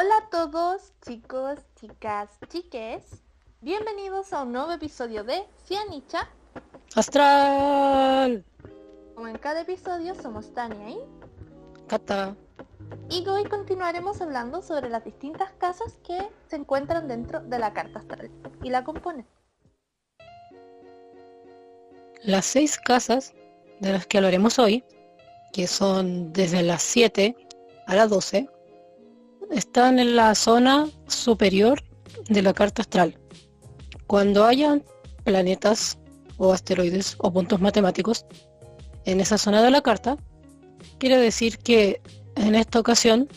Hola 0.00 0.14
a 0.18 0.30
todos, 0.30 0.92
chicos, 1.04 1.58
chicas, 1.74 2.30
chiques. 2.48 3.02
Bienvenidos 3.60 4.32
a 4.32 4.42
un 4.44 4.52
nuevo 4.52 4.70
episodio 4.70 5.24
de 5.24 5.42
Cianicha. 5.66 6.30
Astral. 6.94 8.44
Como 9.16 9.26
en 9.26 9.38
cada 9.38 9.62
episodio 9.62 10.14
somos 10.14 10.54
Tania 10.54 10.90
y 10.90 11.00
Cata. 11.88 12.36
Y 13.10 13.26
hoy 13.26 13.42
continuaremos 13.46 14.20
hablando 14.20 14.62
sobre 14.62 14.88
las 14.88 15.04
distintas 15.04 15.50
casas 15.58 15.98
que 16.06 16.16
se 16.46 16.54
encuentran 16.54 17.08
dentro 17.08 17.40
de 17.40 17.58
la 17.58 17.72
carta 17.72 17.98
astral 17.98 18.30
y 18.62 18.70
la 18.70 18.84
componen. 18.84 19.26
Las 22.22 22.46
seis 22.46 22.78
casas 22.78 23.34
de 23.80 23.94
las 23.94 24.06
que 24.06 24.18
hablaremos 24.18 24.60
hoy, 24.60 24.84
que 25.52 25.66
son 25.66 26.32
desde 26.32 26.62
las 26.62 26.82
7 26.82 27.34
a 27.88 27.96
las 27.96 28.08
12, 28.08 28.48
están 29.50 29.98
en 29.98 30.16
la 30.16 30.34
zona 30.34 30.88
superior 31.06 31.82
de 32.28 32.42
la 32.42 32.52
carta 32.52 32.82
astral. 32.82 33.18
Cuando 34.06 34.44
hayan 34.44 34.84
planetas 35.24 35.98
o 36.36 36.52
asteroides 36.52 37.16
o 37.18 37.32
puntos 37.32 37.60
matemáticos 37.60 38.26
en 39.04 39.20
esa 39.20 39.38
zona 39.38 39.62
de 39.62 39.70
la 39.70 39.82
carta, 39.82 40.16
quiere 40.98 41.18
decir 41.18 41.58
que 41.58 42.00
en 42.36 42.54
esta 42.54 42.80
ocasión 42.80 43.28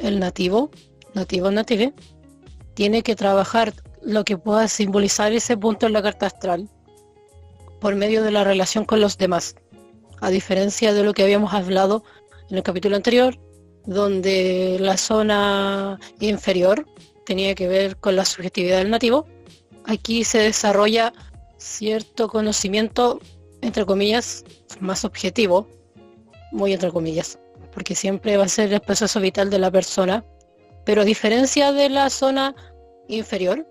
el 0.00 0.18
nativo, 0.18 0.70
nativo 1.14 1.50
native, 1.50 1.94
tiene 2.74 3.02
que 3.02 3.16
trabajar 3.16 3.72
lo 4.02 4.24
que 4.24 4.36
pueda 4.36 4.68
simbolizar 4.68 5.32
ese 5.32 5.56
punto 5.56 5.86
en 5.86 5.92
la 5.92 6.02
carta 6.02 6.26
astral 6.26 6.68
por 7.80 7.94
medio 7.94 8.22
de 8.22 8.30
la 8.30 8.44
relación 8.44 8.84
con 8.84 9.00
los 9.00 9.18
demás. 9.18 9.56
A 10.20 10.30
diferencia 10.30 10.94
de 10.94 11.04
lo 11.04 11.12
que 11.12 11.22
habíamos 11.22 11.52
hablado 11.52 12.04
en 12.50 12.56
el 12.56 12.62
capítulo 12.62 12.96
anterior, 12.96 13.38
donde 13.86 14.76
la 14.80 14.96
zona 14.96 15.98
inferior 16.20 16.86
tenía 17.24 17.54
que 17.54 17.68
ver 17.68 17.96
con 17.96 18.16
la 18.16 18.24
subjetividad 18.24 18.78
del 18.78 18.90
nativo, 18.90 19.26
aquí 19.84 20.24
se 20.24 20.38
desarrolla 20.38 21.12
cierto 21.56 22.28
conocimiento, 22.28 23.20
entre 23.62 23.86
comillas, 23.86 24.44
más 24.80 25.04
objetivo, 25.04 25.68
muy 26.52 26.72
entre 26.72 26.90
comillas, 26.90 27.38
porque 27.72 27.94
siempre 27.94 28.36
va 28.36 28.44
a 28.44 28.48
ser 28.48 28.72
el 28.72 28.80
proceso 28.80 29.20
vital 29.20 29.50
de 29.50 29.58
la 29.58 29.70
persona, 29.70 30.24
pero 30.84 31.02
a 31.02 31.04
diferencia 31.04 31.72
de 31.72 31.88
la 31.88 32.10
zona 32.10 32.54
inferior, 33.08 33.66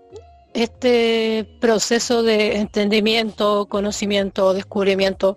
este 0.54 1.46
proceso 1.60 2.22
de 2.22 2.56
entendimiento, 2.56 3.66
conocimiento, 3.66 4.54
descubrimiento, 4.54 5.36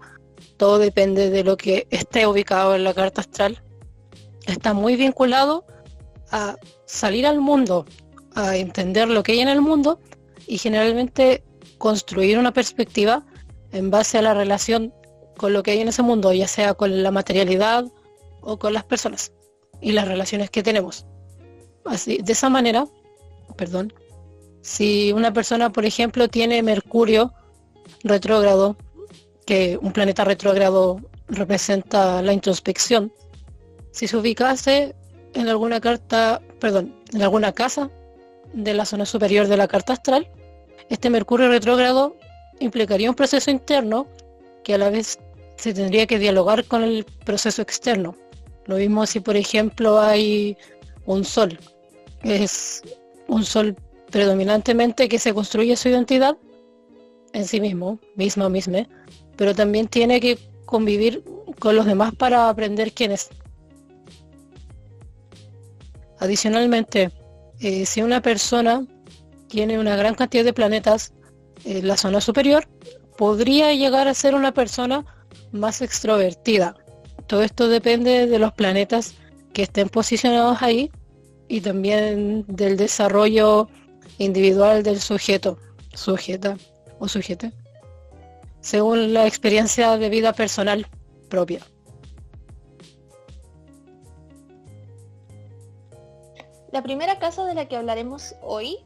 todo 0.56 0.78
depende 0.78 1.30
de 1.30 1.44
lo 1.44 1.58
que 1.58 1.88
esté 1.90 2.26
ubicado 2.26 2.76
en 2.76 2.86
la 2.86 2.94
carta 2.94 3.22
astral 3.22 3.62
está 4.52 4.74
muy 4.74 4.96
vinculado 4.96 5.66
a 6.32 6.56
salir 6.86 7.26
al 7.26 7.40
mundo, 7.40 7.86
a 8.36 8.56
entender 8.56 9.08
lo 9.08 9.24
que 9.24 9.34
hay 9.34 9.40
en 9.40 9.50
el 9.50 9.62
mundo 9.62 10.00
y 10.48 10.58
generalmente 10.58 11.44
construir 11.78 12.38
una 12.38 12.54
perspectiva 12.54 13.26
en 13.72 13.90
base 13.90 14.18
a 14.18 14.22
la 14.22 14.34
relación 14.34 14.94
con 15.38 15.54
lo 15.54 15.64
que 15.64 15.72
hay 15.72 15.80
en 15.80 15.88
ese 15.88 16.02
mundo, 16.02 16.34
ya 16.34 16.48
sea 16.48 16.74
con 16.74 17.02
la 17.04 17.12
materialidad 17.12 17.86
o 18.42 18.58
con 18.58 18.74
las 18.74 18.84
personas 18.84 19.32
y 19.82 19.92
las 19.94 20.08
relaciones 20.08 20.50
que 20.50 20.64
tenemos. 20.64 21.06
Así, 21.86 22.18
de 22.18 22.34
esa 22.34 22.50
manera, 22.50 22.86
perdón, 23.56 23.94
si 24.62 25.14
una 25.14 25.32
persona, 25.34 25.72
por 25.72 25.86
ejemplo, 25.86 26.28
tiene 26.28 26.62
Mercurio 26.62 27.34
retrógrado, 28.04 28.78
que 29.46 29.80
un 29.82 29.94
planeta 29.94 30.24
retrógrado 30.26 31.00
representa 31.28 32.22
la 32.22 32.34
introspección, 32.34 33.14
si 33.92 34.08
se 34.08 34.18
ubicase 34.18 34.96
en 35.34 35.48
alguna 35.48 35.80
carta, 35.80 36.42
perdón, 36.60 36.96
en 37.14 37.22
alguna 37.22 37.52
casa 37.52 37.90
de 38.54 38.74
la 38.74 38.86
zona 38.86 39.06
superior 39.06 39.48
de 39.48 39.58
la 39.58 39.68
carta 39.68 39.94
astral, 39.94 40.28
este 40.90 41.10
Mercurio 41.10 41.50
retrógrado 41.50 42.16
implicaría 42.60 43.10
un 43.10 43.16
proceso 43.16 43.52
interno 43.52 44.08
que 44.64 44.74
a 44.74 44.78
la 44.78 44.90
vez 44.90 45.20
se 45.56 45.74
tendría 45.74 46.08
que 46.08 46.20
dialogar 46.20 46.66
con 46.66 46.84
el 46.84 47.06
proceso 47.26 47.62
externo. 47.62 48.16
Lo 48.66 48.78
mismo 48.78 49.06
si, 49.06 49.20
por 49.20 49.36
ejemplo, 49.36 50.00
hay 50.00 50.58
un 51.06 51.26
sol. 51.26 51.60
Es 52.24 52.84
un 53.28 53.44
sol 53.44 53.76
predominantemente 54.10 55.10
que 55.10 55.20
se 55.20 55.34
construye 55.34 55.76
su 55.76 55.90
identidad 55.90 56.38
en 57.34 57.46
sí 57.46 57.62
mismo, 57.62 58.00
misma, 58.16 58.50
misma, 58.50 58.88
pero 59.36 59.54
también 59.54 59.88
tiene 59.88 60.20
que 60.20 60.38
convivir 60.66 61.24
con 61.60 61.76
los 61.76 61.86
demás 61.86 62.14
para 62.16 62.50
aprender 62.50 62.92
quién 62.92 63.12
es. 63.12 63.30
Adicionalmente, 66.20 67.12
eh, 67.60 67.86
si 67.86 68.02
una 68.02 68.22
persona 68.22 68.86
tiene 69.48 69.80
una 69.80 69.96
gran 69.96 70.16
cantidad 70.16 70.44
de 70.44 70.54
planetas 70.54 71.14
en 71.66 71.88
la 71.88 71.98
zona 71.98 72.22
superior, 72.22 72.68
podría 73.18 73.74
llegar 73.74 74.08
a 74.08 74.14
ser 74.14 74.36
una 74.36 74.54
persona 74.54 75.06
más 75.52 75.82
extrovertida. 75.82 76.76
Todo 77.28 77.42
esto 77.42 77.68
depende 77.68 78.28
de 78.28 78.40
los 78.40 78.54
planetas 78.54 79.16
que 79.54 79.64
estén 79.64 79.90
posicionados 79.90 80.62
ahí 80.62 80.92
y 81.48 81.62
también 81.62 82.46
del 82.48 82.78
desarrollo 82.78 83.68
individual 84.18 84.84
del 84.84 85.00
sujeto, 85.00 85.58
sujeta 85.94 86.58
o 87.00 87.08
sujete, 87.08 87.52
según 88.62 89.14
la 89.14 89.26
experiencia 89.26 89.98
de 89.98 90.10
vida 90.10 90.34
personal 90.34 90.88
propia. 91.30 91.62
La 96.72 96.84
primera 96.84 97.18
casa 97.18 97.46
de 97.46 97.56
la 97.56 97.68
que 97.68 97.76
hablaremos 97.76 98.36
hoy 98.42 98.78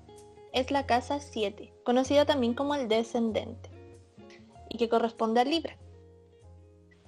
es 0.53 0.71
la 0.71 0.85
casa 0.85 1.19
7, 1.19 1.73
conocida 1.83 2.25
también 2.25 2.53
como 2.53 2.75
el 2.75 2.87
descendente, 2.87 3.69
y 4.69 4.77
que 4.77 4.87
corresponde 4.87 5.41
a 5.41 5.43
Libra. 5.43 5.77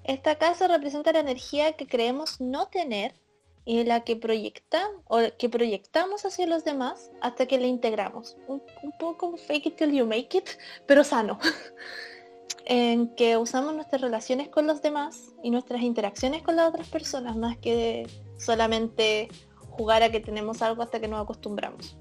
Esta 0.04 0.36
casa 0.36 0.68
representa 0.68 1.14
la 1.14 1.20
energía 1.20 1.74
que 1.74 1.88
creemos 1.88 2.42
no 2.42 2.68
tener 2.68 3.16
y 3.64 3.84
la 3.86 4.04
que 4.04 4.16
proyecta 4.16 4.88
o 5.06 5.20
que 5.40 5.50
proyectamos 5.50 6.26
hacia 6.26 6.46
los 6.46 6.64
demás 6.64 7.10
hasta 7.22 7.48
que 7.48 7.58
la 7.58 7.68
integramos. 7.68 8.38
Un, 8.48 8.62
un 8.84 8.92
poco 9.00 9.38
fake 9.38 9.68
it 9.68 9.76
till 9.78 9.92
you 9.92 10.06
make 10.06 10.38
it, 10.38 10.50
pero 10.86 11.04
sano. 11.04 11.40
en 12.66 13.16
que 13.16 13.38
usamos 13.38 13.74
nuestras 13.74 14.02
relaciones 14.02 14.50
con 14.50 14.68
los 14.68 14.82
demás 14.82 15.34
y 15.44 15.52
nuestras 15.52 15.82
interacciones 15.82 16.42
con 16.42 16.56
las 16.56 16.68
otras 16.68 16.88
personas 16.88 17.36
más 17.36 17.58
que 17.58 18.08
solamente 18.38 19.30
jugar 19.78 20.04
a 20.04 20.10
que 20.10 20.20
tenemos 20.20 20.62
algo 20.62 20.84
hasta 20.84 21.00
que 21.00 21.08
nos 21.08 21.22
acostumbramos. 21.22 21.98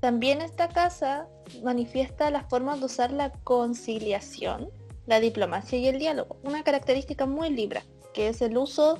También 0.00 0.42
esta 0.42 0.68
casa 0.68 1.28
manifiesta 1.62 2.30
las 2.30 2.48
formas 2.48 2.80
de 2.80 2.86
usar 2.86 3.12
la 3.12 3.30
conciliación, 3.44 4.68
la 5.06 5.20
diplomacia 5.20 5.78
y 5.78 5.86
el 5.86 5.98
diálogo, 5.98 6.38
una 6.42 6.64
característica 6.64 7.26
muy 7.26 7.50
libra, 7.50 7.82
que 8.12 8.28
es 8.28 8.42
el 8.42 8.56
uso 8.56 8.98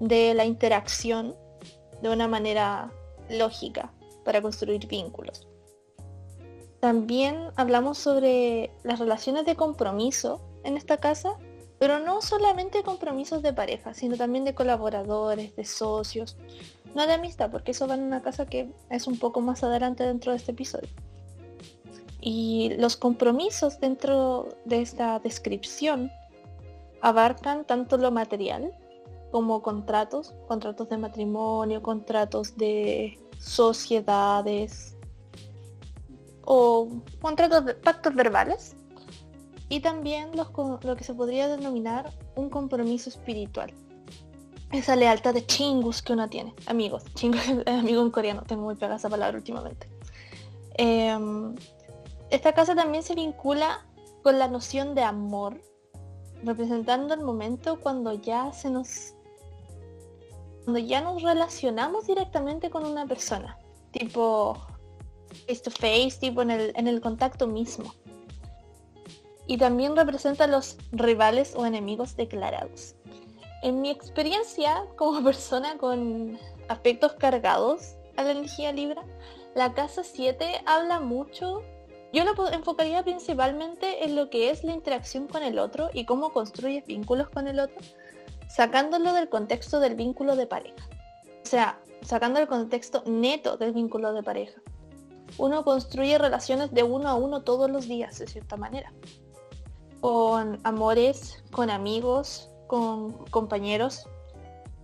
de 0.00 0.34
la 0.34 0.44
interacción 0.44 1.36
de 2.02 2.10
una 2.10 2.28
manera 2.28 2.92
lógica 3.28 3.92
para 4.24 4.42
construir 4.42 4.86
vínculos. 4.86 5.48
También 6.80 7.50
hablamos 7.56 7.98
sobre 7.98 8.70
las 8.84 8.98
relaciones 8.98 9.44
de 9.44 9.56
compromiso 9.56 10.40
en 10.64 10.76
esta 10.76 10.96
casa, 10.98 11.36
pero 11.78 11.98
no 11.98 12.22
solamente 12.22 12.82
compromisos 12.82 13.42
de 13.42 13.52
pareja, 13.52 13.94
sino 13.94 14.16
también 14.16 14.44
de 14.44 14.54
colaboradores, 14.54 15.56
de 15.56 15.64
socios, 15.64 16.36
no 16.94 17.06
de 17.06 17.14
amistad, 17.14 17.50
porque 17.50 17.72
eso 17.72 17.86
va 17.86 17.94
en 17.94 18.02
una 18.02 18.22
casa 18.22 18.46
que 18.46 18.72
es 18.90 19.06
un 19.06 19.18
poco 19.18 19.40
más 19.40 19.62
adelante 19.62 20.04
dentro 20.04 20.32
de 20.32 20.38
este 20.38 20.52
episodio. 20.52 20.88
Y 22.20 22.74
los 22.78 22.96
compromisos 22.96 23.80
dentro 23.80 24.48
de 24.64 24.82
esta 24.82 25.18
descripción 25.20 26.10
abarcan 27.00 27.64
tanto 27.64 27.96
lo 27.96 28.10
material 28.10 28.72
como 29.30 29.62
contratos, 29.62 30.34
contratos 30.48 30.88
de 30.88 30.98
matrimonio, 30.98 31.82
contratos 31.82 32.56
de 32.56 33.18
sociedades 33.38 34.96
o 36.44 36.88
contratos 37.20 37.66
de 37.66 37.74
pactos 37.74 38.14
verbales 38.14 38.74
y 39.68 39.80
también 39.80 40.30
lo 40.34 40.96
que 40.96 41.04
se 41.04 41.14
podría 41.14 41.46
denominar 41.46 42.10
un 42.34 42.48
compromiso 42.48 43.10
espiritual 43.10 43.72
esa 44.72 44.96
lealtad 44.96 45.34
de 45.34 45.46
chingus 45.46 46.02
que 46.02 46.12
uno 46.12 46.28
tiene. 46.28 46.54
Amigos, 46.66 47.04
chingus 47.14 47.40
amigo 47.66 48.02
en 48.02 48.10
coreano, 48.10 48.42
tengo 48.46 48.62
muy 48.62 48.74
pegada 48.74 48.96
esa 48.96 49.08
palabra 49.08 49.36
últimamente. 49.36 49.88
Em, 50.74 51.54
esta 52.30 52.52
casa 52.52 52.74
también 52.74 53.02
se 53.02 53.14
vincula 53.14 53.86
con 54.22 54.38
la 54.38 54.48
noción 54.48 54.94
de 54.94 55.02
amor, 55.02 55.60
representando 56.42 57.14
el 57.14 57.20
momento 57.20 57.80
cuando 57.80 58.12
ya 58.12 58.52
se 58.52 58.70
nos 58.70 59.14
cuando 60.64 60.80
ya 60.80 61.00
nos 61.00 61.22
relacionamos 61.22 62.06
directamente 62.06 62.68
con 62.68 62.84
una 62.84 63.06
persona, 63.06 63.58
tipo 63.90 64.58
face 65.46 65.62
to 65.62 65.70
face, 65.70 66.18
tipo 66.20 66.42
en 66.42 66.50
el, 66.50 66.72
en 66.76 66.86
el 66.86 67.00
contacto 67.00 67.46
mismo. 67.46 67.94
Y 69.46 69.56
también 69.56 69.96
representa 69.96 70.46
los 70.46 70.76
rivales 70.92 71.54
o 71.56 71.64
enemigos 71.64 72.16
declarados. 72.16 72.94
En 73.62 73.80
mi 73.80 73.90
experiencia 73.90 74.84
como 74.96 75.22
persona 75.24 75.76
con 75.78 76.38
aspectos 76.68 77.14
cargados 77.14 77.94
a 78.16 78.24
la 78.24 78.32
energía 78.32 78.72
Libra. 78.72 79.04
La 79.54 79.74
casa 79.74 80.04
7 80.04 80.62
habla 80.66 81.00
mucho, 81.00 81.62
yo 82.12 82.24
lo 82.24 82.50
enfocaría 82.50 83.02
principalmente 83.02 84.04
en 84.04 84.16
lo 84.16 84.30
que 84.30 84.50
es 84.50 84.64
la 84.64 84.72
interacción 84.72 85.26
con 85.26 85.42
el 85.42 85.58
otro 85.58 85.90
y 85.92 86.04
cómo 86.04 86.32
construyes 86.32 86.86
vínculos 86.86 87.28
con 87.30 87.48
el 87.48 87.60
otro, 87.60 87.78
sacándolo 88.48 89.12
del 89.12 89.28
contexto 89.28 89.80
del 89.80 89.94
vínculo 89.94 90.36
de 90.36 90.46
pareja. 90.46 90.88
O 91.42 91.46
sea, 91.46 91.80
sacando 92.02 92.40
el 92.40 92.46
contexto 92.46 93.02
neto 93.06 93.56
del 93.56 93.72
vínculo 93.72 94.12
de 94.12 94.22
pareja. 94.22 94.60
Uno 95.36 95.64
construye 95.64 96.18
relaciones 96.18 96.72
de 96.72 96.82
uno 96.82 97.08
a 97.08 97.14
uno 97.14 97.42
todos 97.42 97.70
los 97.70 97.86
días, 97.86 98.18
de 98.18 98.26
cierta 98.26 98.56
manera. 98.56 98.92
Con 100.00 100.58
amores, 100.64 101.42
con 101.50 101.70
amigos, 101.70 102.50
con 102.68 103.12
compañeros, 103.30 104.06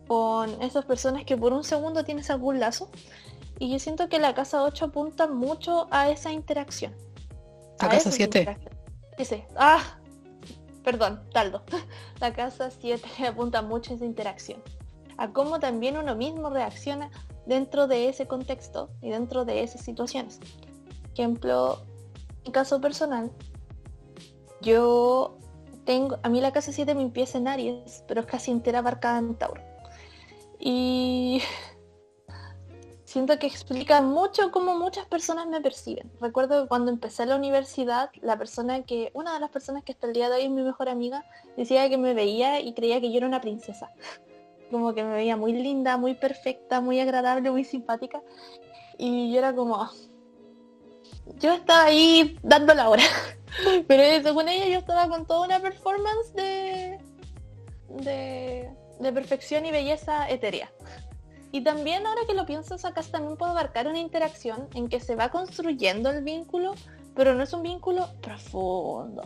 con 0.09 0.61
esas 0.61 0.85
personas 0.85 1.25
que 1.25 1.37
por 1.37 1.53
un 1.53 1.63
segundo 1.63 2.05
tienes 2.05 2.31
algún 2.31 2.59
lazo. 2.59 2.89
Y 3.61 3.71
yo 3.71 3.79
siento 3.79 4.09
que 4.09 4.19
la 4.19 4.35
casa 4.35 4.65
8 4.65 4.87
apunta 4.87 5.29
mucho 5.29 5.87
a 5.93 6.11
esa 6.11 6.33
interacción. 6.33 6.97
La 7.81 7.89
casa 7.89 8.11
7. 8.11 8.59
Dice, 9.17 9.47
ah, 9.57 9.81
perdón, 10.83 11.23
Taldo. 11.33 11.63
La 12.21 12.33
casa 12.33 12.71
7 12.71 13.07
apunta 13.29 13.63
mucho 13.63 13.93
a 13.93 13.97
esa 13.97 14.05
interacción. 14.05 14.61
A 15.17 15.31
cómo 15.33 15.61
también 15.61 15.97
uno 15.97 16.17
mismo 16.17 16.51
reacciona 16.51 17.11
dentro 17.47 17.87
de 17.87 18.09
ese 18.09 18.27
contexto 18.27 18.91
y 19.01 19.11
dentro 19.11 19.45
de 19.45 19.63
esas 19.63 19.83
situaciones. 19.83 20.41
Ejemplo, 21.13 21.83
en 22.45 22.51
caso 22.51 22.81
personal, 22.81 23.31
yo 24.61 25.39
tengo, 25.85 26.19
a 26.23 26.29
mí 26.29 26.41
la 26.41 26.53
casa 26.53 26.73
7 26.73 26.95
me 26.95 27.03
empieza 27.03 27.39
en 27.39 27.49
Aries, 27.49 28.05
pero 28.07 28.23
es 28.23 28.27
casi 28.27 28.51
entera 28.51 28.81
abarcada 28.81 29.19
en 29.19 29.35
Tauro. 29.37 29.63
Y 30.59 31.43
siento 33.05 33.39
que 33.39 33.47
explica 33.47 34.01
mucho 34.01 34.51
cómo 34.51 34.79
muchas 34.79 35.07
personas 35.07 35.47
me 35.47 35.61
perciben. 35.61 36.11
Recuerdo 36.21 36.63
que 36.63 36.69
cuando 36.69 36.91
empecé 36.91 37.27
la 37.27 37.37
universidad, 37.37 38.11
la 38.23 38.39
persona 38.39 38.83
que, 38.83 39.11
una 39.15 39.35
de 39.35 39.41
las 39.41 39.51
personas 39.51 39.85
que 39.85 39.93
hasta 39.93 40.07
el 40.07 40.13
día 40.13 40.29
de 40.29 40.37
hoy 40.37 40.43
es 40.45 40.51
mi 40.51 40.63
mejor 40.63 40.89
amiga, 40.89 41.25
decía 41.57 41.89
que 41.89 41.99
me 41.99 42.15
veía 42.15 42.61
y 42.61 42.75
creía 42.75 43.01
que 43.01 43.11
yo 43.11 43.19
era 43.19 43.27
una 43.27 43.41
princesa. 43.41 43.91
Como 44.71 44.95
que 44.95 45.05
me 45.05 45.13
veía 45.13 45.37
muy 45.37 45.53
linda, 45.53 45.97
muy 45.97 46.15
perfecta, 46.15 46.81
muy 46.81 46.99
agradable, 46.99 47.51
muy 47.51 47.65
simpática. 47.65 48.23
Y 48.99 49.33
yo 49.33 49.39
era 49.39 49.55
como, 49.55 49.91
yo 51.39 51.53
estaba 51.53 51.85
ahí 51.85 52.39
dando 52.43 52.75
la 52.75 52.89
hora. 52.89 53.03
Pero 53.87 54.23
según 54.23 54.49
ella 54.49 54.67
yo 54.67 54.79
estaba 54.79 55.09
con 55.09 55.27
toda 55.27 55.47
una 55.47 55.61
performance 55.61 56.33
de, 56.35 56.99
de, 57.89 58.71
de 59.01 59.13
perfección 59.13 59.67
y 59.67 59.71
belleza 59.71 60.29
etérea. 60.29 60.71
Y 61.53 61.63
también 61.63 62.05
ahora 62.05 62.23
que 62.27 62.35
lo 62.35 62.47
piensas 62.47 62.85
acá 62.85 63.03
también 63.03 63.37
puedo 63.37 63.53
abarcar 63.53 63.87
una 63.87 64.01
interacción 64.01 64.69
en 64.75 64.89
que 64.89 64.99
se 64.99 65.15
va 65.15 65.29
construyendo 65.29 66.11
el 66.11 66.25
vínculo, 66.25 66.75
pero 67.15 67.35
no 67.35 67.45
es 67.45 67.53
un 67.53 67.63
vínculo 67.63 68.09
profundo. 68.21 69.23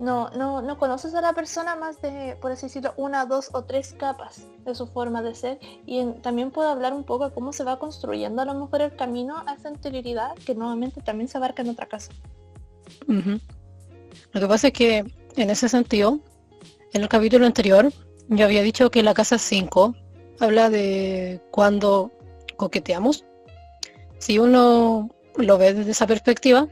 No, 0.00 0.30
no, 0.30 0.62
no 0.62 0.78
conoces 0.78 1.14
a 1.14 1.20
la 1.20 1.34
persona 1.34 1.76
más 1.76 2.00
de, 2.00 2.36
por 2.40 2.50
así 2.50 2.66
decirlo, 2.66 2.94
una, 2.96 3.26
dos 3.26 3.50
o 3.52 3.62
tres 3.64 3.92
capas 3.92 4.46
de 4.64 4.74
su 4.74 4.86
forma 4.86 5.22
de 5.22 5.34
ser. 5.34 5.58
Y 5.86 6.04
también 6.22 6.50
puedo 6.50 6.68
hablar 6.68 6.94
un 6.94 7.04
poco 7.04 7.28
de 7.28 7.34
cómo 7.34 7.52
se 7.52 7.62
va 7.62 7.78
construyendo 7.78 8.42
a 8.42 8.46
lo 8.46 8.54
mejor 8.54 8.80
el 8.80 8.96
camino 8.96 9.36
a 9.46 9.52
esa 9.52 9.68
anterioridad 9.68 10.34
que 10.46 10.54
nuevamente 10.54 11.00
también 11.02 11.28
se 11.28 11.36
abarca 11.36 11.62
en 11.62 11.68
otra 11.68 11.86
casa. 11.86 12.12
Lo 13.06 14.40
que 14.40 14.46
pasa 14.46 14.68
es 14.68 14.72
que 14.72 15.04
en 15.36 15.50
ese 15.50 15.68
sentido, 15.68 16.20
en 16.92 17.02
el 17.02 17.08
capítulo 17.08 17.46
anterior, 17.46 17.92
yo 18.28 18.44
había 18.44 18.62
dicho 18.62 18.90
que 18.90 19.02
la 19.02 19.14
casa 19.14 19.38
5 19.38 19.94
habla 20.40 20.70
de 20.70 21.40
cuando 21.50 22.12
coqueteamos. 22.56 23.24
Si 24.18 24.38
uno 24.38 25.10
lo 25.36 25.58
ve 25.58 25.74
desde 25.74 25.90
esa 25.90 26.06
perspectiva, 26.06 26.68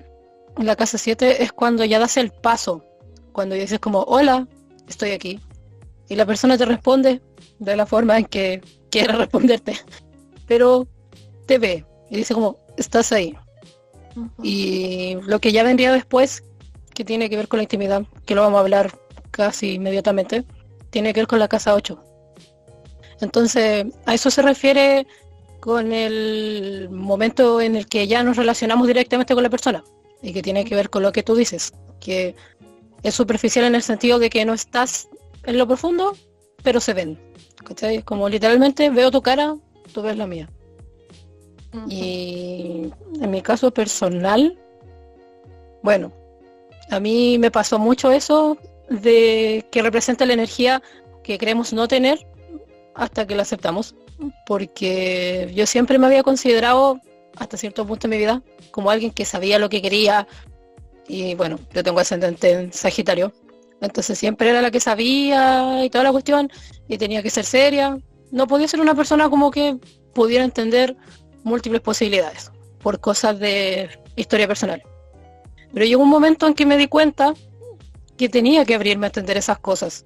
la 0.57 0.77
casa 0.77 0.99
7 0.99 1.43
es 1.43 1.53
cuando 1.53 1.85
ya 1.85 1.99
das 1.99 2.17
el 2.17 2.31
paso, 2.31 2.85
cuando 3.33 3.55
dices 3.55 3.79
como, 3.79 4.01
hola, 4.03 4.47
estoy 4.89 5.11
aquí. 5.11 5.41
Y 6.09 6.17
la 6.17 6.27
persona 6.27 6.59
te 6.59 6.67
responde 6.67 7.23
de 7.59 7.77
la 7.77 7.87
forma 7.87 8.19
en 8.19 8.27
que 8.27 8.63
quiera 8.91 9.17
responderte, 9.17 9.79
pero 10.47 10.87
te 11.47 11.59
ve 11.59 11.85
y 12.11 12.17
dice 12.17 12.35
como, 12.35 12.59
estás 12.77 13.13
ahí. 13.13 13.37
Y 14.43 15.17
lo 15.27 15.41
que 15.41 15.53
ya 15.53 15.63
vendría 15.63 15.93
después, 15.93 16.45
que 16.95 17.05
tiene 17.05 17.31
que 17.31 17.37
ver 17.37 17.49
con 17.49 17.59
la 17.59 17.65
intimidad, 17.65 18.05
que 18.27 18.35
lo 18.35 18.43
vamos 18.43 18.59
a 18.59 18.61
hablar 18.61 18.93
casi 19.31 19.75
inmediatamente, 19.75 20.45
tiene 20.91 21.13
que 21.13 21.21
ver 21.21 21.27
con 21.27 21.39
la 21.39 21.49
casa 21.49 21.75
8. 21.75 21.99
Entonces, 23.21 23.87
a 24.05 24.15
eso 24.15 24.31
se 24.31 24.43
refiere 24.43 25.07
con 25.61 25.93
el 25.93 26.89
momento 26.91 27.61
en 27.61 27.77
el 27.77 27.87
que 27.87 28.09
ya 28.09 28.23
nos 28.23 28.37
relacionamos 28.37 28.87
directamente 28.87 29.35
con 29.35 29.45
la 29.45 29.51
persona 29.51 29.85
y 30.21 30.33
que 30.33 30.43
tiene 30.43 30.65
que 30.65 30.75
ver 30.75 30.91
con 30.91 31.03
lo 31.03 31.13
que 31.13 31.23
tú 31.23 31.37
dices, 31.37 31.73
que 32.01 32.35
es 33.03 33.15
superficial 33.15 33.65
en 33.65 33.75
el 33.75 33.83
sentido 33.83 34.19
de 34.19 34.29
que 34.29 34.45
no 34.45 34.55
estás 34.55 35.09
en 35.45 35.59
lo 35.59 35.67
profundo, 35.67 36.17
pero 36.63 36.81
se 36.81 36.95
ven. 36.95 37.19
Como 38.05 38.29
literalmente 38.29 38.91
veo 38.91 39.11
tu 39.11 39.23
cara, 39.23 39.57
tú 39.93 40.03
ves 40.03 40.17
la 40.17 40.27
mía. 40.27 40.51
Y 41.89 42.93
en 43.21 43.31
mi 43.31 43.41
caso 43.41 43.71
personal, 43.71 44.59
bueno, 45.83 46.13
a 46.91 47.01
mí 47.01 47.39
me 47.39 47.51
pasó 47.51 47.79
mucho 47.79 48.11
eso 48.13 48.59
de 48.91 49.65
que 49.71 49.83
representa 49.83 50.27
la 50.27 50.35
energía 50.35 50.83
que 51.23 51.39
creemos 51.39 51.73
no 51.73 51.89
tener 51.89 52.27
hasta 52.95 53.27
que 53.27 53.35
la 53.35 53.43
aceptamos. 53.43 53.95
Porque 54.47 55.51
yo 55.55 55.67
siempre 55.67 55.99
me 55.99 56.07
había 56.07 56.23
considerado, 56.23 57.01
hasta 57.37 57.57
cierto 57.57 57.87
punto 57.87 58.07
de 58.07 58.17
mi 58.17 58.19
vida, 58.19 58.43
como 58.71 58.91
alguien 58.91 59.11
que 59.11 59.25
sabía 59.25 59.59
lo 59.59 59.69
que 59.69 59.83
quería. 59.83 60.29
Y 61.09 61.35
bueno, 61.35 61.59
yo 61.73 61.83
tengo 61.83 62.01
ascendente 62.01 62.53
en 62.53 62.73
Sagitario. 62.73 63.33
Entonces 63.81 64.17
siempre 64.19 64.51
era 64.51 64.63
la 64.63 64.71
que 64.71 64.79
sabía 64.79 65.85
y 65.85 65.91
toda 65.91 66.05
la 66.05 66.13
cuestión. 66.13 66.51
Y 66.87 66.99
tenía 66.99 67.23
que 67.23 67.31
ser 67.31 67.45
seria. 67.45 67.99
No 68.31 68.47
podía 68.47 68.69
ser 68.69 68.81
una 68.81 68.95
persona 68.95 69.29
como 69.29 69.51
que 69.51 69.77
pudiera 70.15 70.45
entender 70.45 70.97
múltiples 71.45 71.81
posibilidades 71.81 72.51
por 72.83 73.01
cosas 73.01 73.39
de 73.39 73.91
historia 74.17 74.47
personal. 74.47 74.83
Pero 75.73 75.87
llegó 75.87 76.03
un 76.03 76.11
momento 76.11 76.47
en 76.47 76.55
que 76.55 76.67
me 76.67 76.77
di 76.77 76.87
cuenta 76.87 77.35
que 78.17 78.29
tenía 78.29 78.65
que 78.65 78.75
abrirme 78.75 79.07
a 79.07 79.09
entender 79.09 79.37
esas 79.37 79.59
cosas 79.59 80.05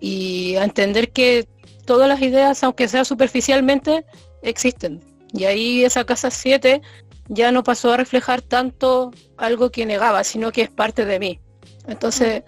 y 0.00 0.56
a 0.56 0.64
entender 0.64 1.12
que 1.12 1.46
todas 1.84 2.08
las 2.08 2.20
ideas, 2.22 2.62
aunque 2.64 2.88
sea 2.88 3.04
superficialmente, 3.04 4.04
existen. 4.42 5.00
Y 5.32 5.44
ahí 5.44 5.84
esa 5.84 6.04
casa 6.04 6.30
7 6.30 6.80
ya 7.28 7.52
no 7.52 7.64
pasó 7.64 7.92
a 7.92 7.96
reflejar 7.96 8.42
tanto 8.42 9.10
algo 9.36 9.70
que 9.70 9.86
negaba, 9.86 10.24
sino 10.24 10.52
que 10.52 10.62
es 10.62 10.70
parte 10.70 11.04
de 11.04 11.18
mí. 11.18 11.40
Entonces, 11.86 12.44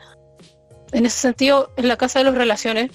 en 0.93 1.07
ese 1.07 1.19
sentido, 1.19 1.73
es 1.77 1.85
la 1.85 1.97
casa 1.97 2.21
de 2.21 2.27
las 2.27 2.35
relaciones, 2.35 2.91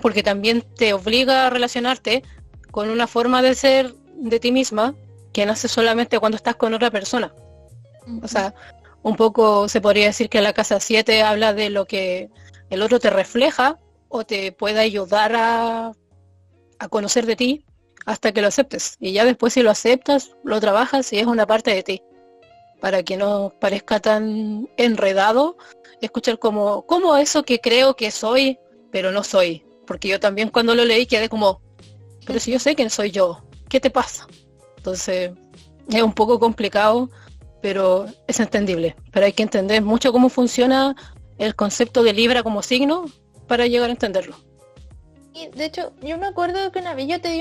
porque 0.00 0.22
también 0.22 0.62
te 0.76 0.92
obliga 0.92 1.46
a 1.46 1.50
relacionarte 1.50 2.22
con 2.70 2.90
una 2.90 3.06
forma 3.06 3.42
de 3.42 3.54
ser 3.54 3.94
de 4.22 4.38
ti 4.40 4.52
misma 4.52 4.94
que 5.32 5.46
nace 5.46 5.68
solamente 5.68 6.18
cuando 6.18 6.36
estás 6.36 6.56
con 6.56 6.74
otra 6.74 6.90
persona. 6.90 7.34
O 8.22 8.28
sea, 8.28 8.54
un 9.02 9.16
poco 9.16 9.68
se 9.68 9.80
podría 9.80 10.06
decir 10.06 10.28
que 10.28 10.40
la 10.40 10.52
casa 10.52 10.80
7 10.80 11.22
habla 11.22 11.54
de 11.54 11.70
lo 11.70 11.86
que 11.86 12.30
el 12.70 12.82
otro 12.82 13.00
te 13.00 13.10
refleja 13.10 13.78
o 14.08 14.24
te 14.24 14.52
puede 14.52 14.80
ayudar 14.80 15.34
a, 15.34 15.92
a 16.78 16.88
conocer 16.88 17.26
de 17.26 17.36
ti 17.36 17.64
hasta 18.06 18.32
que 18.32 18.42
lo 18.42 18.48
aceptes. 18.48 18.96
Y 19.00 19.12
ya 19.12 19.24
después 19.24 19.54
si 19.54 19.62
lo 19.62 19.70
aceptas, 19.70 20.36
lo 20.44 20.60
trabajas 20.60 21.12
y 21.12 21.18
es 21.18 21.26
una 21.26 21.46
parte 21.46 21.74
de 21.74 21.82
ti. 21.82 22.02
Para 22.80 23.02
que 23.02 23.16
no 23.16 23.52
parezca 23.60 24.00
tan 24.00 24.68
enredado, 24.76 25.56
escuchar 26.00 26.38
como, 26.38 26.82
como 26.86 27.16
eso 27.16 27.44
que 27.44 27.60
creo 27.60 27.94
que 27.94 28.10
soy, 28.10 28.58
pero 28.90 29.12
no 29.12 29.22
soy. 29.24 29.64
Porque 29.86 30.08
yo 30.08 30.20
también 30.20 30.48
cuando 30.48 30.74
lo 30.74 30.84
leí 30.84 31.06
quedé 31.06 31.28
como, 31.28 31.60
pero 32.26 32.38
si 32.38 32.52
yo 32.52 32.58
sé 32.58 32.74
quién 32.74 32.90
soy 32.90 33.10
yo, 33.10 33.42
¿qué 33.72 33.80
te 33.80 33.88
pasa? 33.88 34.26
Entonces, 34.76 35.32
es 35.88 36.02
un 36.02 36.12
poco 36.12 36.38
complicado, 36.38 37.08
pero 37.62 38.04
es 38.26 38.38
entendible. 38.38 38.94
Pero 39.12 39.24
hay 39.24 39.32
que 39.32 39.42
entender 39.42 39.80
mucho 39.80 40.12
cómo 40.12 40.28
funciona 40.28 40.94
el 41.38 41.56
concepto 41.56 42.02
de 42.02 42.12
Libra 42.12 42.42
como 42.42 42.60
signo 42.60 43.06
para 43.48 43.66
llegar 43.66 43.88
a 43.88 43.92
entenderlo. 43.92 44.36
Y 45.32 45.48
de 45.48 45.64
hecho, 45.64 45.94
yo 46.02 46.18
me 46.18 46.26
acuerdo 46.26 46.70
que 46.70 46.80
una 46.80 46.92
vez 46.92 47.08
yo 47.08 47.18
te 47.22 47.30
di 47.30 47.40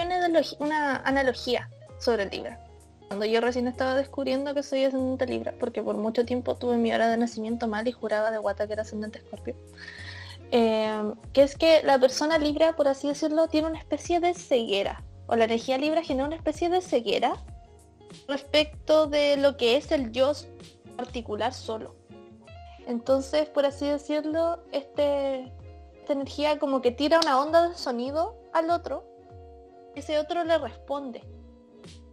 una, 0.59 0.95
analogía 1.03 1.69
sobre 1.99 2.29
Libra. 2.29 2.63
Cuando 3.09 3.25
yo 3.25 3.41
recién 3.41 3.67
estaba 3.67 3.95
descubriendo 3.95 4.53
que 4.53 4.63
soy 4.63 4.85
ascendente 4.85 5.25
Libra, 5.25 5.53
porque 5.59 5.83
por 5.83 5.97
mucho 5.97 6.23
tiempo 6.23 6.55
tuve 6.55 6.77
mi 6.77 6.93
hora 6.93 7.09
de 7.09 7.17
nacimiento 7.17 7.67
mal 7.67 7.85
y 7.89 7.91
juraba 7.91 8.31
de 8.31 8.37
guata 8.37 8.67
que 8.67 8.73
era 8.73 8.83
ascendente 8.83 9.19
Escorpio. 9.19 9.53
Eh, 10.51 11.13
que 11.33 11.43
es 11.43 11.57
que 11.57 11.83
la 11.83 11.99
persona 11.99 12.37
Libra, 12.37 12.73
por 12.77 12.87
así 12.87 13.09
decirlo, 13.09 13.49
tiene 13.49 13.67
una 13.67 13.79
especie 13.79 14.21
de 14.21 14.33
ceguera 14.33 15.03
o 15.31 15.35
la 15.37 15.45
energía 15.45 15.77
libre 15.77 16.03
genera 16.03 16.27
una 16.27 16.35
especie 16.35 16.69
de 16.69 16.81
ceguera 16.81 17.41
respecto 18.27 19.07
de 19.07 19.37
lo 19.37 19.55
que 19.55 19.77
es 19.77 19.91
el 19.91 20.11
yo 20.11 20.33
particular 20.97 21.53
solo. 21.53 21.95
Entonces, 22.85 23.47
por 23.47 23.65
así 23.65 23.87
decirlo, 23.87 24.61
este, 24.73 25.51
esta 25.97 26.13
energía 26.13 26.59
como 26.59 26.81
que 26.81 26.91
tira 26.91 27.19
una 27.23 27.39
onda 27.39 27.69
de 27.69 27.75
sonido 27.75 28.35
al 28.53 28.69
otro, 28.69 29.05
ese 29.95 30.19
otro 30.19 30.43
le 30.43 30.57
responde. 30.57 31.23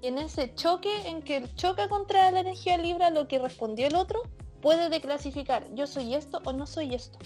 Y 0.00 0.06
en 0.06 0.18
ese 0.18 0.54
choque, 0.54 1.08
en 1.08 1.22
que 1.22 1.44
choca 1.56 1.88
contra 1.88 2.30
la 2.30 2.40
energía 2.40 2.78
Libra 2.78 3.10
lo 3.10 3.26
que 3.26 3.40
respondió 3.40 3.88
el 3.88 3.96
otro, 3.96 4.22
puede 4.62 4.88
declasificar, 4.90 5.66
yo 5.74 5.88
soy 5.88 6.14
esto 6.14 6.40
o 6.44 6.52
no 6.52 6.66
soy 6.66 6.94
esto. 6.94 7.18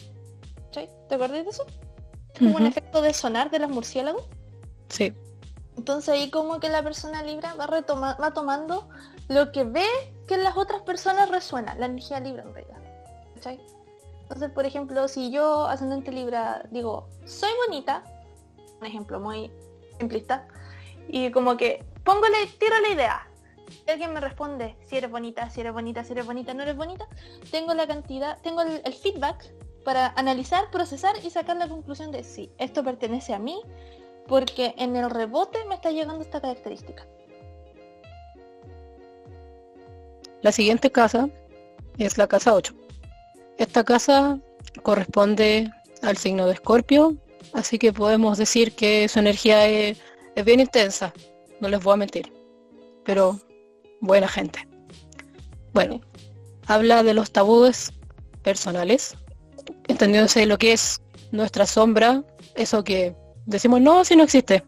¿Te 0.72 1.14
acordás 1.14 1.44
de 1.44 1.50
eso? 1.50 1.66
como 2.38 2.56
un 2.56 2.64
efecto 2.64 3.02
de 3.02 3.12
sonar 3.12 3.50
de 3.50 3.58
los 3.58 3.70
murciélagos. 3.70 4.24
Sí. 4.88 5.12
Entonces 5.76 6.10
ahí 6.10 6.30
como 6.30 6.60
que 6.60 6.68
la 6.68 6.82
persona 6.82 7.22
Libra 7.22 7.54
va, 7.54 8.34
tomando 8.34 8.88
lo 9.28 9.52
que 9.52 9.64
ve 9.64 9.86
que 10.26 10.34
en 10.34 10.44
las 10.44 10.56
otras 10.56 10.82
personas 10.82 11.30
resuena, 11.30 11.74
la 11.76 11.86
energía 11.86 12.20
Libra 12.20 12.42
en 12.42 12.54
realidad. 12.54 12.78
Entonces, 14.22 14.50
por 14.50 14.64
ejemplo, 14.64 15.08
si 15.08 15.30
yo, 15.30 15.66
ascendente 15.66 16.10
Libra, 16.10 16.62
digo, 16.70 17.08
soy 17.26 17.50
bonita, 17.66 18.02
un 18.80 18.86
ejemplo 18.86 19.20
muy 19.20 19.50
simplista, 19.98 20.46
y 21.08 21.30
como 21.30 21.56
que 21.56 21.84
pongo 22.04 22.26
le 22.28 22.46
tiro 22.46 22.78
la 22.80 22.88
idea. 22.88 23.28
Si 23.68 23.90
alguien 23.90 24.12
me 24.12 24.20
responde 24.20 24.76
si 24.86 24.96
eres 24.96 25.10
bonita, 25.10 25.50
si 25.50 25.60
eres 25.60 25.72
bonita, 25.72 26.04
si 26.04 26.12
eres 26.12 26.26
bonita, 26.26 26.54
no 26.54 26.62
eres 26.62 26.76
bonita, 26.76 27.06
tengo 27.50 27.74
la 27.74 27.86
cantidad, 27.86 28.38
tengo 28.42 28.62
el, 28.62 28.94
feedback 28.94 29.52
para 29.84 30.08
analizar, 30.16 30.70
procesar 30.70 31.14
y 31.22 31.30
sacar 31.30 31.56
la 31.56 31.68
conclusión 31.68 32.12
de 32.12 32.24
si 32.24 32.50
esto 32.58 32.84
pertenece 32.84 33.34
a 33.34 33.38
mí, 33.38 33.60
porque 34.32 34.74
en 34.78 34.96
el 34.96 35.10
rebote 35.10 35.58
me 35.68 35.74
está 35.74 35.90
llegando 35.90 36.22
esta 36.22 36.40
característica. 36.40 37.06
La 40.40 40.50
siguiente 40.52 40.90
casa 40.90 41.28
es 41.98 42.16
la 42.16 42.26
casa 42.26 42.54
8. 42.54 42.72
Esta 43.58 43.84
casa 43.84 44.40
corresponde 44.82 45.70
al 46.00 46.16
signo 46.16 46.46
de 46.46 46.54
Escorpio, 46.54 47.14
así 47.52 47.78
que 47.78 47.92
podemos 47.92 48.38
decir 48.38 48.74
que 48.74 49.06
su 49.06 49.18
energía 49.18 49.66
es, 49.66 49.98
bien 50.46 50.60
intensa, 50.60 51.12
no 51.60 51.68
les 51.68 51.84
voy 51.84 51.92
a 51.92 51.98
mentir, 51.98 52.32
pero 53.04 53.38
buena 54.00 54.28
gente. 54.28 54.66
Bueno, 55.74 56.00
habla 56.68 57.02
de 57.02 57.12
los 57.12 57.32
tabúes 57.32 57.92
personales, 58.42 59.14
entendiéndose 59.88 60.46
lo 60.46 60.56
que 60.56 60.72
es 60.72 61.02
nuestra 61.32 61.66
sombra, 61.66 62.24
eso 62.54 62.82
que 62.82 63.14
decimos 63.46 63.80
no, 63.80 64.04
si 64.04 64.16
no 64.16 64.24
existe, 64.24 64.64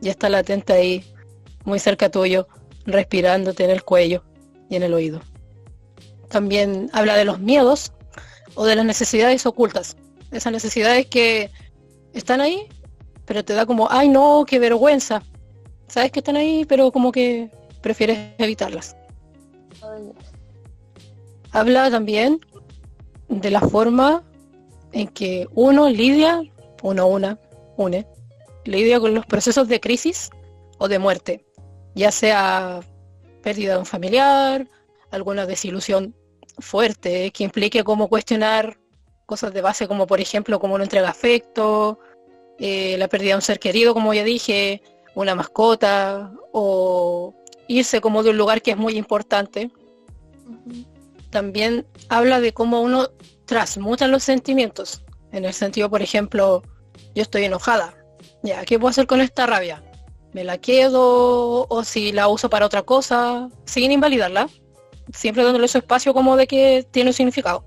ya 0.00 0.10
está 0.10 0.28
latente 0.28 0.72
ahí, 0.72 1.04
muy 1.64 1.78
cerca 1.78 2.10
tuyo, 2.10 2.48
respirándote 2.84 3.64
en 3.64 3.70
el 3.70 3.82
cuello 3.82 4.24
y 4.68 4.76
en 4.76 4.82
el 4.82 4.94
oído. 4.94 5.20
También 6.28 6.90
habla 6.92 7.16
de 7.16 7.24
los 7.24 7.38
miedos 7.40 7.92
o 8.54 8.64
de 8.64 8.76
las 8.76 8.84
necesidades 8.84 9.46
ocultas. 9.46 9.96
Esas 10.32 10.52
necesidades 10.52 11.06
que 11.06 11.50
están 12.12 12.40
ahí, 12.40 12.68
pero 13.24 13.44
te 13.44 13.54
da 13.54 13.66
como, 13.66 13.88
ay 13.90 14.08
no, 14.08 14.44
qué 14.46 14.58
vergüenza. 14.58 15.22
Sabes 15.88 16.10
que 16.10 16.20
están 16.20 16.36
ahí, 16.36 16.64
pero 16.64 16.90
como 16.90 17.12
que 17.12 17.50
prefieres 17.80 18.18
evitarlas. 18.38 18.96
Habla 21.52 21.90
también 21.90 22.40
de 23.28 23.50
la 23.50 23.60
forma 23.60 24.24
en 24.92 25.08
que 25.08 25.46
uno 25.54 25.88
lidia, 25.88 26.42
uno 26.82 27.06
una, 27.06 27.38
une, 27.76 28.06
lidia 28.66 29.00
con 29.00 29.14
los 29.14 29.26
procesos 29.26 29.68
de 29.68 29.80
crisis 29.80 30.30
o 30.78 30.88
de 30.88 30.98
muerte, 30.98 31.44
ya 31.94 32.10
sea 32.10 32.80
pérdida 33.42 33.74
de 33.74 33.78
un 33.78 33.86
familiar, 33.86 34.68
alguna 35.10 35.46
desilusión 35.46 36.14
fuerte 36.58 37.30
que 37.30 37.44
implique 37.44 37.84
como 37.84 38.08
cuestionar 38.08 38.78
cosas 39.26 39.52
de 39.52 39.60
base 39.60 39.88
como 39.88 40.06
por 40.06 40.20
ejemplo 40.20 40.58
como 40.58 40.78
no 40.78 40.84
entrega 40.84 41.10
afecto, 41.10 41.98
eh, 42.58 42.96
la 42.98 43.08
pérdida 43.08 43.30
de 43.30 43.36
un 43.36 43.42
ser 43.42 43.58
querido 43.58 43.94
como 43.94 44.14
ya 44.14 44.24
dije, 44.24 44.82
una 45.14 45.34
mascota 45.34 46.32
o 46.52 47.34
irse 47.68 48.00
como 48.00 48.22
de 48.22 48.30
un 48.30 48.38
lugar 48.38 48.62
que 48.62 48.72
es 48.72 48.76
muy 48.76 48.96
importante. 48.96 49.70
También 51.30 51.86
habla 52.08 52.40
de 52.40 52.52
cómo 52.52 52.80
uno 52.80 53.10
transmuta 53.46 54.06
los 54.08 54.22
sentimientos. 54.22 55.02
En 55.32 55.44
el 55.44 55.52
sentido, 55.52 55.90
por 55.90 56.02
ejemplo, 56.02 56.62
yo 57.14 57.22
estoy 57.22 57.44
enojada. 57.44 57.94
Ya, 58.46 58.64
¿qué 58.64 58.78
puedo 58.78 58.90
hacer 58.90 59.08
con 59.08 59.20
esta 59.20 59.44
rabia? 59.44 59.82
¿Me 60.32 60.44
la 60.44 60.58
quedo 60.58 61.66
o 61.68 61.84
si 61.84 62.12
la 62.12 62.28
uso 62.28 62.48
para 62.48 62.66
otra 62.66 62.82
cosa? 62.82 63.48
Sin 63.64 63.90
invalidarla 63.90 64.48
siempre 65.12 65.42
dándole 65.42 65.66
su 65.66 65.78
espacio 65.78 66.14
como 66.14 66.36
de 66.36 66.46
que 66.46 66.86
tiene 66.92 67.10
un 67.10 67.14
significado. 67.14 67.64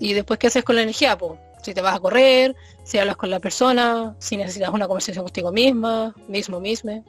Y 0.00 0.12
después, 0.12 0.38
¿qué 0.40 0.48
haces 0.48 0.64
con 0.64 0.74
la 0.74 0.82
energía? 0.82 1.16
Pues, 1.16 1.38
si 1.62 1.74
te 1.74 1.80
vas 1.80 1.94
a 1.94 2.00
correr, 2.00 2.56
si 2.82 2.98
hablas 2.98 3.16
con 3.16 3.30
la 3.30 3.38
persona, 3.38 4.16
si 4.18 4.36
necesitas 4.36 4.70
una 4.70 4.86
conversación 4.86 5.24
contigo 5.24 5.52
misma, 5.52 6.12
mismo, 6.26 6.58
misma, 6.58 7.02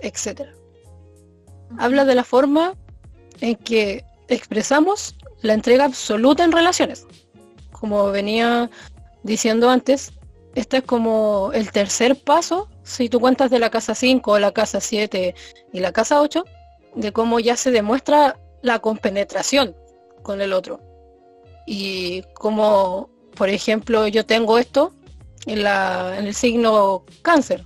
etc. 0.00 0.42
Habla 1.76 2.04
de 2.04 2.14
la 2.14 2.24
forma 2.24 2.74
en 3.40 3.56
que 3.56 4.04
expresamos 4.28 5.16
la 5.42 5.54
entrega 5.54 5.84
absoluta 5.84 6.44
en 6.44 6.52
relaciones. 6.52 7.04
Como 7.72 8.10
venía 8.10 8.70
diciendo 9.24 9.68
antes, 9.68 10.12
este 10.58 10.78
es 10.78 10.82
como 10.82 11.52
el 11.54 11.70
tercer 11.70 12.16
paso, 12.16 12.68
si 12.82 13.08
tú 13.08 13.20
cuentas 13.20 13.48
de 13.48 13.60
la 13.60 13.70
casa 13.70 13.94
5, 13.94 14.40
la 14.40 14.50
casa 14.50 14.80
7 14.80 15.32
y 15.72 15.78
la 15.78 15.92
casa 15.92 16.20
8, 16.20 16.44
de 16.96 17.12
cómo 17.12 17.38
ya 17.38 17.56
se 17.56 17.70
demuestra 17.70 18.36
la 18.62 18.80
compenetración 18.80 19.76
con 20.22 20.40
el 20.40 20.52
otro. 20.52 20.80
Y 21.64 22.22
como, 22.34 23.08
por 23.36 23.50
ejemplo, 23.50 24.08
yo 24.08 24.26
tengo 24.26 24.58
esto 24.58 24.92
en, 25.46 25.64
el 25.64 26.34
signo 26.34 27.04
cáncer. 27.22 27.64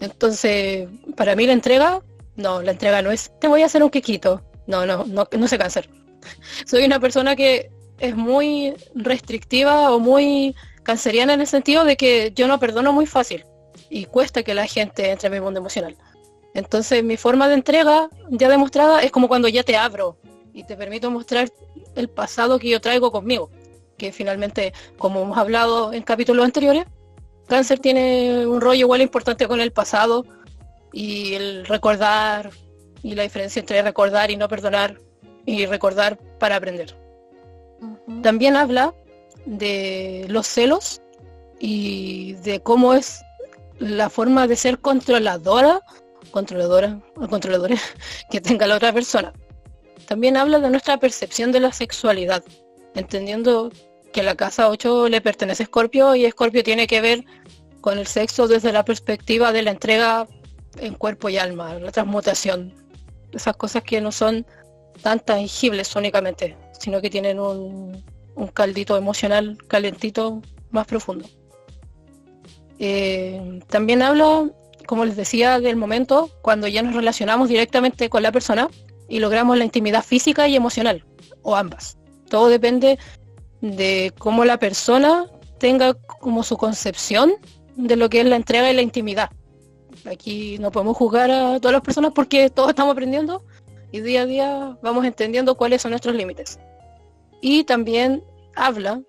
Entonces, 0.00 0.88
para 1.16 1.36
mí 1.36 1.46
la 1.46 1.52
entrega, 1.52 2.02
no, 2.34 2.60
la 2.60 2.72
entrega 2.72 3.02
no 3.02 3.12
es, 3.12 3.30
te 3.38 3.46
voy 3.46 3.62
a 3.62 3.66
hacer 3.66 3.84
un 3.84 3.90
quequito. 3.90 4.42
No, 4.66 4.84
no, 4.84 5.04
no, 5.04 5.28
no 5.30 5.46
sé 5.46 5.58
cáncer. 5.58 5.88
Soy 6.66 6.84
una 6.84 6.98
persona 6.98 7.36
que 7.36 7.70
es 8.00 8.16
muy 8.16 8.74
restrictiva 8.96 9.92
o 9.92 10.00
muy 10.00 10.56
canceriana 10.86 11.34
en 11.34 11.40
el 11.40 11.48
sentido 11.48 11.84
de 11.84 11.96
que 11.96 12.32
yo 12.32 12.46
no 12.46 12.60
perdono 12.60 12.92
muy 12.92 13.06
fácil 13.06 13.44
y 13.90 14.04
cuesta 14.04 14.44
que 14.44 14.54
la 14.54 14.68
gente 14.68 15.10
entre 15.10 15.26
en 15.26 15.32
mi 15.32 15.40
mundo 15.40 15.58
emocional. 15.58 15.96
Entonces 16.54 17.02
mi 17.02 17.16
forma 17.16 17.48
de 17.48 17.54
entrega 17.54 18.08
ya 18.30 18.48
demostrada 18.48 19.02
es 19.02 19.10
como 19.10 19.26
cuando 19.26 19.48
ya 19.48 19.64
te 19.64 19.76
abro 19.76 20.16
y 20.54 20.62
te 20.62 20.76
permito 20.76 21.10
mostrar 21.10 21.50
el 21.96 22.08
pasado 22.08 22.60
que 22.60 22.68
yo 22.68 22.80
traigo 22.80 23.10
conmigo, 23.10 23.50
que 23.98 24.12
finalmente, 24.12 24.72
como 24.96 25.22
hemos 25.22 25.36
hablado 25.36 25.92
en 25.92 26.04
capítulos 26.04 26.44
anteriores, 26.44 26.84
cáncer 27.48 27.80
tiene 27.80 28.46
un 28.46 28.60
rollo 28.60 28.86
igual 28.86 29.02
importante 29.02 29.48
con 29.48 29.60
el 29.60 29.72
pasado 29.72 30.24
y 30.92 31.34
el 31.34 31.66
recordar 31.66 32.50
y 33.02 33.16
la 33.16 33.24
diferencia 33.24 33.58
entre 33.58 33.82
recordar 33.82 34.30
y 34.30 34.36
no 34.36 34.48
perdonar 34.48 35.00
y 35.46 35.66
recordar 35.66 36.16
para 36.38 36.54
aprender. 36.54 36.96
También 38.22 38.54
habla 38.54 38.94
de 39.46 40.26
los 40.28 40.46
celos 40.46 41.00
y 41.58 42.34
de 42.34 42.60
cómo 42.60 42.94
es 42.94 43.22
la 43.78 44.10
forma 44.10 44.46
de 44.46 44.56
ser 44.56 44.78
controladora 44.78 45.80
controladora 46.30 47.00
o 47.16 47.28
controladores 47.28 47.80
que 48.30 48.40
tenga 48.40 48.66
la 48.66 48.76
otra 48.76 48.92
persona. 48.92 49.32
También 50.06 50.36
habla 50.36 50.58
de 50.58 50.70
nuestra 50.70 50.98
percepción 50.98 51.52
de 51.52 51.60
la 51.60 51.72
sexualidad, 51.72 52.44
entendiendo 52.94 53.70
que 54.12 54.22
la 54.22 54.34
casa 54.34 54.68
8 54.68 55.08
le 55.08 55.20
pertenece 55.20 55.62
a 55.62 55.64
Escorpio 55.64 56.14
y 56.14 56.24
Escorpio 56.24 56.62
tiene 56.62 56.86
que 56.86 57.00
ver 57.00 57.24
con 57.80 57.98
el 57.98 58.06
sexo 58.06 58.48
desde 58.48 58.72
la 58.72 58.84
perspectiva 58.84 59.52
de 59.52 59.62
la 59.62 59.70
entrega 59.70 60.26
en 60.78 60.94
cuerpo 60.94 61.28
y 61.28 61.38
alma, 61.38 61.74
la 61.74 61.92
transmutación. 61.92 62.74
Esas 63.32 63.56
cosas 63.56 63.82
que 63.82 64.00
no 64.00 64.12
son 64.12 64.46
tan 65.02 65.20
tangibles 65.20 65.94
únicamente, 65.96 66.56
sino 66.78 67.00
que 67.00 67.10
tienen 67.10 67.40
un, 67.40 68.04
un 68.36 68.48
caldito 68.48 68.96
emocional 68.96 69.58
calentito 69.66 70.40
más 70.70 70.86
profundo. 70.86 71.28
Eh, 72.78 73.60
también 73.68 74.02
habla 74.02 74.50
como 74.86 75.04
les 75.04 75.16
decía, 75.16 75.60
del 75.60 75.76
momento 75.76 76.30
cuando 76.40 76.68
ya 76.68 76.82
nos 76.82 76.94
relacionamos 76.94 77.48
directamente 77.48 78.08
con 78.08 78.22
la 78.22 78.32
persona 78.32 78.68
y 79.08 79.18
logramos 79.18 79.58
la 79.58 79.64
intimidad 79.64 80.04
física 80.04 80.48
y 80.48 80.56
emocional, 80.56 81.04
o 81.42 81.56
ambas. 81.56 81.98
Todo 82.28 82.48
depende 82.48 82.98
de 83.60 84.12
cómo 84.18 84.44
la 84.44 84.58
persona 84.58 85.26
tenga 85.58 85.94
como 85.94 86.42
su 86.42 86.56
concepción 86.56 87.34
de 87.76 87.96
lo 87.96 88.08
que 88.08 88.20
es 88.20 88.26
la 88.26 88.36
entrega 88.36 88.70
y 88.70 88.74
la 88.74 88.82
intimidad. 88.82 89.30
Aquí 90.10 90.58
no 90.58 90.70
podemos 90.70 90.96
juzgar 90.96 91.30
a 91.30 91.58
todas 91.60 91.72
las 91.72 91.82
personas 91.82 92.12
porque 92.14 92.48
todos 92.48 92.70
estamos 92.70 92.92
aprendiendo 92.92 93.42
y 93.92 94.00
día 94.00 94.22
a 94.22 94.26
día 94.26 94.78
vamos 94.82 95.04
entendiendo 95.04 95.56
cuáles 95.56 95.82
son 95.82 95.90
nuestros 95.90 96.14
límites. 96.14 96.58
Y 97.48 97.62
también 97.62 98.24
habla 98.56 99.00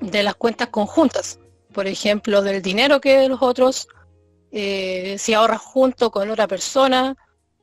de 0.00 0.22
las 0.22 0.36
cuentas 0.36 0.68
conjuntas, 0.68 1.40
por 1.72 1.88
ejemplo, 1.88 2.40
del 2.40 2.62
dinero 2.62 3.00
que 3.00 3.28
los 3.28 3.42
otros 3.42 3.88
eh, 4.52 5.16
si 5.18 5.34
ahorras 5.34 5.60
junto 5.60 6.12
con 6.12 6.30
otra 6.30 6.46
persona, 6.46 7.16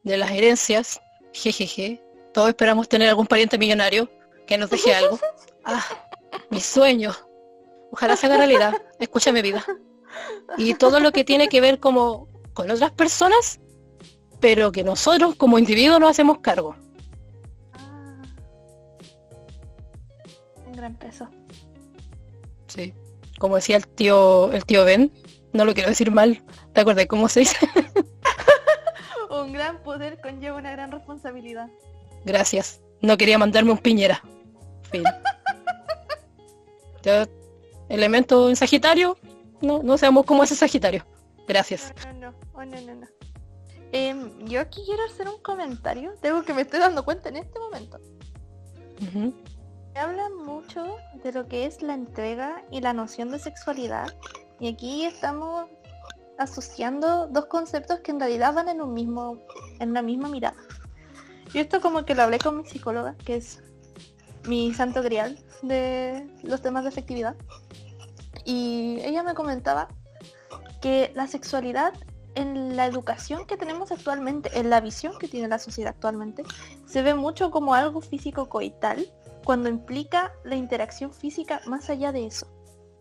de 0.03 0.17
las 0.17 0.31
herencias, 0.31 0.99
jejeje. 1.31 2.03
Todos 2.33 2.49
esperamos 2.49 2.89
tener 2.89 3.07
algún 3.07 3.25
pariente 3.25 3.57
millonario 3.57 4.09
que 4.47 4.57
nos 4.57 4.69
deje 4.69 4.93
algo. 4.93 5.17
Ah, 5.63 5.85
mi 6.49 6.59
sueño. 6.59 7.15
Ojalá 7.91 8.17
se 8.17 8.25
haga 8.25 8.35
realidad. 8.35 8.73
Escucha 8.99 9.31
mi 9.31 9.41
vida. 9.41 9.63
Y 10.57 10.73
todo 10.73 10.99
lo 10.99 11.13
que 11.13 11.23
tiene 11.23 11.47
que 11.47 11.61
ver 11.61 11.79
como 11.79 12.27
con 12.53 12.69
otras 12.69 12.91
personas, 12.91 13.61
pero 14.41 14.73
que 14.73 14.83
nosotros 14.83 15.35
como 15.35 15.57
individuos 15.57 16.01
nos 16.01 16.09
hacemos 16.09 16.39
cargo. 16.39 16.75
Peso. 20.89 21.27
Sí. 22.67 22.93
Como 23.39 23.55
decía 23.55 23.77
el 23.77 23.87
tío, 23.87 24.51
el 24.51 24.65
tío 24.65 24.85
Ben, 24.85 25.11
no 25.53 25.65
lo 25.65 25.73
quiero 25.73 25.89
decir 25.89 26.11
mal, 26.11 26.43
¿te 26.73 26.81
acuerdas 26.81 27.07
cómo 27.07 27.27
se 27.27 27.41
dice? 27.41 27.57
un 29.29 29.53
gran 29.53 29.81
poder 29.83 30.19
conlleva 30.21 30.57
una 30.57 30.71
gran 30.71 30.91
responsabilidad. 30.91 31.69
Gracias. 32.25 32.81
No 33.01 33.17
quería 33.17 33.37
mandarme 33.37 33.71
un 33.71 33.77
piñera. 33.77 34.23
Fin. 34.91 35.03
elemento 37.89 38.49
en 38.49 38.55
Sagitario, 38.55 39.17
no, 39.61 39.81
no 39.81 39.97
sabemos 39.97 40.25
cómo 40.25 40.43
es 40.43 40.51
el 40.51 40.57
Sagitario. 40.57 41.05
Gracias. 41.47 41.93
No, 42.05 42.13
no, 42.13 42.19
no, 42.31 42.37
oh, 42.53 42.65
no, 42.65 42.81
no, 42.81 42.95
no. 42.95 43.07
Em, 43.91 44.45
yo 44.45 44.61
aquí 44.61 44.81
quiero 44.85 45.03
hacer 45.05 45.27
un 45.27 45.41
comentario, 45.41 46.13
tengo 46.21 46.43
que 46.43 46.53
me 46.53 46.61
estoy 46.61 46.79
dando 46.79 47.03
cuenta 47.03 47.29
en 47.29 47.37
este 47.37 47.59
momento. 47.59 47.99
Habla 49.95 50.29
mucho 50.29 50.97
de 51.23 51.31
lo 51.31 51.47
que 51.47 51.65
es 51.65 51.81
la 51.81 51.93
entrega 51.93 52.63
y 52.71 52.81
la 52.81 52.93
noción 52.93 53.31
de 53.31 53.39
sexualidad. 53.39 54.13
Y 54.59 54.67
aquí 54.67 55.05
estamos 55.05 55.67
asociando 56.37 57.27
dos 57.27 57.45
conceptos 57.45 57.99
que 57.99 58.11
en 58.11 58.19
realidad 58.19 58.53
van 58.53 58.69
en 58.69 58.81
un 58.81 58.93
mismo, 58.93 59.37
en 59.79 59.89
una 59.91 60.01
misma 60.01 60.29
mirada. 60.29 60.57
Y 61.53 61.59
esto 61.59 61.81
como 61.81 62.05
que 62.05 62.15
lo 62.15 62.23
hablé 62.23 62.39
con 62.39 62.57
mi 62.57 62.65
psicóloga, 62.65 63.15
que 63.25 63.35
es 63.35 63.61
mi 64.47 64.73
santo 64.73 65.03
grial 65.03 65.37
de 65.61 66.27
los 66.43 66.61
temas 66.61 66.83
de 66.83 66.89
efectividad. 66.89 67.35
Y 68.45 68.99
ella 69.01 69.23
me 69.23 69.33
comentaba 69.33 69.89
que 70.81 71.11
la 71.13 71.27
sexualidad 71.27 71.93
en 72.33 72.77
la 72.77 72.85
educación 72.85 73.45
que 73.45 73.57
tenemos 73.57 73.91
actualmente, 73.91 74.57
en 74.57 74.69
la 74.69 74.79
visión 74.79 75.17
que 75.19 75.27
tiene 75.27 75.47
la 75.47 75.59
sociedad 75.59 75.93
actualmente, 75.93 76.43
se 76.87 77.01
ve 77.01 77.13
mucho 77.13 77.51
como 77.51 77.75
algo 77.75 78.01
físico 78.01 78.47
coital 78.47 79.05
cuando 79.43 79.69
implica 79.69 80.33
la 80.43 80.55
interacción 80.55 81.13
física 81.13 81.61
más 81.65 81.89
allá 81.89 82.11
de 82.11 82.25
eso. 82.25 82.47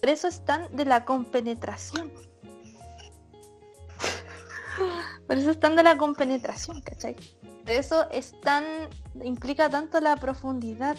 Por 0.00 0.08
eso 0.08 0.28
están 0.28 0.74
de 0.74 0.84
la 0.84 1.04
compenetración. 1.04 2.10
Por 5.26 5.36
eso 5.36 5.50
están 5.50 5.76
de 5.76 5.82
la 5.82 5.96
compenetración, 5.96 6.80
¿cachai? 6.80 7.14
Por 7.62 7.70
eso 7.70 8.10
es 8.10 8.34
tan, 8.40 8.64
implica 9.22 9.68
tanto 9.68 10.00
la 10.00 10.16
profundidad. 10.16 10.96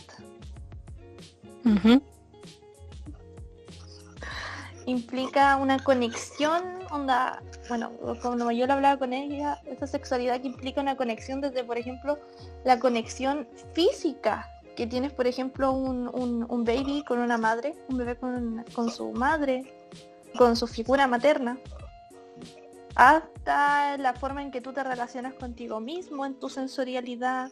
Implica 4.85 5.57
una 5.57 5.79
conexión, 5.79 6.63
onda, 6.91 7.41
bueno, 7.69 7.91
como 8.21 8.51
yo 8.51 8.67
lo 8.67 8.73
hablaba 8.73 8.97
con 8.97 9.13
ella, 9.13 9.59
esa 9.65 9.87
sexualidad 9.87 10.41
que 10.41 10.47
implica 10.47 10.81
una 10.81 10.95
conexión 10.95 11.41
desde, 11.41 11.63
por 11.63 11.77
ejemplo, 11.77 12.17
la 12.63 12.79
conexión 12.79 13.47
física 13.73 14.47
que 14.75 14.87
tienes, 14.87 15.11
por 15.11 15.27
ejemplo, 15.27 15.71
un, 15.71 16.07
un, 16.49 16.63
baby 16.63 17.03
con 17.05 17.19
una 17.19 17.37
madre, 17.37 17.75
un 17.89 17.97
bebé 17.97 18.15
con, 18.17 18.65
con 18.73 18.89
su 18.89 19.11
madre, 19.11 19.73
con 20.37 20.55
su 20.55 20.67
figura 20.67 21.07
materna, 21.07 21.57
hasta 22.95 23.97
la 23.97 24.13
forma 24.13 24.41
en 24.41 24.51
que 24.51 24.61
tú 24.61 24.73
te 24.73 24.83
relacionas 24.83 25.33
contigo 25.33 25.79
mismo, 25.79 26.25
en 26.25 26.39
tu 26.39 26.49
sensorialidad, 26.49 27.51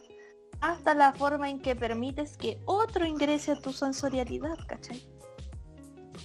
hasta 0.60 0.94
la 0.94 1.12
forma 1.12 1.48
en 1.48 1.60
que 1.60 1.74
permites 1.76 2.36
que 2.36 2.60
otro 2.66 3.06
ingrese 3.06 3.52
a 3.52 3.60
tu 3.60 3.72
sensorialidad, 3.72 4.58
¿cachai? 4.66 5.06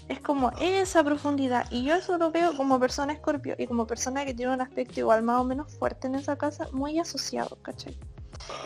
Es 0.09 0.19
como 0.19 0.51
esa 0.59 1.03
profundidad. 1.03 1.65
Y 1.71 1.85
yo 1.85 1.95
eso 1.95 2.17
lo 2.17 2.31
veo 2.31 2.55
como 2.55 2.79
persona 2.79 3.13
escorpio 3.13 3.55
y 3.57 3.65
como 3.67 3.87
persona 3.87 4.25
que 4.25 4.33
tiene 4.33 4.53
un 4.53 4.61
aspecto 4.61 4.99
igual 4.99 5.23
más 5.23 5.41
o 5.41 5.45
menos 5.45 5.73
fuerte 5.77 6.07
en 6.07 6.15
esa 6.15 6.37
casa, 6.37 6.67
muy 6.71 6.99
asociado, 6.99 7.57
¿cachai? 7.61 7.97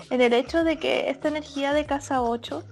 En 0.09 0.21
el 0.21 0.33
hecho 0.33 0.63
de 0.63 0.77
que 0.77 1.09
esta 1.09 1.27
energía 1.27 1.73
de 1.73 1.85
casa 1.85 2.21
8 2.21 2.63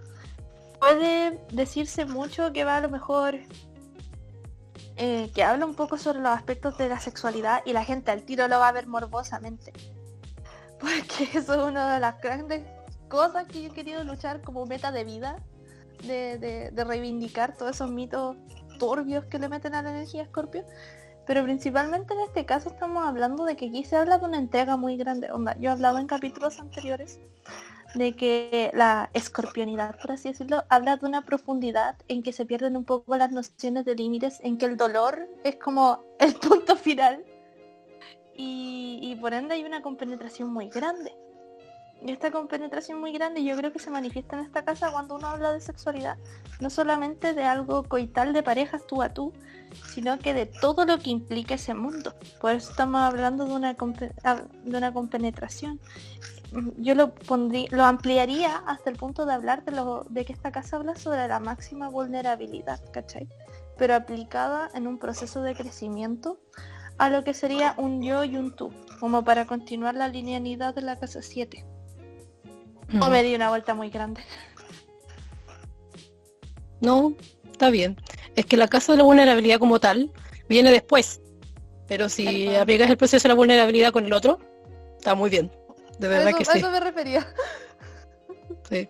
puede 0.80 1.40
decirse 1.52 2.06
mucho 2.06 2.52
que 2.54 2.64
va 2.64 2.78
a 2.78 2.82
lo 2.82 2.90
mejor 2.90 3.40
eh, 5.00 5.32
que 5.36 5.44
habla 5.44 5.66
un 5.68 5.76
poco 5.76 5.98
sobre 5.98 6.20
los 6.20 6.32
aspectos 6.32 6.78
de 6.80 6.90
la 6.90 7.00
sexualidad 7.00 7.62
y 7.66 7.74
la 7.74 7.84
gente 7.84 8.10
al 8.10 8.24
tiro 8.24 8.48
lo 8.48 8.60
va 8.60 8.70
a 8.70 8.72
ver 8.72 8.88
morbosamente. 8.88 9.72
Porque 10.80 11.30
eso 11.38 11.54
es 11.54 11.60
una 11.60 11.94
de 11.94 12.00
las 12.00 12.20
grandes 12.20 12.64
cosas 13.08 13.46
que 13.48 13.62
yo 13.62 13.70
he 13.70 13.74
querido 13.74 14.04
luchar 14.04 14.42
como 14.42 14.66
meta 14.66 14.92
de 14.92 15.04
vida, 15.04 15.38
de, 16.04 16.72
reivindicar 16.76 17.56
todos 17.56 17.76
esos 17.76 17.92
mitos 17.92 18.36
turbios 18.80 19.26
que 19.26 19.40
le 19.40 19.50
meten 19.50 19.76
a 19.76 19.84
la 19.84 19.92
energía 19.92 20.24
Escorpio. 20.24 20.66
Pero 21.28 21.44
principalmente 21.44 22.14
en 22.14 22.22
este 22.22 22.46
caso 22.46 22.70
estamos 22.70 23.06
hablando 23.06 23.44
de 23.44 23.58
que 23.58 23.68
aquí 23.68 23.84
se 23.84 23.98
habla 23.98 24.18
de 24.18 24.26
una 24.26 24.38
entrega 24.38 24.78
muy 24.78 24.96
grande. 24.96 25.30
Onda, 25.30 25.56
yo 25.60 25.70
he 25.70 25.74
hablado 25.74 26.00
en 26.00 26.08
capítulos 26.08 26.60
anteriores 26.60 27.20
de 27.96 28.16
que 28.16 28.72
la 28.74 29.10
escorpionidad, 29.14 30.00
por 30.00 30.14
así 30.14 30.30
decirlo, 30.30 30.64
habla 30.70 30.98
de 30.98 31.06
una 31.06 31.24
profundidad 31.24 31.96
en 32.08 32.24
que 32.24 32.32
se 32.32 32.46
pierden 32.46 32.78
un 32.78 32.86
poco 32.86 33.18
las 33.18 33.32
nociones 33.32 33.86
de 33.86 33.96
límites, 33.96 34.40
en 34.42 34.58
que 34.58 34.66
el 34.66 34.78
dolor 34.78 35.28
es 35.44 35.58
como 35.58 36.04
el 36.20 36.34
punto 36.48 36.76
final 36.76 37.24
y, 38.40 39.18
por 39.20 39.34
ende 39.34 39.56
hay 39.56 39.64
una 39.64 39.82
compenetración 39.82 40.50
muy 40.50 40.70
grande. 40.70 41.12
Y 42.06 42.12
esta 42.12 42.30
compenetración 42.30 43.00
muy 43.00 43.12
grande 43.12 43.44
yo 43.44 43.58
creo 43.58 43.74
que 43.74 43.80
se 43.80 43.90
manifiesta 43.90 44.38
en 44.38 44.46
esta 44.46 44.64
casa 44.64 44.92
cuando 44.92 45.16
uno 45.16 45.28
habla 45.28 45.52
de 45.52 45.60
sexualidad, 45.60 46.18
no 46.60 46.70
solamente 46.70 47.34
de 47.34 47.44
algo 47.44 47.84
coital 47.84 48.34
de 48.34 48.44
parejas 48.44 48.86
tú 48.86 49.02
a 49.02 49.10
tú, 49.10 49.34
sino 49.94 50.20
que 50.20 50.34
de 50.34 50.46
todo 50.46 50.86
lo 50.86 51.00
que 51.00 51.10
implica 51.10 51.56
ese 51.56 51.74
mundo. 51.74 52.16
Por 52.40 52.52
eso 52.52 52.72
estamos 52.72 53.02
hablando 53.02 53.46
de 53.46 53.54
una, 53.54 53.74
de 53.74 54.78
una 54.78 54.94
compenetración 54.94 55.80
yo 56.78 56.96
lo 56.96 57.14
pondría, 57.14 57.68
lo 57.72 57.84
ampliaría 57.84 58.58
hasta 58.66 58.90
el 58.90 58.96
punto 58.96 59.26
de 59.26 59.34
hablar 59.34 59.66
de, 59.66 59.72
lo, 59.74 60.06
de 60.10 60.26
que 60.26 60.34
esta 60.34 60.52
casa 60.52 60.78
habla 60.78 60.96
sobre 60.96 61.28
la 61.28 61.40
máxima 61.40 61.90
vulnerabilidad, 61.90 62.82
¿cachai? 62.92 63.28
Pero 63.78 63.96
aplicada 63.96 64.70
en 64.74 64.88
un 64.88 64.98
proceso 64.98 65.42
de 65.42 65.56
crecimiento 65.56 66.40
a 66.98 67.10
lo 67.10 67.24
que 67.24 67.34
sería 67.34 67.76
un 67.78 68.02
yo 68.02 68.24
y 68.24 68.38
un 68.38 68.56
tú, 68.56 68.72
como 69.00 69.24
para 69.24 69.46
continuar 69.46 69.96
la 69.96 70.08
linealidad 70.08 70.74
de 70.74 70.82
la 70.82 70.98
casa 70.98 71.22
7. 71.22 71.66
O 73.02 73.10
me 73.10 73.22
di 73.22 73.36
una 73.36 73.50
vuelta 73.50 73.74
muy 73.74 73.90
grande. 73.90 74.22
No, 76.80 77.14
está 77.52 77.70
bien. 77.70 77.98
Es 78.38 78.46
que 78.46 78.56
la 78.56 78.68
casa 78.68 78.94
de 78.94 79.00
la 79.00 79.04
vulnerabilidad 79.04 79.58
como 79.58 79.80
tal 79.80 80.12
viene 80.48 80.72
después. 80.72 81.20
Pero 81.88 82.08
si 82.08 82.56
aplicas 82.56 82.90
el 82.90 82.96
proceso 82.96 83.24
de 83.24 83.30
la 83.30 83.36
vulnerabilidad 83.36 83.92
con 83.92 84.06
el 84.06 84.14
otro, 84.14 84.40
está 84.96 85.16
muy 85.16 85.30
bien. 85.30 85.52
De 85.98 86.08
verdad 86.08 86.36
que 86.38 86.46
sí. 86.46 86.52
A 86.54 86.58
eso 86.60 86.70
me 86.70 86.80
refería. 86.80 87.28
Sí. 88.70 88.88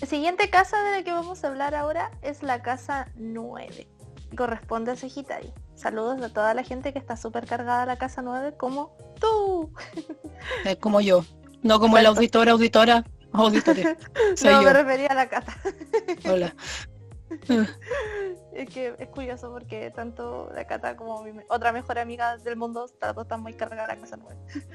La 0.00 0.06
siguiente 0.06 0.48
casa 0.48 0.82
de 0.82 0.92
la 0.92 1.02
que 1.02 1.12
vamos 1.12 1.44
a 1.44 1.48
hablar 1.48 1.74
ahora 1.74 2.10
es 2.22 2.42
la 2.42 2.62
casa 2.62 3.08
9. 3.16 3.88
Corresponde 4.36 4.92
a 4.92 4.96
Sagitario. 4.96 5.52
Saludos 5.74 6.22
a 6.22 6.32
toda 6.32 6.54
la 6.54 6.62
gente 6.62 6.92
que 6.92 6.98
está 6.98 7.16
súper 7.16 7.46
cargada 7.46 7.82
a 7.82 7.86
la 7.86 7.98
casa 7.98 8.22
9 8.22 8.54
como 8.56 8.96
tú. 9.20 9.70
Es 10.64 10.76
como 10.76 11.00
yo. 11.00 11.24
No 11.62 11.78
como 11.78 11.98
el 11.98 12.06
auditor, 12.06 12.48
auditora, 12.48 13.04
auditoria. 13.32 13.96
no, 14.44 14.62
me 14.62 14.72
refería 14.72 15.08
a 15.08 15.14
la 15.14 15.28
casa. 15.28 15.56
Hola. 16.30 16.54
es 18.54 18.68
que 18.70 18.94
es 18.98 19.08
curioso 19.08 19.50
porque 19.50 19.90
tanto 19.90 20.50
la 20.54 20.66
Cata 20.66 20.96
como 20.96 21.22
mi 21.22 21.32
otra 21.48 21.72
mejor 21.72 21.98
amiga 21.98 22.38
del 22.38 22.56
mundo 22.56 22.86
están 22.86 23.40
muy 23.42 23.54
cargada 23.54 23.86
la 23.86 24.00
casa 24.00 24.16
9. 24.16 24.36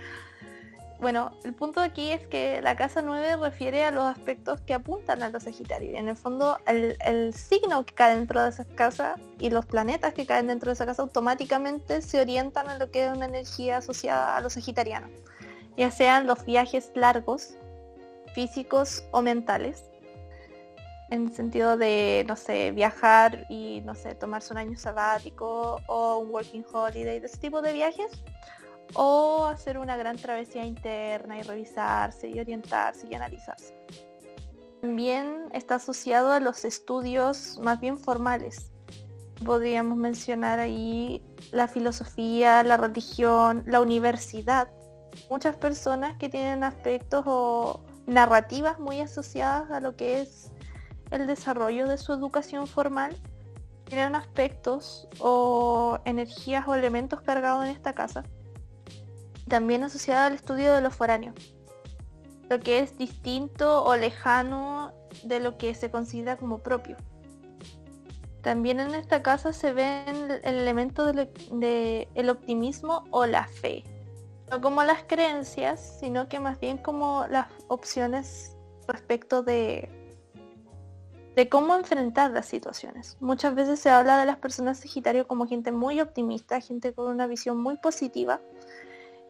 bueno, 1.04 1.32
el 1.44 1.54
punto 1.54 1.82
aquí 1.82 2.12
es 2.12 2.26
que 2.28 2.62
la 2.62 2.78
casa 2.78 3.02
9 3.02 3.36
refiere 3.36 3.84
a 3.84 3.92
los 3.92 4.06
aspectos 4.06 4.62
que 4.62 4.74
apuntan 4.74 5.22
a 5.22 5.30
los 5.30 5.44
Sagitarios. 5.44 6.00
En 6.00 6.08
el 6.08 6.16
fondo, 6.16 6.58
el, 6.66 7.34
signo 7.34 7.86
que 7.86 7.94
cae 7.94 8.16
dentro 8.16 8.42
de 8.42 8.50
esa 8.50 8.64
casa 8.64 9.16
y 9.38 9.50
los 9.50 9.66
planetas 9.66 10.14
que 10.14 10.26
caen 10.26 10.48
dentro 10.48 10.70
de 10.70 10.76
esa 10.76 10.86
casa 10.86 11.02
automáticamente 11.02 12.02
se 12.02 12.22
orientan 12.22 12.70
a 12.70 12.78
lo 12.78 12.90
que 12.90 13.06
es 13.06 13.12
una 13.12 13.26
energía 13.26 13.78
asociada 13.78 14.38
a 14.38 14.42
los 14.42 14.54
Sagitarianos. 14.54 15.12
Ya 15.76 15.92
sean 15.92 16.26
los 16.26 16.46
viajes 16.46 16.92
largos, 16.96 17.56
físicos 18.34 19.04
o 19.12 19.22
mentales 19.22 19.84
en 21.14 21.28
el 21.28 21.36
sentido 21.36 21.78
de, 21.78 22.26
no 22.28 22.36
sé, 22.36 22.72
viajar 22.72 23.46
y, 23.48 23.82
no 23.82 23.94
sé, 23.94 24.16
tomarse 24.16 24.52
un 24.52 24.58
año 24.58 24.78
sabático 24.78 25.80
o 25.86 26.18
un 26.18 26.32
working 26.32 26.66
holiday, 26.72 27.20
de 27.20 27.28
ese 27.28 27.38
tipo 27.38 27.62
de 27.62 27.72
viajes, 27.72 28.12
o 28.96 29.46
hacer 29.46 29.78
una 29.78 29.96
gran 29.96 30.18
travesía 30.18 30.66
interna 30.66 31.38
y 31.38 31.44
revisarse 31.44 32.30
y 32.30 32.40
orientarse 32.40 33.08
y 33.10 33.14
analizarse. 33.14 33.76
También 34.82 35.50
está 35.54 35.76
asociado 35.76 36.32
a 36.32 36.40
los 36.40 36.66
estudios 36.66 37.60
más 37.60 37.80
bien 37.80 37.98
formales. 38.00 38.72
Podríamos 39.46 39.98
mencionar 39.98 40.60
ahí 40.60 41.22
la 41.52 41.68
filosofía, 41.68 42.64
la 42.64 42.78
religión, 42.78 43.64
la 43.68 43.82
universidad. 43.82 44.68
Muchas 45.30 45.56
personas 45.56 46.18
que 46.18 46.28
tienen 46.28 46.64
aspectos 46.64 47.24
o 47.28 47.82
narrativas 48.06 48.80
muy 48.80 49.00
asociadas 49.02 49.72
a 49.72 49.80
lo 49.80 49.96
que 49.96 50.22
es 50.22 50.52
el 51.12 51.28
desarrollo 51.28 51.88
de 51.88 51.98
su 51.98 52.14
educación 52.14 52.68
formal 52.68 53.16
tienen 53.86 54.16
aspectos 54.16 55.08
o 55.20 56.00
energías 56.06 56.68
o 56.68 56.74
elementos 56.74 57.22
cargados 57.22 57.66
en 57.66 57.72
esta 57.72 57.94
casa. 57.94 58.24
También 59.48 59.84
asociada 59.84 60.28
al 60.28 60.34
estudio 60.34 60.74
de 60.74 60.82
los 60.82 60.96
foráneos. 60.96 61.36
Lo 62.50 62.60
que 62.60 62.80
es 62.80 62.98
distinto 62.98 63.84
o 63.84 63.96
lejano 63.96 64.94
de 65.24 65.40
lo 65.40 65.58
que 65.58 65.76
se 65.76 65.92
considera 65.92 66.38
como 66.38 66.60
propio. 66.60 66.98
También 68.42 68.80
en 68.80 68.94
esta 68.96 69.22
casa 69.22 69.54
se 69.54 69.74
ven 69.74 70.32
el 70.44 70.56
elemento 70.56 71.06
del 71.06 71.30
de 71.52 72.10
el 72.16 72.30
optimismo 72.30 73.06
o 73.12 73.26
la 73.26 73.48
fe. 73.48 73.84
No 74.50 74.62
como 74.62 74.84
las 74.84 75.04
creencias, 75.04 75.98
sino 76.00 76.28
que 76.28 76.40
más 76.40 76.60
bien 76.60 76.78
como 76.78 77.26
las 77.30 77.48
opciones 77.68 78.56
respecto 78.88 79.42
de, 79.42 79.90
de 81.36 81.50
cómo 81.50 81.76
enfrentar 81.76 82.32
las 82.32 82.46
situaciones. 82.46 83.18
Muchas 83.20 83.56
veces 83.56 83.80
se 83.80 83.90
habla 83.90 84.20
de 84.20 84.26
las 84.26 84.38
personas 84.38 84.80
Sagitario 84.80 85.28
como 85.28 85.48
gente 85.48 85.72
muy 85.72 86.02
optimista, 86.02 86.60
gente 86.62 86.94
con 86.94 87.08
una 87.08 87.28
visión 87.28 87.58
muy 87.58 87.78
positiva. 87.78 88.42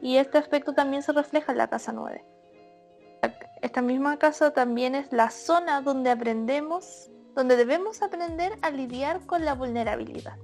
Y 0.01 0.17
este 0.17 0.37
aspecto 0.37 0.73
también 0.73 1.03
se 1.03 1.13
refleja 1.13 1.53
en 1.53 1.57
la 1.59 1.69
casa 1.69 1.93
9. 1.93 2.25
Esta 3.61 3.81
misma 3.81 4.19
casa 4.19 4.51
también 4.51 4.95
es 4.95 5.13
la 5.13 5.29
zona 5.29 5.81
donde 5.81 6.09
aprendemos 6.09 7.09
donde 7.35 7.55
debemos 7.55 8.01
aprender 8.01 8.53
a 8.61 8.69
lidiar 8.69 9.25
con 9.25 9.43
la 9.45 9.55
vulnerabilidad. 9.55 10.37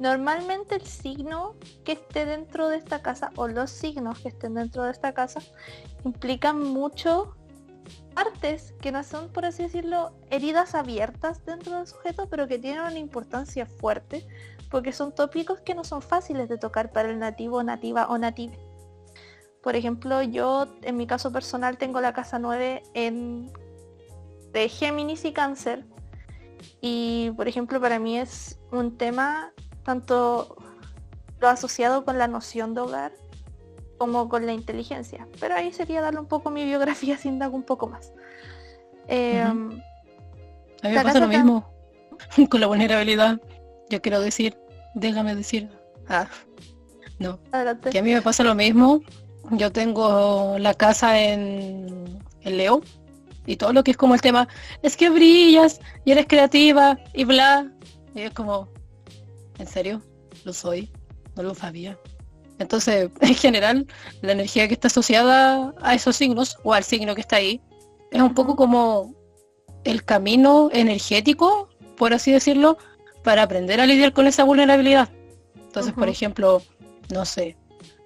Normalmente 0.00 0.76
el 0.76 0.86
signo 0.86 1.56
que 1.84 1.92
esté 1.92 2.24
dentro 2.24 2.70
de 2.70 2.78
esta 2.78 3.02
casa 3.02 3.32
o 3.36 3.48
los 3.48 3.70
signos 3.70 4.18
que 4.18 4.28
estén 4.28 4.54
dentro 4.54 4.82
de 4.84 4.92
esta 4.92 5.12
casa 5.12 5.40
implican 6.06 6.58
mucho 6.58 7.36
partes 8.14 8.72
que 8.80 8.92
no 8.92 9.04
son, 9.04 9.30
por 9.30 9.44
así 9.44 9.64
decirlo, 9.64 10.14
heridas 10.30 10.74
abiertas 10.74 11.44
dentro 11.44 11.76
del 11.76 11.86
sujeto, 11.86 12.28
pero 12.30 12.48
que 12.48 12.58
tienen 12.58 12.80
una 12.80 12.98
importancia 12.98 13.66
fuerte 13.66 14.26
porque 14.70 14.92
son 14.92 15.14
tópicos 15.14 15.60
que 15.60 15.74
no 15.74 15.84
son 15.84 16.00
fáciles 16.00 16.48
de 16.48 16.56
tocar 16.56 16.92
para 16.92 17.10
el 17.10 17.18
nativo, 17.18 17.62
nativa 17.62 18.06
o 18.08 18.16
native. 18.16 18.58
Por 19.62 19.76
ejemplo, 19.76 20.22
yo 20.22 20.66
en 20.80 20.96
mi 20.96 21.06
caso 21.06 21.30
personal 21.30 21.76
tengo 21.76 22.00
la 22.00 22.14
casa 22.14 22.38
9 22.38 22.82
en 22.94 23.52
de 24.52 24.68
Géminis 24.70 25.26
y 25.26 25.32
Cáncer 25.34 25.84
y 26.80 27.32
por 27.36 27.48
ejemplo, 27.48 27.82
para 27.82 27.98
mí 27.98 28.18
es 28.18 28.58
un 28.72 28.96
tema 28.96 29.52
tanto 29.84 30.56
lo 31.40 31.48
asociado 31.48 32.04
con 32.04 32.18
la 32.18 32.28
noción 32.28 32.74
de 32.74 32.80
hogar 32.82 33.12
como 33.98 34.28
con 34.28 34.46
la 34.46 34.52
inteligencia. 34.52 35.28
Pero 35.40 35.54
ahí 35.54 35.72
sería 35.72 36.00
darle 36.00 36.20
un 36.20 36.26
poco 36.26 36.50
mi 36.50 36.64
biografía 36.64 37.16
sin 37.18 37.38
dar 37.38 37.50
un 37.50 37.62
poco 37.62 37.88
más. 37.88 38.12
Eh, 39.08 39.40
A 39.40 39.54
mí 39.54 39.82
me 40.82 41.02
pasa 41.02 41.20
lo 41.20 41.28
mismo 41.28 41.70
con 42.50 42.60
la 42.60 42.66
vulnerabilidad. 42.66 43.40
Yo 43.88 44.00
quiero 44.00 44.20
decir, 44.20 44.56
déjame 44.94 45.34
decir. 45.34 45.68
Ah, 46.08 46.28
no. 47.18 47.38
Que 47.90 47.98
a 47.98 48.02
mí 48.02 48.12
me 48.12 48.22
pasa 48.22 48.44
lo 48.44 48.54
mismo. 48.54 49.00
Yo 49.50 49.72
tengo 49.72 50.56
la 50.58 50.74
casa 50.74 51.20
en, 51.20 52.20
en 52.42 52.56
Leo 52.56 52.82
y 53.46 53.56
todo 53.56 53.72
lo 53.72 53.82
que 53.82 53.90
es 53.90 53.96
como 53.96 54.14
el 54.14 54.20
tema, 54.20 54.48
es 54.82 54.96
que 54.96 55.10
brillas 55.10 55.80
y 56.04 56.12
eres 56.12 56.26
creativa 56.26 56.98
y 57.12 57.24
bla. 57.24 57.70
Y 58.14 58.20
es 58.22 58.32
como, 58.32 58.68
¿en 59.60 59.66
serio? 59.66 60.02
Lo 60.44 60.52
soy, 60.52 60.90
no 61.36 61.42
lo 61.42 61.54
sabía. 61.54 61.98
Entonces, 62.58 63.10
en 63.20 63.34
general, 63.34 63.86
la 64.22 64.32
energía 64.32 64.66
que 64.66 64.74
está 64.74 64.88
asociada 64.88 65.74
a 65.80 65.94
esos 65.94 66.16
signos 66.16 66.56
o 66.64 66.74
al 66.74 66.84
signo 66.84 67.14
que 67.14 67.20
está 67.20 67.36
ahí, 67.36 67.60
es 68.10 68.20
un 68.20 68.34
poco 68.34 68.56
como 68.56 69.14
el 69.84 70.04
camino 70.04 70.68
energético, 70.72 71.68
por 71.96 72.12
así 72.12 72.32
decirlo, 72.32 72.76
para 73.22 73.42
aprender 73.42 73.80
a 73.80 73.86
lidiar 73.86 74.12
con 74.12 74.26
esa 74.26 74.44
vulnerabilidad. 74.44 75.10
Entonces, 75.54 75.92
por 75.92 76.08
ejemplo, 76.08 76.62
no 77.12 77.24
sé, 77.24 77.56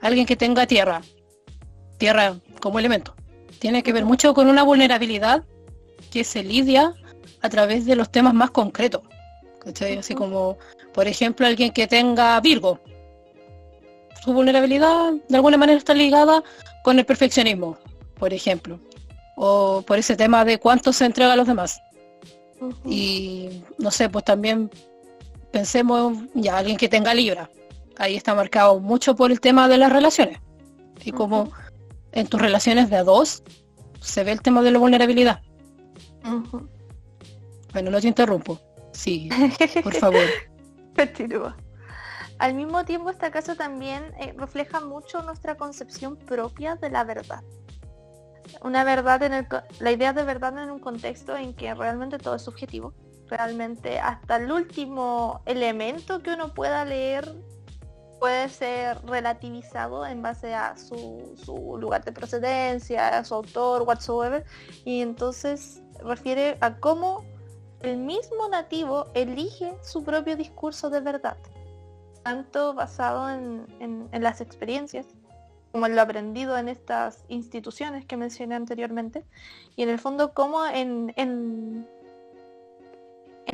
alguien 0.03 0.27
que 0.27 0.37
tenga 0.37 0.67
tierra, 0.67 1.01
tierra 1.99 2.37
como 2.61 2.79
elemento, 2.79 3.15
tiene 3.59 3.83
que 3.83 3.93
ver 3.93 4.05
mucho 4.05 4.35
con 4.35 4.49
una 4.49 4.63
vulnerabilidad 4.63 5.45
que 6.11 6.25
se 6.25 6.43
lidia 6.43 6.95
a 7.41 7.49
través 7.49 7.87
de 7.87 7.97
los 7.97 8.11
temas 8.11 8.35
más 8.35 8.51
concretos. 8.51 9.03
Así 9.99 10.15
como, 10.15 10.59
por 10.93 11.07
ejemplo, 11.09 11.47
alguien 11.47 11.73
que 11.73 11.87
tenga 11.87 12.41
Virgo. 12.41 12.81
Su 14.23 14.33
vulnerabilidad 14.33 15.13
de 15.29 15.37
alguna 15.37 15.57
manera 15.57 15.79
está 15.79 15.95
ligada 15.95 16.43
con 16.83 16.99
el 16.99 17.05
perfeccionismo, 17.05 17.79
por 18.19 18.33
ejemplo. 18.33 18.79
O 19.37 19.83
por 19.87 19.99
ese 19.99 20.17
tema 20.17 20.45
de 20.45 20.59
cuánto 20.59 20.93
se 20.93 21.05
entrega 21.05 21.33
a 21.33 21.37
los 21.37 21.47
demás. 21.47 21.81
Y 22.85 23.63
no 23.79 23.91
sé, 23.91 24.09
pues 24.09 24.25
también 24.25 24.71
pensemos 25.51 26.19
ya 26.35 26.59
alguien 26.59 26.77
que 26.77 26.89
tenga 26.89 27.15
Libra. 27.15 27.51
Ahí 27.97 28.17
está 28.17 28.35
marcado 28.35 28.81
mucho 28.81 29.15
por 29.15 29.31
el 29.31 29.41
tema 29.41 29.69
de 29.69 29.79
las 29.79 29.93
relaciones. 29.93 30.39
Y 31.05 31.13
como 31.13 31.53
en 32.13 32.27
tus 32.27 32.41
relaciones 32.41 32.91
de 32.91 32.97
a 32.97 33.05
dos 33.05 33.43
se 34.01 34.25
ve 34.25 34.33
el 34.33 34.43
tema 34.43 34.63
de 34.63 34.71
la 34.71 34.79
vulnerabilidad. 34.79 35.41
Bueno, 37.73 37.91
no 37.91 38.01
te 38.01 38.09
interrumpo. 38.09 38.61
Sí, 38.95 39.29
por 39.83 39.95
favor. 39.95 40.25
Continúa. 40.97 41.57
Al 42.39 42.55
mismo 42.55 42.85
tiempo, 42.85 43.11
esta 43.11 43.31
casa 43.31 43.55
también 43.55 44.13
eh, 44.19 44.35
refleja 44.37 44.81
mucho 44.81 45.23
nuestra 45.23 45.57
concepción 45.57 46.17
propia 46.17 46.77
de 46.77 46.91
la 46.91 47.05
verdad. 47.05 47.43
Una 48.63 48.85
verdad 48.85 49.23
en 49.23 49.33
el, 49.33 49.47
la 49.81 49.93
idea 49.93 50.13
de 50.13 50.25
verdad 50.25 50.57
en 50.63 50.71
un 50.71 50.79
contexto 50.79 51.37
en 51.37 51.55
que 51.55 51.75
realmente 51.75 52.19
todo 52.19 52.37
es 52.37 52.43
subjetivo. 52.43 52.95
Realmente 53.29 53.99
hasta 53.99 54.37
el 54.37 54.51
último 54.51 55.43
elemento 55.47 56.23
que 56.23 56.35
uno 56.35 56.53
pueda 56.55 56.85
leer 56.85 57.35
puede 58.25 58.49
ser 58.49 59.05
relativizado 59.05 60.07
en 60.07 60.23
base 60.23 60.55
a 60.55 60.77
su, 60.79 61.35
lugar 61.79 62.05
de 62.05 62.13
procedencia, 62.13 63.19
a 63.19 63.25
su 63.25 63.35
autor, 63.35 63.83
whatsoever, 63.83 64.45
y 64.85 65.03
entonces 65.03 65.83
refiere 66.03 66.57
a 66.63 66.79
cómo 66.79 67.25
el 67.87 67.99
mismo 67.99 68.49
nativo 68.49 69.07
elige 69.15 69.75
su 69.83 70.05
propio 70.05 70.37
discurso 70.37 70.91
de 70.91 71.01
verdad, 71.01 71.37
tanto 72.23 72.75
basado 72.75 73.31
en, 73.31 74.09
las 74.13 74.41
experiencias 74.41 75.07
como 75.73 75.87
en 75.87 75.97
lo 75.97 76.03
aprendido 76.03 76.57
en 76.57 76.69
estas 76.69 77.25
instituciones 77.29 78.07
que 78.07 78.17
mencioné 78.17 78.55
anteriormente, 78.55 79.25
y 79.75 79.83
en 79.83 79.89
el 79.89 79.99
fondo 79.99 80.33
como 80.33 80.65
en, 80.67 81.13
en 81.17 81.89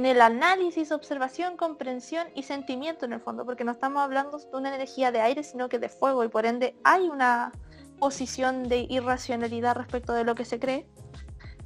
el 0.06 0.20
análisis, 0.20 0.92
observación, 0.92 1.56
comprensión 1.56 2.28
y 2.34 2.42
sentimiento 2.42 3.06
en 3.06 3.14
el 3.14 3.20
fondo, 3.20 3.44
porque 3.44 3.64
no 3.64 3.72
estamos 3.72 4.02
hablando 4.02 4.38
de 4.38 4.56
una 4.56 4.74
energía 4.74 5.12
de 5.12 5.20
aire, 5.20 5.42
sino 5.42 5.68
que 5.68 5.78
de 5.78 5.88
fuego, 5.88 6.22
y 6.24 6.28
por 6.28 6.46
ende 6.46 6.76
hay 6.84 7.08
una 7.08 7.52
posición 7.98 8.68
de 8.68 8.86
irracionalidad 8.88 9.76
respecto 9.76 10.12
de 10.12 10.24
lo 10.24 10.34
que 10.34 10.44
se 10.44 10.58
cree, 10.58 10.86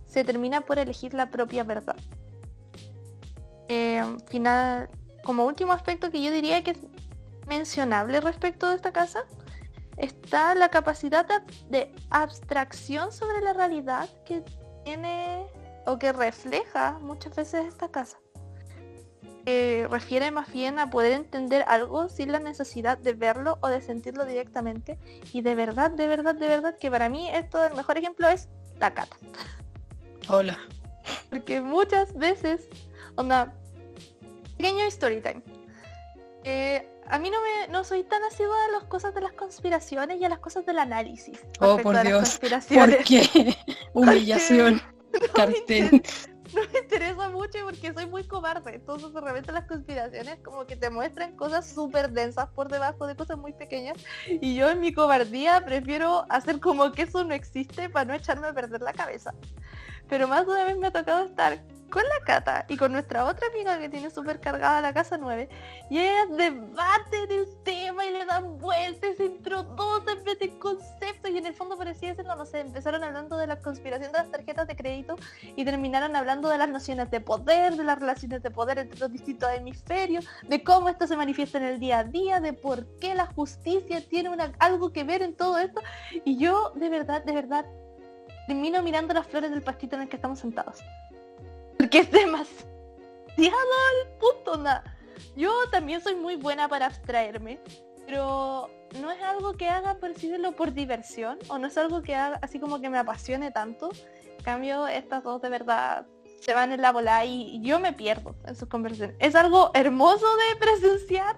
se 0.07 0.25
termina 0.25 0.61
por 0.63 0.79
elegir 0.79 1.15
la 1.15 1.31
propia 1.31 1.65
verdad. 1.65 1.97
Eh, 3.69 4.05
final, 4.27 4.91
como 5.23 5.45
último 5.45 5.73
aspecto 5.73 6.11
que 6.11 6.23
yo 6.23 6.31
diría 6.31 6.63
que 6.63 6.73
es 6.73 6.79
mencionable 7.47 8.21
respecto 8.21 8.69
de 8.69 8.77
esta 8.77 8.93
casa, 8.93 9.25
está 9.97 10.55
la 10.55 10.71
capacidad 10.71 11.27
de 11.69 11.95
abstracción 12.11 13.13
sobre 13.13 13.41
la 13.41 13.53
realidad 13.53 14.09
que 14.25 14.43
tiene 14.85 15.47
o 15.87 15.99
que 15.99 16.13
refleja 16.13 16.99
muchas 17.01 17.35
veces 17.35 17.67
esta 17.67 17.89
casa. 17.89 18.19
refiere 19.91 20.31
más 20.31 20.51
bien 20.51 20.79
a 20.79 20.89
poder 20.89 21.13
entender 21.13 21.65
algo 21.69 22.09
sin 22.09 22.33
la 22.33 22.39
necesidad 22.39 22.97
de 22.97 23.13
verlo 23.13 23.59
o 23.61 23.69
de 23.69 23.83
sentirlo 23.83 24.25
directamente. 24.25 24.99
Y 25.33 25.43
de 25.43 25.55
verdad, 25.55 25.91
de 25.91 26.07
verdad, 26.07 26.35
de 26.35 26.49
verdad, 26.49 26.79
que 26.79 26.91
para 26.91 27.09
mí 27.09 27.29
esto 27.31 27.65
el 27.65 27.75
mejor 27.75 27.99
ejemplo 27.99 28.29
es 28.29 28.49
la 28.79 28.95
cata. 28.95 29.17
Hola. 30.29 30.59
Porque 31.29 31.61
muchas 31.61 32.15
veces, 32.15 32.69
onda, 33.17 33.55
pequeño 34.57 34.85
story 34.87 35.21
time. 35.21 35.43
Eh, 36.45 36.89
a 37.09 37.19
mí 37.19 37.31
no 37.31 37.39
me 37.41 37.73
no 37.73 37.85
soy 37.85 38.05
tan 38.05 38.23
asidua 38.25 38.57
a 38.69 38.73
las 38.73 38.85
cosas 38.85 39.15
de 39.15 39.21
las 39.21 39.33
conspiraciones 39.33 40.21
y 40.21 40.25
a 40.25 40.29
las 40.29 40.39
cosas 40.39 40.65
del 40.67 40.79
análisis. 40.79 41.39
Oh, 41.61 41.79
por 41.79 42.01
Dios. 42.03 42.39
¿Por 42.69 43.05
qué? 43.05 43.57
Humillación. 43.93 44.81
No 46.55 46.61
me 46.73 46.79
interesa 46.79 47.31
mucho 47.31 47.59
porque 47.65 47.93
soy 47.93 48.07
muy 48.07 48.23
cobarde. 48.25 48.77
Entonces 48.77 49.13
de 49.13 49.21
repente 49.21 49.51
las 49.51 49.67
conspiraciones 49.67 50.39
como 50.45 50.67
que 50.67 50.77
te 50.77 50.89
muestran 50.89 51.35
cosas 51.35 51.69
súper 51.69 52.13
densas 52.13 52.49
por 52.51 52.69
debajo 52.69 53.09
de 53.09 53.17
cosas 53.17 53.39
muy 53.39 53.53
pequeñas. 53.53 53.97
Y 54.29 54.55
yo 54.55 54.71
en 54.71 54.81
mi 54.81 54.93
cobardía 54.93 55.65
prefiero 55.65 56.27
hacer 56.29 56.61
como 56.61 56.93
que 56.93 57.03
eso 57.03 57.25
no 57.25 57.35
existe 57.35 57.89
para 57.89 58.05
no 58.05 58.15
echarme 58.15 58.47
a 58.47 58.53
perder 58.53 58.83
la 58.83 58.93
cabeza. 58.93 59.35
Pero 60.09 60.29
más 60.29 60.47
de 60.47 60.53
una 60.53 60.65
vez 60.65 60.77
me 60.77 60.87
ha 60.87 60.93
tocado 60.93 61.25
estar 61.25 61.61
con 61.91 62.03
la 62.03 62.25
Cata 62.25 62.65
y 62.69 62.77
con 62.77 62.93
nuestra 62.93 63.25
otra 63.25 63.47
amiga 63.49 63.79
que 63.79 63.89
tiene 63.89 64.11
súper 64.11 64.41
cargada 64.41 64.81
la 64.81 64.93
casa 64.93 65.17
9 65.17 65.49
y 65.91 65.99
ellas 65.99 66.29
debaten 66.31 67.31
el 67.31 67.47
tema 67.63 68.05
y 68.05 68.13
le 68.13 68.25
dan 68.25 68.59
vueltas, 68.59 69.17
se 69.17 69.27
introducen, 69.27 70.25
meten 70.25 70.59
conceptos 70.59 71.31
y 71.31 71.39
en 71.39 71.47
el 71.47 71.55
fondo 71.55 71.77
por 71.77 71.89
así 71.89 72.07
decirlo, 72.07 72.35
no 72.37 72.47
sé, 72.47 72.61
empezaron 72.61 73.05
hablando 73.05 73.37
de 73.37 73.47
la 73.47 73.61
conspiración 73.61 74.13
de 74.13 74.19
las 74.19 74.31
tarjetas 74.31 74.67
de 74.67 74.77
crédito 74.77 75.17
y 75.57 75.65
terminaron 75.65 76.17
hablando 76.17 76.49
de 76.49 76.59
las 76.59 76.69
nociones 76.69 77.11
de 77.11 77.21
poder, 77.21 77.77
de 77.77 77.85
las 77.85 77.99
relaciones 77.99 78.43
de 78.43 78.51
poder 78.51 78.79
entre 78.79 78.99
los 78.99 79.13
distintos 79.13 79.51
hemisferios, 79.53 80.27
de 80.49 80.63
cómo 80.63 80.89
esto 80.89 81.07
se 81.07 81.17
manifiesta 81.17 81.59
en 81.59 81.65
el 81.65 81.81
día 81.81 82.01
a 82.01 82.05
día, 82.05 82.41
de 82.41 82.53
por 82.53 82.87
qué 82.99 83.15
la 83.15 83.27
justicia 83.27 84.07
tiene 84.09 84.31
una, 84.31 84.53
algo 84.59 84.93
que 84.93 85.05
ver 85.05 85.23
en 85.23 85.35
todo 85.35 85.59
esto. 85.59 85.81
Y 86.25 86.37
yo 86.39 86.73
de 86.75 86.89
verdad, 86.89 87.25
de 87.25 87.33
verdad, 87.33 87.67
termino 88.47 88.83
mirando 88.83 89.15
las 89.15 89.27
flores 89.27 89.51
del 89.51 89.63
pastito 89.63 89.97
en 89.97 90.03
el 90.03 90.09
que 90.09 90.17
estamos 90.17 90.39
sentados. 90.39 90.83
Porque 91.79 91.99
es 92.01 92.11
demasiado 92.11 92.69
el 93.37 94.19
punto 94.19 94.57
nada. 94.57 94.85
Yo 95.37 95.53
también 95.71 96.01
soy 96.01 96.15
muy 96.15 96.37
buena 96.37 96.69
para 96.69 96.87
abstraerme, 96.87 97.61
pero 98.07 98.71
no 99.01 99.11
es 99.11 99.23
algo 99.23 99.55
que 99.55 99.69
haga, 99.69 99.95
por 99.95 100.15
decirlo, 100.15 100.53
por 100.53 100.73
diversión, 100.73 101.39
o 101.49 101.59
no 101.59 101.67
es 101.67 101.77
algo 101.77 102.03
que 102.03 102.15
haga 102.15 102.39
así 102.43 102.61
como 102.61 102.81
que 102.81 102.91
me 102.91 102.99
apasione 102.99 103.51
tanto. 103.51 103.91
En 104.39 104.45
cambio, 104.45 104.87
estas 104.87 105.25
dos 105.25 105.43
de 105.43 105.49
verdad 105.49 106.07
se 106.41 106.55
van 106.55 106.73
en 106.73 106.83
la 106.83 106.93
bola 106.93 107.25
y 107.25 107.61
yo 107.63 107.81
me 107.81 107.93
pierdo 107.93 108.37
en 108.47 108.55
sus 108.55 108.69
conversaciones. 108.69 109.17
Es 109.19 109.35
algo 109.35 109.71
hermoso 109.75 110.27
de 110.37 110.57
presenciar, 110.57 111.37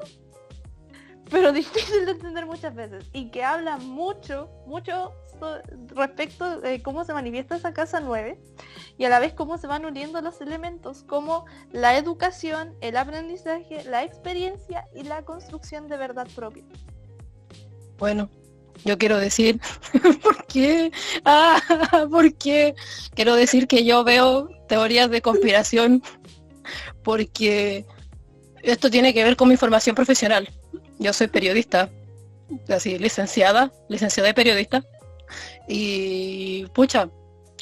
pero 1.31 1.53
difícil 1.53 2.07
de 2.07 2.13
entender 2.13 2.47
muchas 2.47 2.75
veces. 2.75 3.05
Y 3.13 3.31
que 3.31 3.45
habla 3.45 3.77
mucho, 3.79 4.49
mucho 4.67 5.13
respecto 5.89 6.61
de 6.61 6.83
cómo 6.83 7.05
se 7.05 7.13
manifiesta 7.13 7.57
esa 7.57 7.73
casa 7.73 8.01
9 8.01 8.39
y 8.97 9.05
a 9.05 9.09
la 9.09 9.19
vez 9.19 9.35
cómo 9.35 9.59
se 9.59 9.67
van 9.67 9.85
uniendo 9.85 10.21
los 10.23 10.41
elementos 10.41 11.03
como 11.03 11.45
la 11.73 11.97
educación, 11.97 12.75
el 12.81 12.97
aprendizaje, 12.97 13.85
la 13.85 14.03
experiencia 14.03 14.87
y 14.95 15.03
la 15.03 15.23
construcción 15.23 15.89
de 15.89 15.97
verdad 15.99 16.27
propia. 16.35 16.65
Bueno, 17.99 18.31
yo 18.85 18.99
quiero 18.99 19.19
decir, 19.19 19.61
¿por 20.23 20.47
qué? 20.47 20.91
Ah, 21.25 21.61
¿por 22.11 22.35
qué? 22.35 22.75
Quiero 23.15 23.35
decir 23.35 23.67
que 23.67 23.85
yo 23.85 24.05
veo 24.05 24.49
teorías 24.69 25.11
de 25.11 25.23
conspiración 25.23 26.03
porque 27.03 27.85
esto 28.63 28.91
tiene 28.91 29.15
que 29.15 29.23
ver 29.23 29.37
con 29.37 29.49
mi 29.49 29.57
formación 29.57 29.95
profesional. 29.95 30.49
Yo 30.99 31.13
soy 31.13 31.29
periodista, 31.29 31.91
así 32.69 32.99
licenciada, 32.99 33.73
licenciada 33.89 34.29
de 34.29 34.35
periodista, 34.35 34.85
y 35.69 36.67
pucha, 36.67 37.09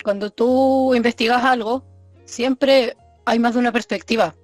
cuando 0.03 0.31
tú 0.31 0.95
investigas 0.95 1.45
algo, 1.45 1.85
siempre 2.25 2.97
hay 3.25 3.39
más 3.39 3.55
de 3.55 3.61
una 3.61 3.73
perspectiva. 3.73 4.35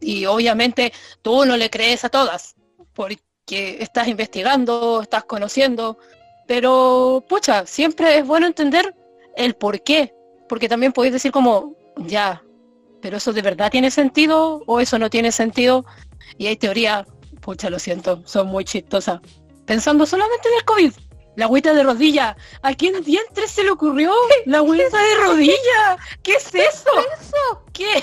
Y 0.00 0.26
obviamente 0.26 0.92
tú 1.22 1.44
no 1.44 1.56
le 1.56 1.70
crees 1.70 2.04
a 2.04 2.08
todas, 2.08 2.54
porque 2.94 3.78
estás 3.80 4.08
investigando, 4.08 5.02
estás 5.02 5.24
conociendo, 5.24 5.98
pero 6.46 7.24
pucha, 7.28 7.66
siempre 7.66 8.18
es 8.18 8.26
bueno 8.26 8.46
entender 8.46 8.94
el 9.36 9.54
por 9.54 9.82
qué, 9.82 10.14
porque 10.48 10.68
también 10.68 10.92
podéis 10.92 11.14
decir 11.14 11.32
como, 11.32 11.76
ya, 11.96 12.42
pero 13.00 13.18
eso 13.18 13.32
de 13.32 13.42
verdad 13.42 13.70
tiene 13.70 13.90
sentido 13.90 14.62
o 14.66 14.80
eso 14.80 14.98
no 14.98 15.10
tiene 15.10 15.32
sentido. 15.32 15.84
Y 16.38 16.46
hay 16.46 16.56
teoría, 16.56 17.06
pucha, 17.40 17.70
lo 17.70 17.78
siento, 17.78 18.22
son 18.24 18.48
muy 18.48 18.64
chistosas. 18.64 19.20
Pensando 19.66 20.06
solamente 20.06 20.48
en 20.48 20.54
el 20.54 20.64
COVID. 20.64 20.92
La 21.36 21.44
agüita 21.46 21.72
de 21.72 21.82
rodilla. 21.82 22.36
¿A 22.62 22.74
quién 22.74 23.02
dientes 23.02 23.50
se 23.50 23.62
le 23.62 23.70
ocurrió? 23.70 24.12
La 24.46 24.58
agüita 24.58 24.98
de 24.98 25.14
rodilla. 25.24 25.96
¿Qué 26.22 26.34
es 26.34 26.54
eso? 26.54 26.90
¿Qué? 27.72 28.02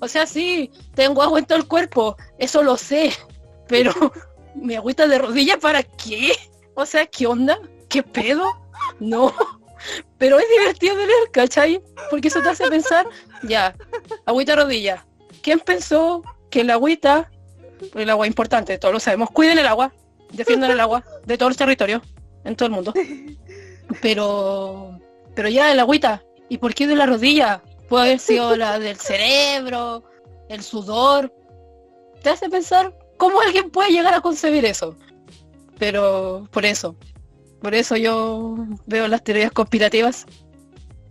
O 0.00 0.08
sea, 0.08 0.26
sí, 0.26 0.70
tengo 0.94 1.22
agua 1.22 1.40
en 1.40 1.46
todo 1.46 1.58
el 1.58 1.66
cuerpo. 1.66 2.16
Eso 2.38 2.62
lo 2.62 2.76
sé. 2.76 3.12
Pero, 3.68 3.92
¿mi 4.54 4.76
agüita 4.76 5.06
de 5.06 5.18
rodilla 5.18 5.58
para 5.58 5.82
qué? 5.82 6.32
O 6.74 6.86
sea, 6.86 7.06
¿qué 7.06 7.26
onda? 7.26 7.58
¿Qué 7.88 8.02
pedo? 8.02 8.46
No. 9.00 9.34
Pero 10.18 10.38
es 10.38 10.46
divertido 10.48 10.96
de 10.96 11.06
leer, 11.06 11.30
¿cachai? 11.32 11.82
Porque 12.10 12.28
eso 12.28 12.42
te 12.42 12.48
hace 12.48 12.68
pensar, 12.68 13.06
ya, 13.42 13.74
agüita 14.26 14.52
de 14.52 14.62
rodilla. 14.62 15.06
¿Quién 15.42 15.60
pensó 15.60 16.22
que 16.50 16.62
el 16.62 16.70
agüita, 16.70 17.30
el 17.94 18.10
agua 18.10 18.26
importante, 18.26 18.78
todos 18.78 18.94
lo 18.94 19.00
sabemos, 19.00 19.30
cuiden 19.30 19.58
el 19.58 19.66
agua, 19.66 19.92
defiendan 20.32 20.70
el 20.70 20.80
agua 20.80 21.04
de 21.26 21.38
todos 21.38 21.50
los 21.50 21.56
territorios? 21.56 22.02
en 22.44 22.56
todo 22.56 22.66
el 22.66 22.74
mundo. 22.74 22.94
Pero, 24.02 24.98
pero 25.34 25.48
ya 25.48 25.72
el 25.72 25.80
agüita. 25.80 26.22
¿Y 26.48 26.58
por 26.58 26.74
qué 26.74 26.86
de 26.86 26.96
la 26.96 27.06
rodilla? 27.06 27.62
Puede 27.88 28.04
haber 28.04 28.18
sido 28.18 28.56
la 28.56 28.78
del 28.78 28.96
cerebro, 28.96 30.04
el 30.48 30.62
sudor. 30.62 31.32
Te 32.22 32.30
hace 32.30 32.48
pensar 32.48 32.94
cómo 33.16 33.40
alguien 33.40 33.70
puede 33.70 33.90
llegar 33.90 34.14
a 34.14 34.20
concebir 34.20 34.64
eso. 34.64 34.96
Pero 35.78 36.48
por 36.50 36.66
eso, 36.66 36.96
por 37.62 37.74
eso 37.74 37.96
yo 37.96 38.56
veo 38.86 39.08
las 39.08 39.22
teorías 39.22 39.52
conspirativas. 39.52 40.26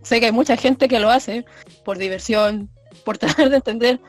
Sé 0.03 0.19
que 0.19 0.27
hay 0.27 0.31
mucha 0.31 0.57
gente 0.57 0.87
que 0.87 0.99
lo 0.99 1.09
hace 1.09 1.45
por 1.83 1.97
diversión, 1.97 2.69
por 3.05 3.17
tratar 3.19 3.49
de 3.49 3.57
entender, 3.57 3.99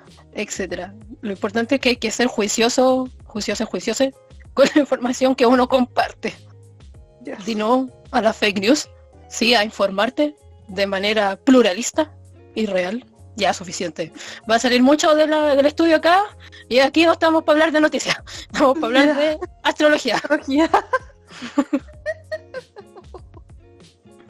etcétera. 0.42 0.94
Lo 1.20 1.32
importante 1.32 1.76
es 1.76 1.80
que 1.80 1.90
hay 1.90 1.96
que 1.96 2.10
ser 2.10 2.26
juicioso, 2.26 3.08
juicioso, 3.24 3.66
juicioso 3.66 4.04
con 4.54 4.66
la 4.74 4.80
información 4.80 5.34
que 5.34 5.46
uno 5.46 5.68
comparte 5.68 6.34
no 7.56 7.88
a 8.10 8.20
la 8.22 8.32
fake 8.32 8.60
news, 8.60 8.88
sí 9.28 9.54
a 9.54 9.64
informarte 9.64 10.34
de 10.68 10.86
manera 10.86 11.36
pluralista 11.36 12.12
y 12.54 12.66
real. 12.66 13.04
Ya 13.36 13.54
suficiente. 13.54 14.12
Va 14.50 14.56
a 14.56 14.58
salir 14.58 14.82
mucho 14.82 15.14
del 15.14 15.64
estudio 15.64 15.94
acá 15.96 16.24
y 16.68 16.80
aquí 16.80 17.06
no 17.06 17.12
estamos 17.12 17.44
para 17.44 17.54
hablar 17.54 17.72
de 17.72 17.80
noticias, 17.80 18.16
estamos 18.52 18.74
para 18.74 18.86
hablar 18.86 19.16
de 19.16 19.38
astrología. 19.62 20.20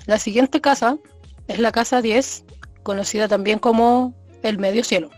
la 0.04 0.18
siguiente 0.18 0.60
casa 0.60 0.98
es 1.46 1.58
la 1.58 1.72
casa 1.72 2.02
10, 2.02 2.44
conocida 2.82 3.28
también 3.28 3.58
como 3.58 4.14
el 4.42 4.58
medio 4.58 4.84
cielo. 4.84 5.08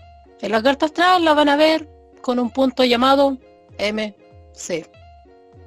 En 0.42 0.52
la 0.52 0.62
carta 0.62 0.86
astral 0.86 1.24
la 1.24 1.34
van 1.34 1.48
a 1.48 1.56
ver 1.56 1.88
con 2.22 2.38
un 2.38 2.50
punto 2.50 2.84
llamado 2.84 3.38
MC. 3.78 4.90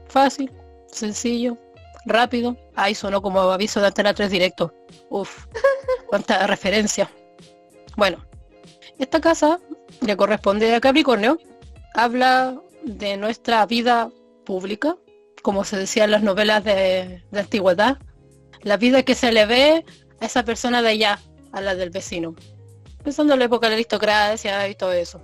Fácil, 0.07 0.51
sencillo, 0.87 1.57
rápido. 2.05 2.57
Ahí 2.75 2.95
sonó 2.95 3.21
como 3.21 3.39
aviso 3.41 3.79
de 3.79 3.87
antena 3.87 4.13
3 4.13 4.29
directo. 4.29 4.73
Uf, 5.09 5.45
cuánta 6.07 6.47
referencia. 6.47 7.09
Bueno, 7.95 8.25
esta 8.99 9.19
casa 9.21 9.59
le 10.01 10.17
corresponde 10.17 10.73
a 10.73 10.81
Capricornio. 10.81 11.37
Habla 11.93 12.59
de 12.83 13.17
nuestra 13.17 13.65
vida 13.65 14.09
pública, 14.45 14.95
como 15.41 15.63
se 15.63 15.77
decía 15.77 16.05
en 16.05 16.11
las 16.11 16.23
novelas 16.23 16.63
de, 16.63 17.23
antigüedad. 17.33 17.97
La 18.61 18.77
vida 18.77 19.03
que 19.03 19.15
se 19.15 19.31
le 19.31 19.45
ve 19.45 19.85
a 20.19 20.25
esa 20.25 20.43
persona 20.43 20.81
de 20.81 20.89
allá, 20.89 21.19
a 21.51 21.61
la 21.61 21.75
del 21.75 21.89
vecino. 21.89 22.35
Pensando 23.03 23.33
en 23.33 23.39
la 23.39 23.45
época 23.45 23.67
de 23.67 23.71
la 23.71 23.75
aristocracia 23.75 24.67
y 24.67 24.75
todo 24.75 24.93
eso. 24.93 25.21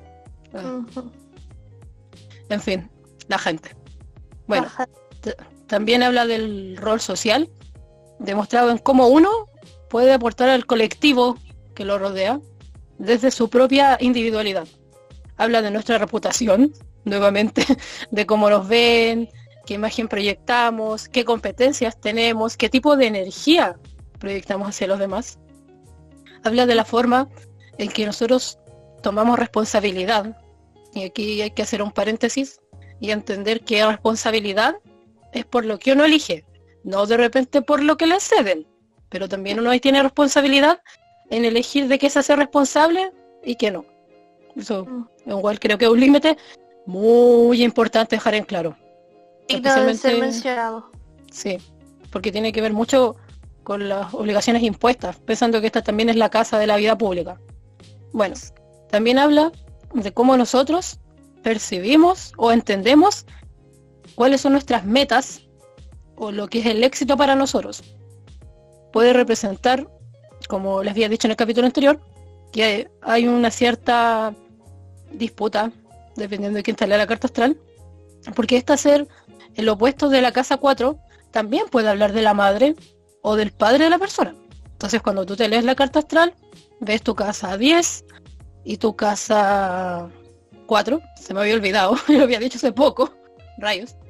En 2.49 2.61
fin, 2.61 2.89
la 3.27 3.37
gente. 3.37 3.75
Bueno, 4.47 4.67
también 5.67 6.03
habla 6.03 6.25
del 6.25 6.77
rol 6.77 6.99
social, 6.99 7.49
demostrado 8.19 8.71
en 8.71 8.79
cómo 8.79 9.07
uno 9.07 9.29
puede 9.89 10.13
aportar 10.13 10.49
al 10.49 10.65
colectivo 10.65 11.37
que 11.75 11.85
lo 11.85 11.99
rodea 11.99 12.39
desde 12.97 13.31
su 13.31 13.49
propia 13.49 13.97
individualidad. 14.01 14.67
Habla 15.37 15.61
de 15.61 15.71
nuestra 15.71 15.97
reputación, 15.97 16.73
nuevamente, 17.05 17.65
de 18.11 18.25
cómo 18.25 18.49
nos 18.49 18.67
ven, 18.67 19.29
qué 19.65 19.75
imagen 19.75 20.07
proyectamos, 20.07 21.07
qué 21.07 21.23
competencias 21.23 21.99
tenemos, 22.01 22.57
qué 22.57 22.69
tipo 22.69 22.97
de 22.97 23.07
energía 23.07 23.77
proyectamos 24.19 24.69
hacia 24.69 24.87
los 24.87 24.99
demás. 24.99 25.39
Habla 26.43 26.65
de 26.65 26.75
la 26.75 26.85
forma 26.85 27.29
en 27.79 27.89
que 27.89 28.05
nosotros 28.05 28.59
tomamos 29.01 29.39
responsabilidad. 29.39 30.37
Y 30.93 31.03
aquí 31.03 31.41
hay 31.41 31.51
que 31.51 31.63
hacer 31.63 31.81
un 31.81 31.91
paréntesis 31.91 32.59
y 32.99 33.11
entender 33.11 33.61
que 33.61 33.85
responsabilidad 33.85 34.75
es 35.33 35.45
por 35.45 35.65
lo 35.65 35.79
que 35.79 35.93
uno 35.93 36.05
elige, 36.05 36.45
no 36.83 37.05
de 37.05 37.17
repente 37.17 37.61
por 37.61 37.81
lo 37.81 37.97
que 37.97 38.05
le 38.05 38.19
ceden. 38.19 38.67
Pero 39.09 39.27
también 39.27 39.59
uno 39.59 39.71
ahí 39.71 39.79
tiene 39.79 40.03
responsabilidad 40.03 40.81
en 41.29 41.45
elegir 41.45 41.87
de 41.87 41.97
qué 41.97 42.09
se 42.09 42.19
hace 42.19 42.35
responsable 42.35 43.11
y 43.43 43.55
qué 43.55 43.71
no. 43.71 43.85
Eso 44.55 44.85
igual 45.25 45.59
creo 45.59 45.77
que 45.77 45.85
es 45.85 45.91
un 45.91 45.99
límite 45.99 46.37
muy 46.85 47.63
importante 47.63 48.17
dejar 48.17 48.35
en 48.35 48.43
claro. 48.43 48.75
Y 49.47 49.61
debe 49.61 49.95
ser 49.95 50.19
mencionado. 50.19 50.91
Sí, 51.31 51.57
porque 52.11 52.31
tiene 52.31 52.51
que 52.51 52.61
ver 52.61 52.73
mucho 52.73 53.15
con 53.63 53.87
las 53.87 54.13
obligaciones 54.13 54.63
impuestas, 54.63 55.17
pensando 55.17 55.61
que 55.61 55.67
esta 55.67 55.83
también 55.83 56.09
es 56.09 56.15
la 56.15 56.29
casa 56.29 56.59
de 56.59 56.67
la 56.67 56.75
vida 56.75 56.97
pública. 56.97 57.39
Bueno, 58.11 58.35
también 58.89 59.19
habla 59.19 59.51
de 59.93 60.13
cómo 60.13 60.37
nosotros 60.37 60.99
percibimos 61.43 62.33
o 62.37 62.51
entendemos 62.51 63.25
cuáles 64.15 64.41
son 64.41 64.53
nuestras 64.53 64.85
metas 64.85 65.41
o 66.15 66.31
lo 66.31 66.47
que 66.47 66.59
es 66.59 66.65
el 66.65 66.83
éxito 66.83 67.15
para 67.17 67.35
nosotros. 67.35 67.83
Puede 68.91 69.13
representar, 69.13 69.87
como 70.47 70.83
les 70.83 70.91
había 70.91 71.09
dicho 71.09 71.27
en 71.27 71.31
el 71.31 71.37
capítulo 71.37 71.67
anterior, 71.67 71.99
que 72.51 72.89
hay 73.01 73.27
una 73.27 73.51
cierta 73.51 74.33
disputa, 75.11 75.71
dependiendo 76.15 76.57
de 76.57 76.63
quién 76.63 76.75
lea 76.79 76.97
la 76.97 77.07
carta 77.07 77.27
astral, 77.27 77.57
porque 78.35 78.57
esta 78.57 78.75
ser 78.75 79.07
el 79.55 79.69
opuesto 79.69 80.09
de 80.09 80.21
la 80.21 80.31
casa 80.31 80.57
4, 80.57 80.97
también 81.31 81.67
puede 81.69 81.89
hablar 81.89 82.13
de 82.13 82.21
la 82.21 82.33
madre 82.33 82.75
o 83.21 83.35
del 83.35 83.51
padre 83.51 83.85
de 83.85 83.89
la 83.89 83.99
persona. 83.99 84.35
Entonces 84.71 85.01
cuando 85.01 85.25
tú 85.25 85.35
te 85.35 85.47
lees 85.47 85.63
la 85.63 85.75
carta 85.75 85.99
astral, 85.99 86.33
ves 86.79 87.01
tu 87.01 87.15
casa 87.15 87.57
10 87.57 88.05
y 88.63 88.77
tu 88.77 88.95
casa 88.95 90.09
4, 90.65 91.01
se 91.15 91.33
me 91.33 91.41
había 91.41 91.55
olvidado, 91.55 91.95
lo 92.07 92.23
había 92.23 92.39
dicho 92.39 92.57
hace 92.57 92.71
poco, 92.71 93.13
rayos. 93.57 93.95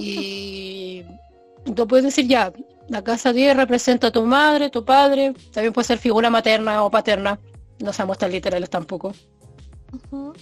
Y 0.00 1.02
tú 1.74 1.88
puedes 1.88 2.04
decir 2.04 2.28
ya, 2.28 2.52
la 2.88 3.02
casa 3.02 3.32
10 3.32 3.56
representa 3.56 4.08
a 4.08 4.10
tu 4.10 4.22
madre, 4.22 4.70
tu 4.70 4.84
padre, 4.84 5.34
también 5.52 5.72
puede 5.72 5.86
ser 5.86 5.98
figura 5.98 6.30
materna 6.30 6.84
o 6.84 6.90
paterna, 6.90 7.40
no 7.80 7.92
seamos 7.92 8.18
tan 8.18 8.30
literales 8.30 8.70
tampoco. 8.70 9.12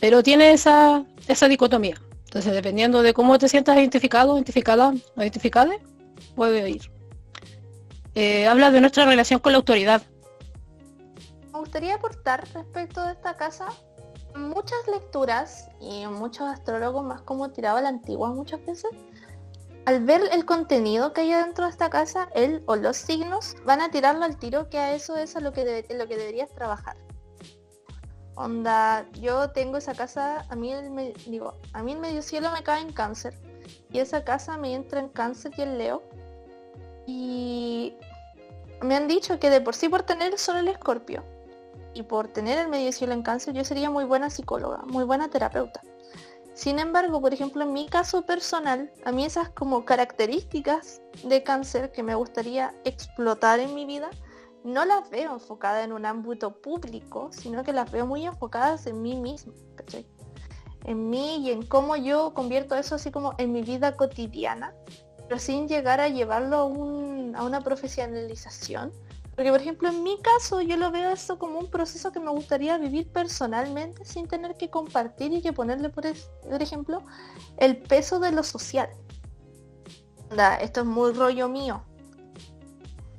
Pero 0.00 0.22
tiene 0.22 0.52
esa, 0.52 1.04
esa 1.28 1.48
dicotomía. 1.48 1.96
Entonces, 2.24 2.52
dependiendo 2.52 3.02
de 3.02 3.14
cómo 3.14 3.38
te 3.38 3.48
sientas 3.48 3.76
identificado, 3.76 4.34
identificada 4.34 4.92
o 5.16 5.22
identificada, 5.22 5.72
puede 6.34 6.68
ir. 6.68 6.90
Eh, 8.14 8.46
habla 8.46 8.70
de 8.70 8.80
nuestra 8.80 9.04
relación 9.04 9.40
con 9.40 9.52
la 9.52 9.58
autoridad. 9.58 10.02
Me 11.66 11.68
gustaría 11.68 11.96
aportar 11.96 12.48
respecto 12.54 13.02
de 13.04 13.12
esta 13.14 13.36
casa 13.36 13.66
muchas 14.36 14.86
lecturas 14.86 15.68
y 15.80 16.06
muchos 16.06 16.46
astrólogos 16.46 17.04
más 17.04 17.22
como 17.22 17.50
tiraba 17.50 17.80
la 17.80 17.88
antigua 17.88 18.30
muchas 18.30 18.64
veces. 18.64 18.92
Al 19.84 20.04
ver 20.04 20.22
el 20.30 20.44
contenido 20.44 21.12
que 21.12 21.22
hay 21.22 21.32
dentro 21.32 21.64
de 21.64 21.72
esta 21.72 21.90
casa, 21.90 22.28
él 22.36 22.62
o 22.66 22.76
los 22.76 22.96
signos 22.96 23.56
van 23.64 23.80
a 23.80 23.90
tirarlo 23.90 24.24
al 24.24 24.38
tiro 24.38 24.70
que 24.70 24.78
a 24.78 24.94
eso 24.94 25.16
es 25.16 25.34
a 25.34 25.40
lo 25.40 25.52
que, 25.52 25.84
lo 25.90 26.06
que 26.06 26.16
deberías 26.16 26.54
trabajar. 26.54 26.96
Onda, 28.36 29.04
yo 29.14 29.50
tengo 29.50 29.76
esa 29.78 29.94
casa, 29.96 30.46
a 30.48 30.54
mí 30.54 30.72
el, 30.72 31.14
digo, 31.26 31.54
a 31.72 31.82
mí 31.82 31.94
el 31.94 31.98
medio 31.98 32.22
cielo 32.22 32.52
me 32.52 32.62
cae 32.62 32.80
en 32.80 32.92
cáncer. 32.92 33.36
Y 33.90 33.98
esa 33.98 34.22
casa 34.22 34.56
me 34.56 34.72
entra 34.72 35.00
en 35.00 35.08
cáncer 35.08 35.50
y 35.56 35.62
el 35.62 35.78
leo. 35.78 36.04
Y 37.08 37.96
me 38.82 38.94
han 38.94 39.08
dicho 39.08 39.40
que 39.40 39.50
de 39.50 39.60
por 39.60 39.74
sí 39.74 39.88
por 39.88 40.04
tener 40.04 40.38
solo 40.38 40.60
el 40.60 40.68
escorpio 40.68 41.24
y 41.96 42.02
por 42.02 42.28
tener 42.28 42.58
el 42.58 42.68
medio 42.68 42.92
cielo 42.92 43.14
en 43.14 43.22
cáncer 43.22 43.54
yo 43.54 43.64
sería 43.64 43.90
muy 43.90 44.04
buena 44.04 44.28
psicóloga, 44.28 44.82
muy 44.86 45.04
buena 45.04 45.28
terapeuta. 45.28 45.80
Sin 46.52 46.78
embargo, 46.78 47.20
por 47.20 47.34
ejemplo, 47.34 47.62
en 47.62 47.72
mi 47.72 47.86
caso 47.86 48.22
personal, 48.22 48.90
a 49.04 49.12
mí 49.12 49.24
esas 49.24 49.48
como 49.50 49.84
características 49.84 51.00
de 51.24 51.42
cáncer 51.42 51.92
que 51.92 52.02
me 52.02 52.14
gustaría 52.14 52.74
explotar 52.84 53.60
en 53.60 53.74
mi 53.74 53.84
vida, 53.84 54.10
no 54.64 54.84
las 54.84 55.08
veo 55.10 55.34
enfocadas 55.34 55.84
en 55.84 55.92
un 55.92 56.06
ámbito 56.06 56.60
público, 56.60 57.30
sino 57.32 57.62
que 57.62 57.72
las 57.72 57.90
veo 57.90 58.06
muy 58.06 58.26
enfocadas 58.26 58.86
en 58.86 59.00
mí 59.00 59.16
misma, 59.16 59.52
En 60.84 61.08
mí 61.10 61.38
y 61.38 61.50
en 61.50 61.62
cómo 61.62 61.96
yo 61.96 62.34
convierto 62.34 62.74
eso 62.74 62.94
así 62.94 63.10
como 63.10 63.34
en 63.38 63.52
mi 63.52 63.62
vida 63.62 63.96
cotidiana, 63.96 64.74
pero 65.28 65.38
sin 65.38 65.68
llegar 65.68 66.00
a 66.00 66.08
llevarlo 66.08 66.56
a, 66.56 66.64
una 66.64 67.60
profesionalización. 67.60 68.92
Porque 69.36 69.50
por 69.50 69.60
ejemplo 69.60 69.90
en 69.90 70.02
mi 70.02 70.18
caso 70.22 70.62
yo 70.62 70.78
lo 70.78 70.90
veo 70.90 71.10
esto 71.10 71.38
como 71.38 71.58
un 71.58 71.70
proceso 71.70 72.10
que 72.10 72.18
me 72.18 72.30
gustaría 72.30 72.78
vivir 72.78 73.12
personalmente 73.12 74.04
sin 74.06 74.26
tener 74.26 74.56
que 74.56 74.70
compartir 74.70 75.32
y 75.32 75.42
que 75.42 75.52
ponerle 75.52 75.90
por, 75.90 76.06
ejemplo 76.06 77.04
el 77.58 77.76
peso 77.76 78.18
de 78.18 78.32
lo 78.32 78.42
social. 78.42 78.88
esto 80.60 80.80
es 80.80 80.86
muy 80.86 81.12
rollo 81.12 81.50
mío, 81.50 81.84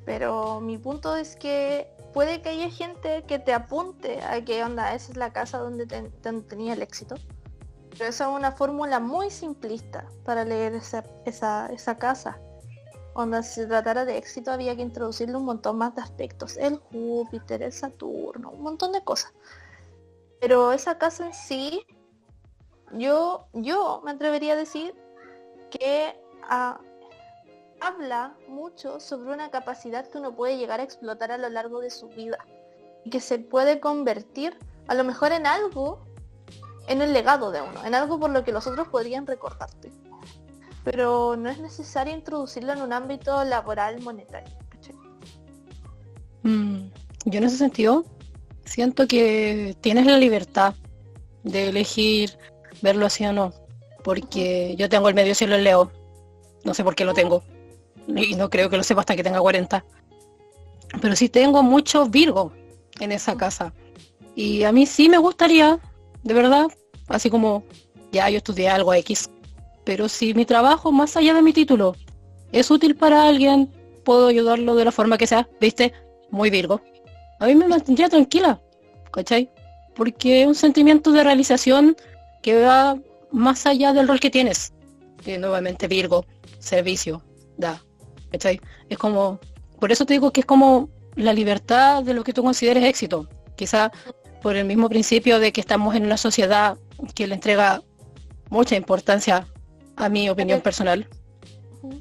pero 0.04 0.60
mi 0.60 0.76
punto 0.76 1.14
es 1.16 1.36
que 1.36 1.88
puede 2.12 2.42
que 2.42 2.48
haya 2.48 2.70
gente 2.70 3.24
que 3.28 3.38
te 3.38 3.52
apunte 3.52 4.20
a 4.22 4.44
que 4.44 4.64
onda, 4.64 4.94
esa 4.94 5.12
es 5.12 5.16
la 5.16 5.32
casa 5.32 5.58
donde, 5.58 5.86
tenía 5.86 6.72
el 6.72 6.82
éxito. 6.82 7.14
Pero 7.90 8.10
esa 8.10 8.24
es 8.24 8.36
una 8.36 8.52
fórmula 8.52 9.00
muy 9.00 9.30
simplista 9.30 10.06
para 10.24 10.44
leer 10.44 10.74
esa, 10.74 11.98
casa. 11.98 12.40
Si 13.18 13.42
se 13.42 13.66
tratara 13.66 14.04
de 14.04 14.16
éxito 14.16 14.52
había 14.52 14.76
que 14.76 14.82
introducirle 14.82 15.36
un 15.36 15.44
montón 15.44 15.76
más 15.76 15.92
de 15.96 16.02
aspectos. 16.02 16.56
El 16.56 16.76
Júpiter, 16.76 17.62
el 17.64 17.72
Saturno, 17.72 18.50
un 18.50 18.62
montón 18.62 18.92
de 18.92 19.02
cosas. 19.02 19.32
Pero 20.40 20.70
esa 20.70 20.98
casa 20.98 21.26
en 21.26 21.34
sí, 21.34 21.84
yo, 22.92 23.46
yo 23.54 24.02
me 24.04 24.12
atrevería 24.12 24.52
a 24.52 24.56
decir 24.56 24.94
que 25.68 26.16
a, 26.48 26.80
habla 27.80 28.36
mucho 28.46 29.00
sobre 29.00 29.32
una 29.32 29.50
capacidad 29.50 30.08
que 30.08 30.18
uno 30.18 30.36
puede 30.36 30.56
llegar 30.56 30.78
a 30.78 30.84
explotar 30.84 31.32
a 31.32 31.38
lo 31.38 31.48
largo 31.48 31.80
de 31.80 31.90
su 31.90 32.06
vida 32.06 32.38
y 33.04 33.10
que 33.10 33.20
se 33.20 33.40
puede 33.40 33.80
convertir 33.80 34.56
a 34.86 34.94
lo 34.94 35.02
mejor 35.02 35.32
en 35.32 35.44
algo, 35.44 35.98
en 36.86 37.02
el 37.02 37.12
legado 37.12 37.50
de 37.50 37.62
uno, 37.62 37.84
en 37.84 37.96
algo 37.96 38.20
por 38.20 38.30
lo 38.30 38.44
que 38.44 38.52
los 38.52 38.68
otros 38.68 38.86
podrían 38.86 39.26
recordarte. 39.26 39.90
Pero 40.90 41.36
no 41.36 41.50
es 41.50 41.58
necesario 41.58 42.14
introducirlo 42.14 42.72
en 42.72 42.82
un 42.82 42.92
ámbito 42.92 43.44
laboral 43.44 44.00
monetario. 44.00 44.56
Mm, 46.42 46.88
yo 47.26 47.38
en 47.38 47.44
ese 47.44 47.58
sentido 47.58 48.04
siento 48.64 49.06
que 49.06 49.76
tienes 49.80 50.06
la 50.06 50.16
libertad 50.16 50.74
de 51.42 51.68
elegir 51.68 52.38
verlo 52.80 53.06
así 53.06 53.26
o 53.26 53.32
no, 53.32 53.52
porque 54.02 54.76
yo 54.78 54.88
tengo 54.88 55.08
el 55.08 55.14
medio 55.14 55.34
cielo 55.34 55.56
en 55.56 55.64
Leo, 55.64 55.92
no 56.64 56.72
sé 56.72 56.84
por 56.84 56.94
qué 56.94 57.04
lo 57.04 57.12
tengo, 57.12 57.42
y 58.06 58.34
no 58.34 58.48
creo 58.48 58.70
que 58.70 58.76
lo 58.76 58.82
sepa 58.82 59.00
hasta 59.00 59.16
que 59.16 59.22
tenga 59.22 59.40
40. 59.40 59.84
Pero 61.02 61.16
sí 61.16 61.28
tengo 61.28 61.62
mucho 61.62 62.06
Virgo 62.06 62.52
en 63.00 63.12
esa 63.12 63.36
casa. 63.36 63.74
Y 64.34 64.62
a 64.62 64.72
mí 64.72 64.86
sí 64.86 65.08
me 65.08 65.18
gustaría, 65.18 65.78
de 66.22 66.34
verdad, 66.34 66.68
así 67.08 67.28
como 67.28 67.64
ya 68.10 68.30
yo 68.30 68.38
estudié 68.38 68.70
algo 68.70 68.94
X, 68.94 69.28
pero 69.88 70.06
si 70.06 70.34
mi 70.34 70.44
trabajo, 70.44 70.92
más 70.92 71.16
allá 71.16 71.32
de 71.32 71.40
mi 71.40 71.54
título, 71.54 71.96
es 72.52 72.70
útil 72.70 72.94
para 72.94 73.26
alguien, 73.26 73.70
puedo 74.04 74.26
ayudarlo 74.26 74.74
de 74.74 74.84
la 74.84 74.92
forma 74.92 75.16
que 75.16 75.26
sea, 75.26 75.48
viste, 75.62 75.94
muy 76.30 76.50
Virgo. 76.50 76.82
A 77.40 77.46
mí 77.46 77.54
me 77.54 77.66
mantendría 77.66 78.10
tranquila, 78.10 78.60
¿cachai? 79.10 79.50
Porque 79.96 80.42
es 80.42 80.46
un 80.46 80.54
sentimiento 80.54 81.10
de 81.10 81.24
realización 81.24 81.96
que 82.42 82.60
va 82.60 82.98
más 83.32 83.64
allá 83.64 83.94
del 83.94 84.08
rol 84.08 84.20
que 84.20 84.28
tienes. 84.28 84.74
Que 85.24 85.38
nuevamente 85.38 85.88
Virgo, 85.88 86.26
servicio, 86.58 87.22
da. 87.56 87.82
Es 88.90 88.98
como, 88.98 89.40
por 89.80 89.90
eso 89.90 90.04
te 90.04 90.12
digo 90.12 90.34
que 90.34 90.40
es 90.40 90.46
como 90.46 90.90
la 91.14 91.32
libertad 91.32 92.02
de 92.02 92.12
lo 92.12 92.24
que 92.24 92.34
tú 92.34 92.42
consideres 92.42 92.84
éxito. 92.84 93.26
Quizá 93.56 93.90
por 94.42 94.54
el 94.54 94.66
mismo 94.66 94.90
principio 94.90 95.38
de 95.38 95.50
que 95.50 95.62
estamos 95.62 95.94
en 95.94 96.04
una 96.04 96.18
sociedad 96.18 96.76
que 97.14 97.26
le 97.26 97.36
entrega 97.36 97.82
mucha 98.50 98.76
importancia, 98.76 99.46
a 99.98 100.08
mi 100.08 100.28
opinión 100.30 100.60
personal, 100.60 101.08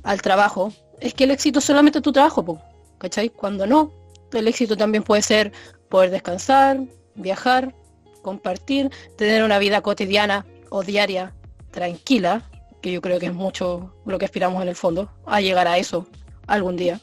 al 0.04 0.22
trabajo, 0.22 0.72
es 1.00 1.14
que 1.14 1.26
el 1.26 1.32
éxito 1.32 1.60
es 1.60 1.66
solamente 1.66 2.02
tu 2.02 2.12
trabajo, 2.12 2.62
¿cachai? 2.98 3.30
Cuando 3.30 3.68
no, 3.68 3.92
el 4.34 4.48
éxito 4.48 4.78
también 4.78 5.04
puede 5.04 5.22
ser 5.22 5.52
poder 5.90 6.12
descansar, 6.12 6.80
viajar, 7.16 7.74
compartir, 8.22 8.92
tener 9.18 9.44
una 9.44 9.60
vida 9.60 9.82
cotidiana 9.82 10.46
o 10.70 10.84
diaria 10.84 11.34
tranquila, 11.72 12.44
que 12.82 12.92
yo 12.92 13.02
creo 13.02 13.20
que 13.20 13.28
es 13.28 13.34
mucho 13.34 13.94
lo 14.06 14.18
que 14.18 14.26
aspiramos 14.26 14.62
en 14.62 14.70
el 14.70 14.76
fondo, 14.76 15.10
a 15.26 15.42
llegar 15.42 15.68
a 15.68 15.78
eso 15.78 16.08
algún 16.46 16.76
día. 16.76 17.00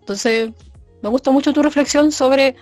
Entonces, 0.00 0.50
me 1.02 1.08
gusta 1.08 1.30
mucho 1.30 1.52
tu 1.52 1.62
reflexión 1.62 2.12
sobre 2.12 2.56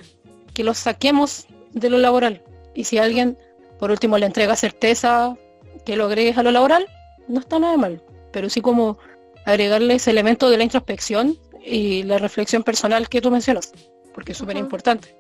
que 0.55 0.65
lo 0.65 0.75
saquemos 0.75 1.47
de 1.73 1.91
lo 1.91 1.99
laboral. 1.99 2.43
Y 2.75 2.85
si 2.85 2.99
alguien, 2.99 3.39
por 3.79 3.91
último, 3.91 4.19
le 4.19 4.27
entrega 4.27 4.57
certeza 4.57 5.37
que 5.85 5.97
lo 5.97 6.07
agregues 6.07 6.39
a 6.39 6.43
lo 6.43 6.51
laboral, 6.51 6.87
no 7.29 7.41
está 7.41 7.59
nada 7.59 7.77
mal. 7.77 8.03
Pero 8.33 8.49
sí 8.49 8.61
como 8.61 8.99
agregarle 9.45 9.95
ese 9.95 10.11
elemento 10.11 10.51
de 10.51 10.57
la 10.57 10.65
introspección 10.65 11.39
y 11.65 12.03
la 12.05 12.19
reflexión 12.19 12.63
personal 12.63 13.09
que 13.09 13.21
tú 13.21 13.31
mencionas, 13.31 13.73
porque 14.15 14.33
es 14.33 14.39
súper 14.39 14.57
importante. 14.57 15.17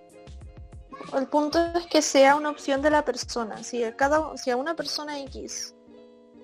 El 1.16 1.26
punto 1.26 1.58
es 1.74 1.86
que 1.86 2.00
sea 2.00 2.36
una 2.36 2.50
opción 2.50 2.80
de 2.80 2.90
la 2.90 3.04
persona. 3.04 3.62
Si 3.62 3.84
a, 3.84 3.94
cada, 3.96 4.36
si 4.36 4.50
a 4.50 4.56
una 4.56 4.74
persona 4.74 5.20
X 5.20 5.74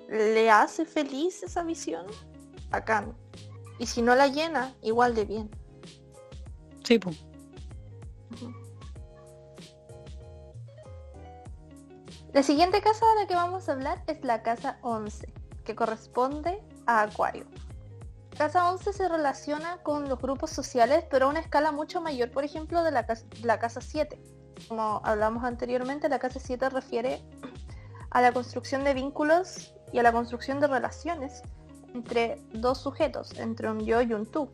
le 0.08 0.50
hace 0.50 0.84
feliz 0.84 1.42
esa 1.42 1.62
visión, 1.62 2.06
acá. 2.70 3.06
Y 3.78 3.86
si 3.86 4.02
no 4.02 4.14
la 4.14 4.26
llena, 4.26 4.74
igual 4.82 5.14
de 5.14 5.24
bien. 5.24 5.50
Sí, 6.84 6.98
pues. 6.98 7.24
La 12.32 12.42
siguiente 12.42 12.80
casa 12.82 13.06
de 13.06 13.22
la 13.22 13.26
que 13.26 13.34
vamos 13.34 13.68
a 13.68 13.72
hablar 13.72 14.02
es 14.06 14.22
la 14.22 14.42
casa 14.42 14.78
11, 14.82 15.32
corresponde 15.74 16.62
a 16.86 17.02
Acuario. 17.02 17.46
Casa 18.36 18.70
11 18.70 18.92
se 18.92 19.08
relaciona 19.08 19.78
con 19.82 20.08
los 20.08 20.20
grupos 20.20 20.50
sociales, 20.50 21.04
pero 21.10 21.26
a 21.26 21.28
una 21.28 21.40
escala 21.40 21.72
mucho 21.72 22.00
mayor, 22.00 22.30
por 22.30 22.44
ejemplo, 22.44 22.84
de 22.84 22.92
la 22.92 23.04
casa, 23.04 23.26
la 23.42 23.58
casa 23.58 23.80
7. 23.80 24.20
Como 24.68 25.00
hablamos 25.04 25.44
anteriormente, 25.44 26.08
la 26.08 26.18
casa 26.18 26.38
7 26.38 26.68
refiere 26.70 27.22
a 28.10 28.20
la 28.20 28.32
construcción 28.32 28.84
de 28.84 28.94
vínculos 28.94 29.74
y 29.92 29.98
a 29.98 30.02
la 30.02 30.12
construcción 30.12 30.60
de 30.60 30.68
relaciones 30.68 31.42
entre 31.94 32.40
dos 32.52 32.78
sujetos, 32.78 33.38
entre 33.38 33.70
un 33.70 33.80
yo 33.80 34.02
y 34.02 34.12
un 34.12 34.26
tú. 34.26 34.50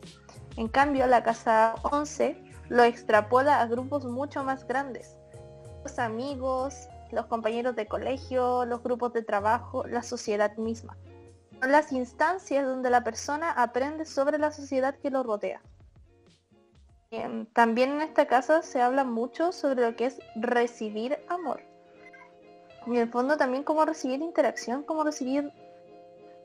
En 0.57 0.67
cambio, 0.67 1.05
la 1.07 1.21
casa 1.23 1.75
11 1.83 2.41
lo 2.69 2.83
extrapola 2.83 3.61
a 3.61 3.67
grupos 3.67 4.05
mucho 4.05 4.43
más 4.43 4.65
grandes. 4.67 5.15
Los 5.83 5.99
amigos, 5.99 6.87
los 7.11 7.27
compañeros 7.27 7.75
de 7.75 7.87
colegio, 7.87 8.65
los 8.65 8.81
grupos 8.81 9.13
de 9.13 9.21
trabajo, 9.21 9.85
la 9.85 10.01
sociedad 10.01 10.55
misma. 10.57 10.97
Son 11.61 11.71
las 11.71 11.91
instancias 11.91 12.65
donde 12.65 12.89
la 12.89 13.03
persona 13.03 13.51
aprende 13.51 14.05
sobre 14.05 14.37
la 14.37 14.51
sociedad 14.51 14.95
que 14.95 15.09
lo 15.09 15.23
rodea. 15.23 15.61
Em, 17.11 17.45
también 17.45 17.91
en 17.91 18.01
esta 18.01 18.27
casa 18.27 18.61
se 18.61 18.81
habla 18.81 19.03
mucho 19.03 19.51
sobre 19.51 19.81
lo 19.83 19.95
que 19.95 20.07
es 20.07 20.19
recibir 20.35 21.17
amor. 21.29 21.61
Y 22.87 22.91
en 22.91 22.97
el 22.97 23.09
fondo 23.09 23.37
también 23.37 23.63
cómo 23.63 23.85
recibir 23.85 24.21
interacción, 24.21 24.83
cómo 24.83 25.03
recibir 25.03 25.51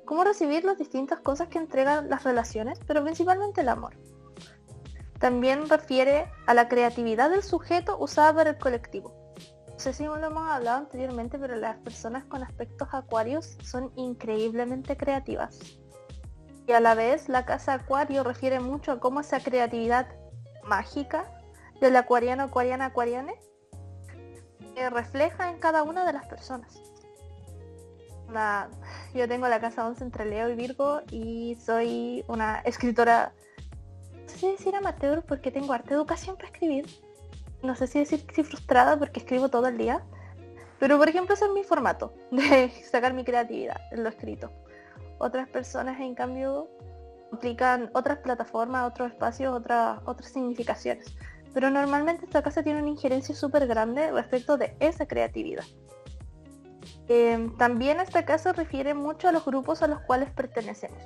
cómo 0.05 0.25
recibir 0.25 0.65
las 0.65 0.77
distintas 0.77 1.21
cosas 1.21 1.49
que 1.49 1.59
entregan 1.59 2.11
las 2.11 2.25
relaciones, 2.25 2.81
pero 2.85 3.05
principalmente 3.05 3.61
el 3.61 3.69
amor. 3.69 3.95
También 5.21 5.69
refiere 5.69 6.27
a 6.47 6.55
la 6.55 6.69
creatividad 6.69 7.31
del 7.31 7.45
sujeto 7.45 7.97
usada 7.97 8.35
por 8.35 8.49
el 8.49 8.59
colectivo. 8.59 9.20
No 9.81 9.85
sé 9.85 9.95
si 9.95 10.05
lo 10.05 10.17
hemos 10.17 10.47
hablado 10.47 10.77
anteriormente, 10.77 11.39
pero 11.39 11.57
las 11.57 11.79
personas 11.79 12.25
con 12.25 12.43
aspectos 12.43 12.89
acuarios 12.93 13.57
son 13.65 13.91
increíblemente 13.97 14.95
creativas. 14.97 15.59
Y 16.67 16.73
a 16.73 16.81
la 16.81 16.95
vez 16.95 17.31
la 17.31 17.47
casa 17.47 17.73
acuario 17.73 18.23
refiere 18.23 18.61
mucho 18.61 18.93
a 18.93 19.01
cómo 19.01 19.21
esa 19.21 19.41
creatividad 19.41 20.07
mágica 20.65 21.25
del 21.81 21.97
acuariano, 21.97 22.43
acuariana, 22.43 22.87
acuariane 22.87 23.35
se 24.77 24.91
refleja 24.91 25.51
en 25.51 25.59
cada 25.59 25.83
una 25.83 26.05
de 26.05 26.13
las 26.13 26.27
personas 26.27 26.81
yo 29.15 29.29
tengo 29.29 29.49
la 29.49 29.61
casa 29.61 29.87
11 29.87 30.05
entre 30.05 30.25
Leo 30.25 30.51
y 30.51 30.55
Virgo 30.55 31.01
y 31.11 31.57
soy 31.57 32.25
una 32.29 32.61
escritora, 32.61 33.33
no 34.13 34.29
sé 34.29 34.39
si 34.39 34.51
decir 34.51 34.75
amateur 34.77 35.25
porque 35.25 35.51
tengo 35.51 35.73
arte 35.73 35.95
educación 35.95 36.37
para 36.37 36.49
escribir. 36.49 36.87
No 37.63 37.75
sé 37.75 37.87
si 37.87 37.99
decir 37.99 38.27
que 38.27 38.45
frustrada 38.45 38.99
porque 38.99 39.21
escribo 39.21 39.49
todo 39.49 39.69
el 39.69 39.79
día. 39.79 40.03
Pero 40.79 40.97
por 40.99 41.09
ejemplo 41.09 41.35
ese 41.35 41.45
es 41.45 41.53
mi 41.53 41.63
formato 41.63 42.15
de 42.31 42.71
sacar 42.91 43.13
mi 43.13 43.25
creatividad 43.25 43.77
en 43.91 44.03
lo 44.03 44.09
escrito. 44.09 44.51
Otras 45.19 45.49
personas 45.49 46.01
en 46.01 46.15
cambio 46.15 46.69
aplican 47.33 47.91
otras 47.93 48.19
plataformas, 48.19 48.89
otros 48.91 49.13
espacios, 49.13 49.55
otras, 49.55 50.01
otras 50.07 50.31
significaciones. 50.31 51.15
Pero 51.53 51.71
normalmente 51.71 52.25
esta 52.25 52.43
casa 52.43 52.63
tiene 52.63 52.81
una 52.81 52.91
injerencia 52.91 53.35
súper 53.35 53.67
grande 53.67 54.11
respecto 54.13 54.57
de 54.57 54.77
esa 54.81 55.07
creatividad. 55.07 55.65
Em, 57.09 57.57
también 57.57 58.01
esta 58.01 58.25
casa 58.25 58.53
refiere 58.53 58.95
mucho 58.95 59.29
a 59.29 59.33
los 59.33 59.45
grupos 59.45 59.83
a 59.83 59.89
los 59.89 60.01
cuales 60.03 60.31
pertenecemos. 60.31 61.03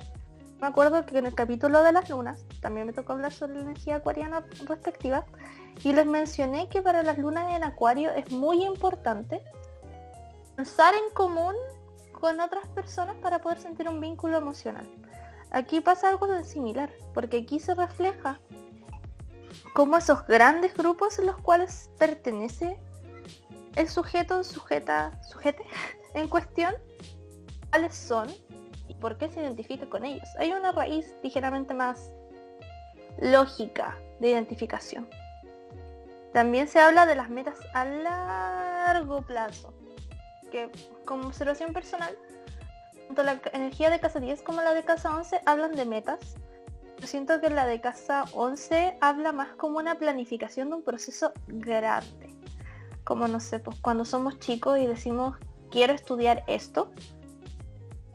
Me 0.65 0.69
acuerdo 0.69 1.05
que 1.05 1.19
en 1.19 1.27
el 1.27 1.35
capítulo 1.35 1.83
de 1.83 1.91
las 1.91 2.09
lunas 2.09 2.43
también 2.59 2.87
me 2.87 2.93
tocó 2.93 3.13
hablar 3.13 3.31
sobre 3.31 3.53
la 3.53 3.61
energía 3.61 3.97
acuariana 3.97 4.43
respectiva 4.65 5.23
y 5.83 5.93
les 5.93 6.07
mencioné 6.07 6.69
que 6.69 6.81
para 6.81 7.03
las 7.03 7.19
lunas 7.19 7.55
en 7.55 7.63
acuario 7.63 8.09
es 8.09 8.31
muy 8.31 8.65
importante 8.65 9.43
pensar 10.55 10.95
en 10.95 11.13
común 11.13 11.53
con 12.13 12.39
otras 12.39 12.67
personas 12.69 13.15
para 13.17 13.37
poder 13.37 13.59
sentir 13.61 13.87
un 13.87 14.01
vínculo 14.01 14.39
emocional. 14.39 14.89
Aquí 15.51 15.81
pasa 15.81 16.09
algo 16.09 16.43
similar, 16.43 16.91
porque 17.13 17.37
aquí 17.37 17.59
se 17.59 17.75
refleja 17.75 18.39
cómo 19.75 19.97
esos 19.97 20.25
grandes 20.25 20.73
grupos 20.73 21.19
en 21.19 21.27
los 21.27 21.37
cuales 21.37 21.91
pertenece 21.99 22.79
el 23.75 23.87
sujeto, 23.87 24.43
sujeta, 24.43 25.21
sujete 25.21 25.63
en 26.15 26.27
cuestión, 26.27 26.73
cuáles 27.69 27.93
son 27.93 28.33
por 28.99 29.17
qué 29.17 29.29
se 29.29 29.41
identifica 29.41 29.85
con 29.87 30.05
ellos. 30.05 30.27
Hay 30.37 30.51
una 30.51 30.71
raíz 30.71 31.15
ligeramente 31.23 31.73
más 31.73 32.11
lógica 33.19 33.97
de 34.19 34.29
identificación. 34.29 35.07
También 36.33 36.67
se 36.67 36.79
habla 36.79 37.05
de 37.05 37.15
las 37.15 37.29
metas 37.29 37.55
a 37.73 37.85
largo 37.85 39.21
plazo, 39.21 39.73
que 40.51 40.69
como 41.05 41.27
observación 41.27 41.71
personal, 41.71 42.17
tanto 43.07 43.23
la 43.23 43.39
energía 43.53 43.89
de 43.89 43.99
casa 43.99 44.19
10 44.19 44.41
como 44.41 44.61
la 44.61 44.73
de 44.73 44.83
casa 44.83 45.15
11 45.15 45.41
hablan 45.45 45.75
de 45.75 45.85
metas. 45.85 46.35
Yo 46.99 47.07
siento 47.07 47.39
que 47.39 47.49
la 47.49 47.65
de 47.65 47.79
casa 47.81 48.25
11 48.33 48.97
habla 48.99 49.31
más 49.31 49.55
como 49.55 49.77
una 49.77 49.95
planificación 49.95 50.69
de 50.69 50.75
un 50.75 50.83
proceso 50.83 51.31
grande 51.47 52.35
como 53.05 53.27
no 53.27 53.39
sé, 53.39 53.59
pues 53.59 53.79
cuando 53.79 54.03
somos 54.03 54.39
chicos 54.39 54.77
y 54.79 54.87
decimos 54.87 55.37
quiero 55.71 55.93
estudiar 55.93 56.43
esto, 56.47 56.91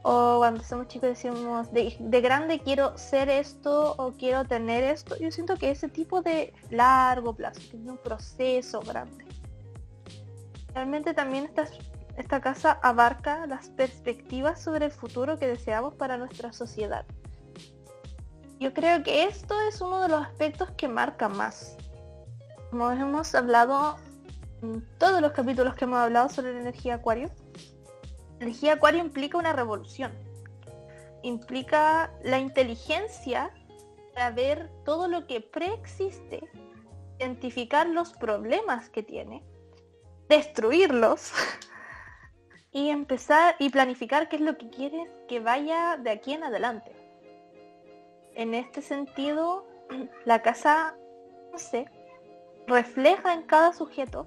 o 0.02 0.38
cuando 0.38 0.62
somos 0.64 0.88
chicos 0.88 1.10
decimos 1.10 1.70
de, 1.72 2.20
grande 2.20 2.60
quiero 2.60 2.96
ser 2.96 3.28
esto 3.28 3.94
o 3.98 4.12
quiero 4.12 4.44
tener 4.44 4.82
esto, 4.84 5.16
yo 5.18 5.30
siento 5.30 5.56
que 5.56 5.70
ese 5.70 5.88
tipo 5.88 6.22
de 6.22 6.54
largo 6.70 7.34
plazo, 7.34 7.60
que 7.70 7.76
es 7.76 7.86
un 7.86 7.98
proceso 7.98 8.80
grande. 8.80 9.24
Realmente 10.74 11.12
también 11.12 11.44
esta, 11.44 11.66
esta 12.16 12.40
casa 12.40 12.78
abarca 12.82 13.46
las 13.46 13.68
perspectivas 13.70 14.60
sobre 14.60 14.86
el 14.86 14.92
futuro 14.92 15.38
que 15.38 15.46
deseamos 15.46 15.94
para 15.94 16.16
nuestra 16.16 16.52
sociedad. 16.52 17.04
Yo 18.58 18.72
creo 18.72 19.02
que 19.02 19.24
esto 19.24 19.54
es 19.68 19.80
uno 19.80 20.02
de 20.02 20.08
los 20.08 20.22
aspectos 20.22 20.70
que 20.72 20.86
marca 20.86 21.28
más. 21.28 21.76
Como 22.70 22.90
hemos 22.90 23.34
hablado 23.34 23.96
todos 24.98 25.20
los 25.20 25.32
capítulos 25.32 25.74
que 25.74 25.84
hemos 25.84 25.98
hablado 25.98 26.28
sobre 26.28 26.52
la 26.52 26.60
energía 26.60 26.96
acuario, 26.96 27.30
energía 28.40 28.74
acuario 28.74 29.00
implica 29.00 29.38
una 29.38 29.52
revolución. 29.52 30.12
Implica 31.22 32.10
la 32.24 32.38
inteligencia 32.38 33.50
para 34.14 34.30
ver 34.30 34.70
todo 34.84 35.06
lo 35.06 35.26
que 35.26 35.40
preexiste, 35.40 36.40
identificar 37.18 37.86
los 37.86 38.12
problemas 38.14 38.88
que 38.88 39.02
tiene, 39.02 39.44
destruirlos 40.28 41.32
y 42.72 42.88
empezar 42.88 43.56
y 43.58 43.68
planificar 43.68 44.28
qué 44.28 44.36
es 44.36 44.42
lo 44.42 44.56
que 44.56 44.70
quieres 44.70 45.10
que 45.28 45.40
vaya 45.40 45.98
de 45.98 46.10
aquí 46.10 46.32
en 46.32 46.44
adelante. 46.44 46.92
En 48.34 48.54
este 48.54 48.80
sentido, 48.80 49.66
la 50.24 50.40
casa, 50.40 50.96
no 51.52 51.58
sé, 51.58 51.90
refleja 52.66 53.34
en 53.34 53.42
cada 53.42 53.74
sujeto 53.74 54.26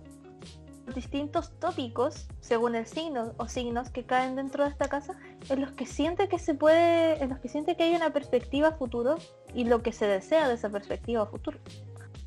distintos 0.93 1.51
tópicos, 1.59 2.27
según 2.41 2.75
el 2.75 2.85
signo 2.85 3.33
o 3.37 3.47
signos 3.47 3.89
que 3.89 4.03
caen 4.03 4.35
dentro 4.35 4.63
de 4.63 4.69
esta 4.69 4.87
casa, 4.87 5.15
en 5.49 5.61
los 5.61 5.71
que 5.71 5.85
siente 5.85 6.27
que 6.27 6.39
se 6.39 6.53
puede, 6.53 7.23
en 7.23 7.29
los 7.29 7.39
que 7.39 7.49
siente 7.49 7.75
que 7.75 7.83
hay 7.83 7.95
una 7.95 8.11
perspectiva 8.11 8.73
futuro 8.73 9.15
y 9.53 9.63
lo 9.63 9.81
que 9.81 9.91
se 9.91 10.05
desea 10.05 10.47
de 10.47 10.55
esa 10.55 10.69
perspectiva 10.69 11.25
futuro. 11.25 11.59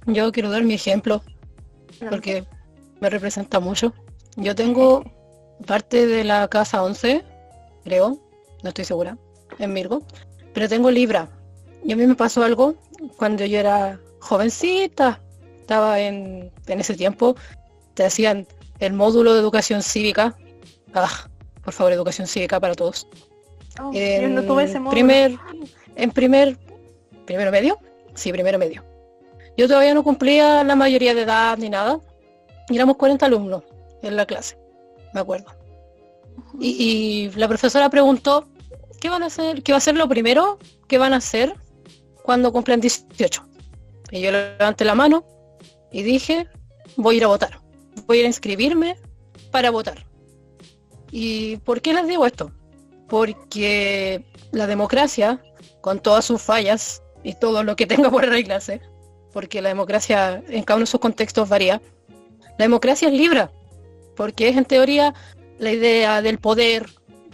Yo 0.06 0.32
quiero 0.32 0.50
dar 0.50 0.64
mi 0.64 0.74
ejemplo, 0.74 1.22
porque 2.08 2.46
me 3.00 3.10
representa 3.10 3.60
mucho. 3.60 3.92
Yo 4.36 4.54
tengo 4.54 5.04
parte 5.66 6.06
de 6.06 6.24
la 6.24 6.48
casa 6.48 6.82
11, 6.82 7.24
creo, 7.84 8.18
no 8.62 8.68
estoy 8.68 8.84
segura, 8.84 9.18
en 9.58 9.74
Virgo, 9.74 10.02
pero 10.54 10.68
tengo 10.68 10.90
Libra. 10.90 11.28
Y 11.84 11.92
a 11.92 11.96
mí 11.96 12.06
me 12.06 12.14
pasó 12.14 12.42
algo 12.42 12.74
cuando 13.16 13.44
yo 13.44 13.58
era 13.58 14.00
jovencita, 14.20 15.20
estaba 15.60 16.00
en, 16.00 16.52
en 16.66 16.80
ese 16.80 16.94
tiempo, 16.94 17.36
te 17.96 18.04
hacían 18.04 18.46
el 18.78 18.92
módulo 18.92 19.34
de 19.34 19.40
educación 19.40 19.82
cívica. 19.82 20.36
Ah, 20.94 21.28
por 21.64 21.72
favor, 21.72 21.92
educación 21.92 22.28
cívica 22.28 22.60
para 22.60 22.74
todos. 22.74 23.08
Oh, 23.82 23.90
en, 23.92 24.34
no 24.34 24.42
tuve 24.42 24.64
ese 24.64 24.78
módulo. 24.78 24.92
Primer, 24.92 25.36
en 25.96 26.10
primer, 26.10 26.56
primero 27.24 27.50
medio, 27.50 27.78
sí, 28.14 28.30
primero 28.30 28.58
medio. 28.58 28.84
Yo 29.56 29.66
todavía 29.66 29.94
no 29.94 30.04
cumplía 30.04 30.62
la 30.62 30.76
mayoría 30.76 31.14
de 31.14 31.22
edad 31.22 31.56
ni 31.58 31.70
nada. 31.70 31.98
Y 32.68 32.76
éramos 32.76 32.96
40 32.96 33.26
alumnos 33.26 33.62
en 34.02 34.14
la 34.16 34.26
clase, 34.26 34.58
me 35.14 35.20
acuerdo. 35.20 35.46
Y, 36.60 36.68
y, 36.68 37.30
la 37.30 37.48
profesora 37.48 37.88
preguntó, 37.88 38.46
¿qué 39.00 39.08
van 39.08 39.22
a 39.22 39.26
hacer? 39.26 39.62
¿Qué 39.62 39.72
va 39.72 39.78
a 39.78 39.80
ser 39.80 39.96
lo 39.96 40.06
primero 40.06 40.58
que 40.86 40.98
van 40.98 41.14
a 41.14 41.16
hacer 41.16 41.54
cuando 42.22 42.52
cumplan 42.52 42.80
18? 42.80 43.42
Y 44.10 44.20
yo 44.20 44.32
levanté 44.32 44.84
la 44.84 44.94
mano 44.94 45.24
y 45.90 46.02
dije, 46.02 46.46
voy 46.96 47.14
a 47.14 47.18
ir 47.18 47.24
a 47.24 47.28
votar 47.28 47.65
voy 48.06 48.20
a 48.20 48.26
inscribirme 48.26 48.96
para 49.50 49.70
votar. 49.70 50.06
¿Y 51.10 51.56
por 51.58 51.80
qué 51.80 51.94
les 51.94 52.06
digo 52.06 52.26
esto? 52.26 52.50
Porque 53.08 54.24
la 54.52 54.66
democracia, 54.66 55.42
con 55.80 56.00
todas 56.00 56.24
sus 56.24 56.42
fallas 56.42 57.02
y 57.22 57.34
todo 57.34 57.62
lo 57.62 57.76
que 57.76 57.86
tenga 57.86 58.10
por 58.10 58.24
arreglarse, 58.24 58.80
porque 59.32 59.62
la 59.62 59.68
democracia 59.68 60.42
en 60.48 60.64
cada 60.64 60.76
uno 60.76 60.84
de 60.84 60.90
sus 60.90 61.00
contextos 61.00 61.48
varía, 61.48 61.80
la 62.58 62.64
democracia 62.64 63.08
es 63.08 63.14
libre, 63.14 63.48
porque 64.16 64.48
es 64.48 64.56
en 64.56 64.64
teoría 64.64 65.14
la 65.58 65.72
idea 65.72 66.22
del 66.22 66.38
poder 66.38 66.86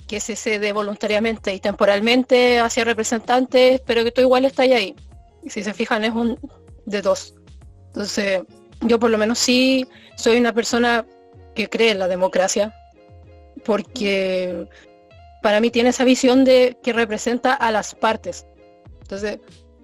que 0.06 0.20
se 0.20 0.36
cede 0.36 0.72
voluntariamente 0.72 1.54
y 1.54 1.60
temporalmente 1.60 2.58
hacia 2.58 2.84
representantes, 2.84 3.80
pero 3.86 4.04
que 4.04 4.10
tú 4.10 4.20
igual 4.20 4.44
estás 4.44 4.68
ahí. 4.68 4.94
Si 5.48 5.62
se 5.62 5.72
fijan 5.72 6.04
es 6.04 6.12
un 6.12 6.38
de 6.84 7.02
dos. 7.02 7.34
Entonces, 7.86 8.42
yo 8.82 8.98
por 8.98 9.10
lo 9.10 9.18
menos 9.18 9.38
sí 9.38 9.86
soy 10.16 10.38
una 10.38 10.52
persona 10.52 11.06
que 11.54 11.68
cree 11.68 11.90
en 11.90 11.98
la 11.98 12.08
democracia, 12.08 12.74
porque 13.64 14.66
para 15.42 15.60
mí 15.60 15.70
tiene 15.70 15.90
esa 15.90 16.04
visión 16.04 16.44
de 16.44 16.76
que 16.82 16.92
representa 16.92 17.52
a 17.54 17.70
las 17.70 17.94
partes. 17.94 18.46
Entonces, 19.02 19.38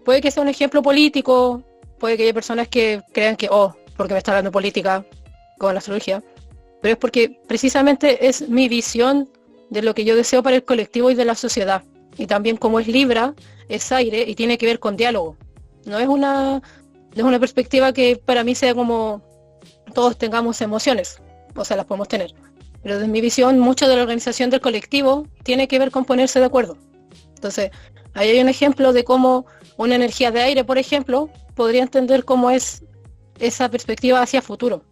puede 0.04 0.20
que 0.20 0.30
sea 0.30 0.42
un 0.42 0.48
ejemplo 0.48 0.82
político, 0.82 1.62
puede 1.98 2.16
que 2.16 2.22
haya 2.24 2.34
personas 2.34 2.68
que 2.68 3.02
crean 3.12 3.36
que, 3.36 3.48
oh, 3.50 3.76
porque 3.96 4.14
me 4.14 4.18
está 4.18 4.32
hablando 4.32 4.52
política 4.52 5.04
con 5.58 5.74
la 5.74 5.78
astrología, 5.78 6.22
pero 6.80 6.92
es 6.92 6.98
porque 6.98 7.40
precisamente 7.46 8.28
es 8.28 8.48
mi 8.48 8.68
visión 8.68 9.28
de 9.70 9.82
lo 9.82 9.94
que 9.94 10.04
yo 10.04 10.16
deseo 10.16 10.42
para 10.42 10.56
el 10.56 10.64
colectivo 10.64 11.10
y 11.10 11.14
de 11.14 11.24
la 11.24 11.34
sociedad. 11.34 11.82
y 12.16 12.26
también 12.26 12.56
como 12.56 12.80
es 12.80 12.88
Libra, 12.88 13.34
es 13.68 13.92
aire 13.92 14.24
y 14.26 14.34
tiene 14.34 14.58
que 14.58 14.66
ver 14.66 14.80
con 14.80 14.96
diálogo. 14.96 15.36
No 15.84 15.98
es 15.98 16.08
una, 16.08 16.60
es 17.14 17.22
una 17.22 17.38
perspectiva 17.38 17.92
que 17.92 18.20
para 18.22 18.44
mí 18.44 18.54
sea 18.54 18.74
como 18.74 19.22
todos 19.94 20.16
tengamos 20.18 20.60
emociones, 20.60 21.20
o 21.54 21.64
sea, 21.64 21.76
las 21.76 21.86
podemos 21.86 22.08
tener. 22.08 22.34
Pero 22.82 22.96
desde 22.96 23.08
mi 23.08 23.20
visión, 23.20 23.58
mucho 23.58 23.88
de 23.88 23.96
la 23.96 24.02
organización 24.02 24.50
del 24.50 24.60
colectivo 24.60 25.26
tiene 25.42 25.66
que 25.68 25.78
ver 25.78 25.90
con 25.90 26.04
ponerse 26.04 26.38
de 26.38 26.46
acuerdo. 26.46 26.76
Entonces, 27.34 27.70
ahí 28.14 28.30
hay 28.30 28.40
un 28.40 28.48
ejemplo 28.48 28.92
de 28.92 29.04
cómo 29.04 29.46
una 29.76 29.94
energía 29.94 30.30
de 30.30 30.42
aire, 30.42 30.64
por 30.64 30.78
ejemplo, 30.78 31.30
podría 31.54 31.82
entender 31.82 32.24
cómo 32.24 32.50
es 32.50 32.84
esa 33.38 33.68
perspectiva 33.68 34.22
hacia 34.22 34.42
futuro. 34.42 34.82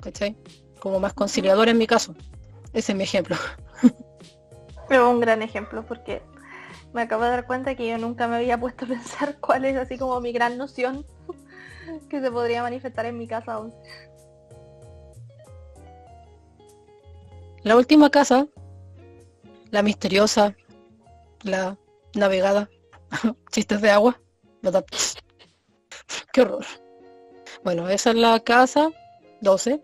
¿Cachai? 0.00 0.36
Como 0.80 1.00
más 1.00 1.12
conciliador 1.12 1.68
en 1.68 1.78
mi 1.78 1.86
caso. 1.86 2.14
Ese 2.72 2.92
es 2.92 2.98
mi 2.98 3.04
ejemplo. 3.04 3.36
Es 4.90 4.98
un 4.98 5.20
gran 5.20 5.42
ejemplo 5.42 5.84
porque 5.86 6.22
me 6.94 7.02
acabo 7.02 7.22
de 7.24 7.28
dar 7.28 7.46
cuenta 7.46 7.74
que 7.74 7.86
yo 7.86 7.98
nunca 7.98 8.26
me 8.26 8.36
había 8.36 8.58
puesto 8.58 8.86
a 8.86 8.88
pensar 8.88 9.36
cuál 9.40 9.66
es 9.66 9.76
así 9.76 9.98
como 9.98 10.18
mi 10.20 10.32
gran 10.32 10.56
noción 10.56 11.04
que 12.08 12.20
se 12.20 12.30
podría 12.30 12.62
manifestar 12.62 13.06
en 13.06 13.18
mi 13.18 13.26
casa 13.26 13.58
11. 13.58 13.76
La 17.64 17.76
última 17.76 18.10
casa, 18.10 18.46
la 19.70 19.82
misteriosa, 19.82 20.56
la 21.42 21.76
navegada, 22.14 22.70
chistes 23.52 23.80
de 23.80 23.90
agua, 23.90 24.20
Qué 26.32 26.42
horror. 26.42 26.64
Bueno, 27.64 27.88
esa 27.88 28.10
es 28.10 28.16
la 28.16 28.40
casa 28.40 28.90
12, 29.40 29.80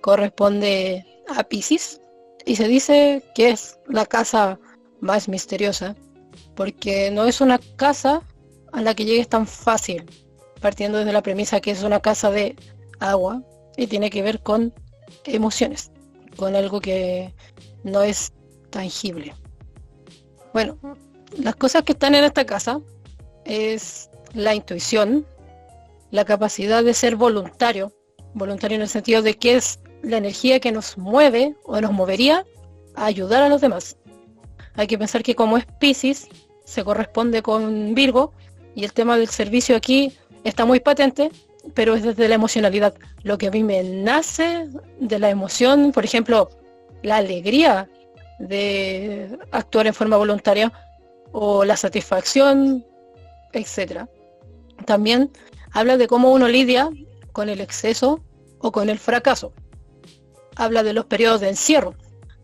corresponde 0.00 1.04
a 1.28 1.42
Pisces 1.44 2.00
y 2.44 2.56
se 2.56 2.68
dice 2.68 3.22
que 3.34 3.50
es 3.50 3.78
la 3.86 4.06
casa 4.06 4.58
más 5.00 5.28
misteriosa 5.28 5.96
porque 6.54 7.10
no 7.10 7.24
es 7.24 7.40
una 7.40 7.58
casa 7.76 8.22
a 8.72 8.82
la 8.82 8.94
que 8.94 9.04
llegues 9.04 9.28
tan 9.28 9.46
fácil, 9.46 10.04
partiendo 10.62 10.98
desde 10.98 11.12
la 11.12 11.22
premisa 11.22 11.60
que 11.60 11.72
es 11.72 11.82
una 11.82 12.00
casa 12.00 12.30
de 12.30 12.56
agua 13.00 13.42
y 13.76 13.86
tiene 13.88 14.08
que 14.08 14.22
ver 14.22 14.40
con 14.40 14.72
emociones, 15.24 15.90
con 16.36 16.56
algo 16.56 16.80
que 16.80 17.34
no 17.84 18.00
es 18.02 18.32
tangible. 18.70 19.34
Bueno, 20.54 20.78
las 21.36 21.56
cosas 21.56 21.82
que 21.82 21.92
están 21.92 22.14
en 22.14 22.24
esta 22.24 22.46
casa 22.46 22.80
es 23.44 24.08
la 24.32 24.54
intuición, 24.54 25.26
la 26.10 26.24
capacidad 26.24 26.82
de 26.82 26.94
ser 26.94 27.16
voluntario, 27.16 27.92
voluntario 28.34 28.76
en 28.76 28.82
el 28.82 28.88
sentido 28.88 29.20
de 29.20 29.34
que 29.34 29.56
es 29.56 29.80
la 30.02 30.16
energía 30.16 30.60
que 30.60 30.72
nos 30.72 30.96
mueve 30.96 31.56
o 31.64 31.80
nos 31.80 31.92
movería 31.92 32.46
a 32.94 33.06
ayudar 33.06 33.42
a 33.42 33.48
los 33.48 33.60
demás. 33.60 33.96
Hay 34.74 34.86
que 34.86 34.98
pensar 34.98 35.22
que 35.22 35.34
como 35.34 35.58
es 35.58 35.66
Pisces, 35.80 36.28
se 36.64 36.84
corresponde 36.84 37.42
con 37.42 37.94
Virgo 37.94 38.32
y 38.74 38.84
el 38.84 38.92
tema 38.92 39.18
del 39.18 39.28
servicio 39.28 39.76
aquí 39.76 40.16
está 40.44 40.64
muy 40.64 40.80
patente, 40.80 41.30
pero 41.74 41.94
es 41.94 42.02
desde 42.02 42.28
la 42.28 42.34
emocionalidad. 42.34 42.94
Lo 43.22 43.38
que 43.38 43.48
a 43.48 43.50
mí 43.50 43.62
me 43.62 43.82
nace 43.82 44.68
de 44.98 45.18
la 45.18 45.30
emoción, 45.30 45.92
por 45.92 46.04
ejemplo, 46.04 46.50
la 47.02 47.16
alegría 47.16 47.88
de 48.38 49.38
actuar 49.52 49.86
en 49.86 49.94
forma 49.94 50.16
voluntaria 50.16 50.72
o 51.32 51.64
la 51.64 51.76
satisfacción, 51.76 52.84
etcétera. 53.52 54.08
También 54.84 55.30
habla 55.72 55.96
de 55.96 56.08
cómo 56.08 56.32
uno 56.32 56.48
lidia 56.48 56.90
con 57.32 57.48
el 57.48 57.60
exceso 57.60 58.20
o 58.58 58.72
con 58.72 58.88
el 58.88 58.98
fracaso. 58.98 59.52
Habla 60.56 60.82
de 60.82 60.92
los 60.92 61.06
periodos 61.06 61.40
de 61.40 61.48
encierro. 61.48 61.94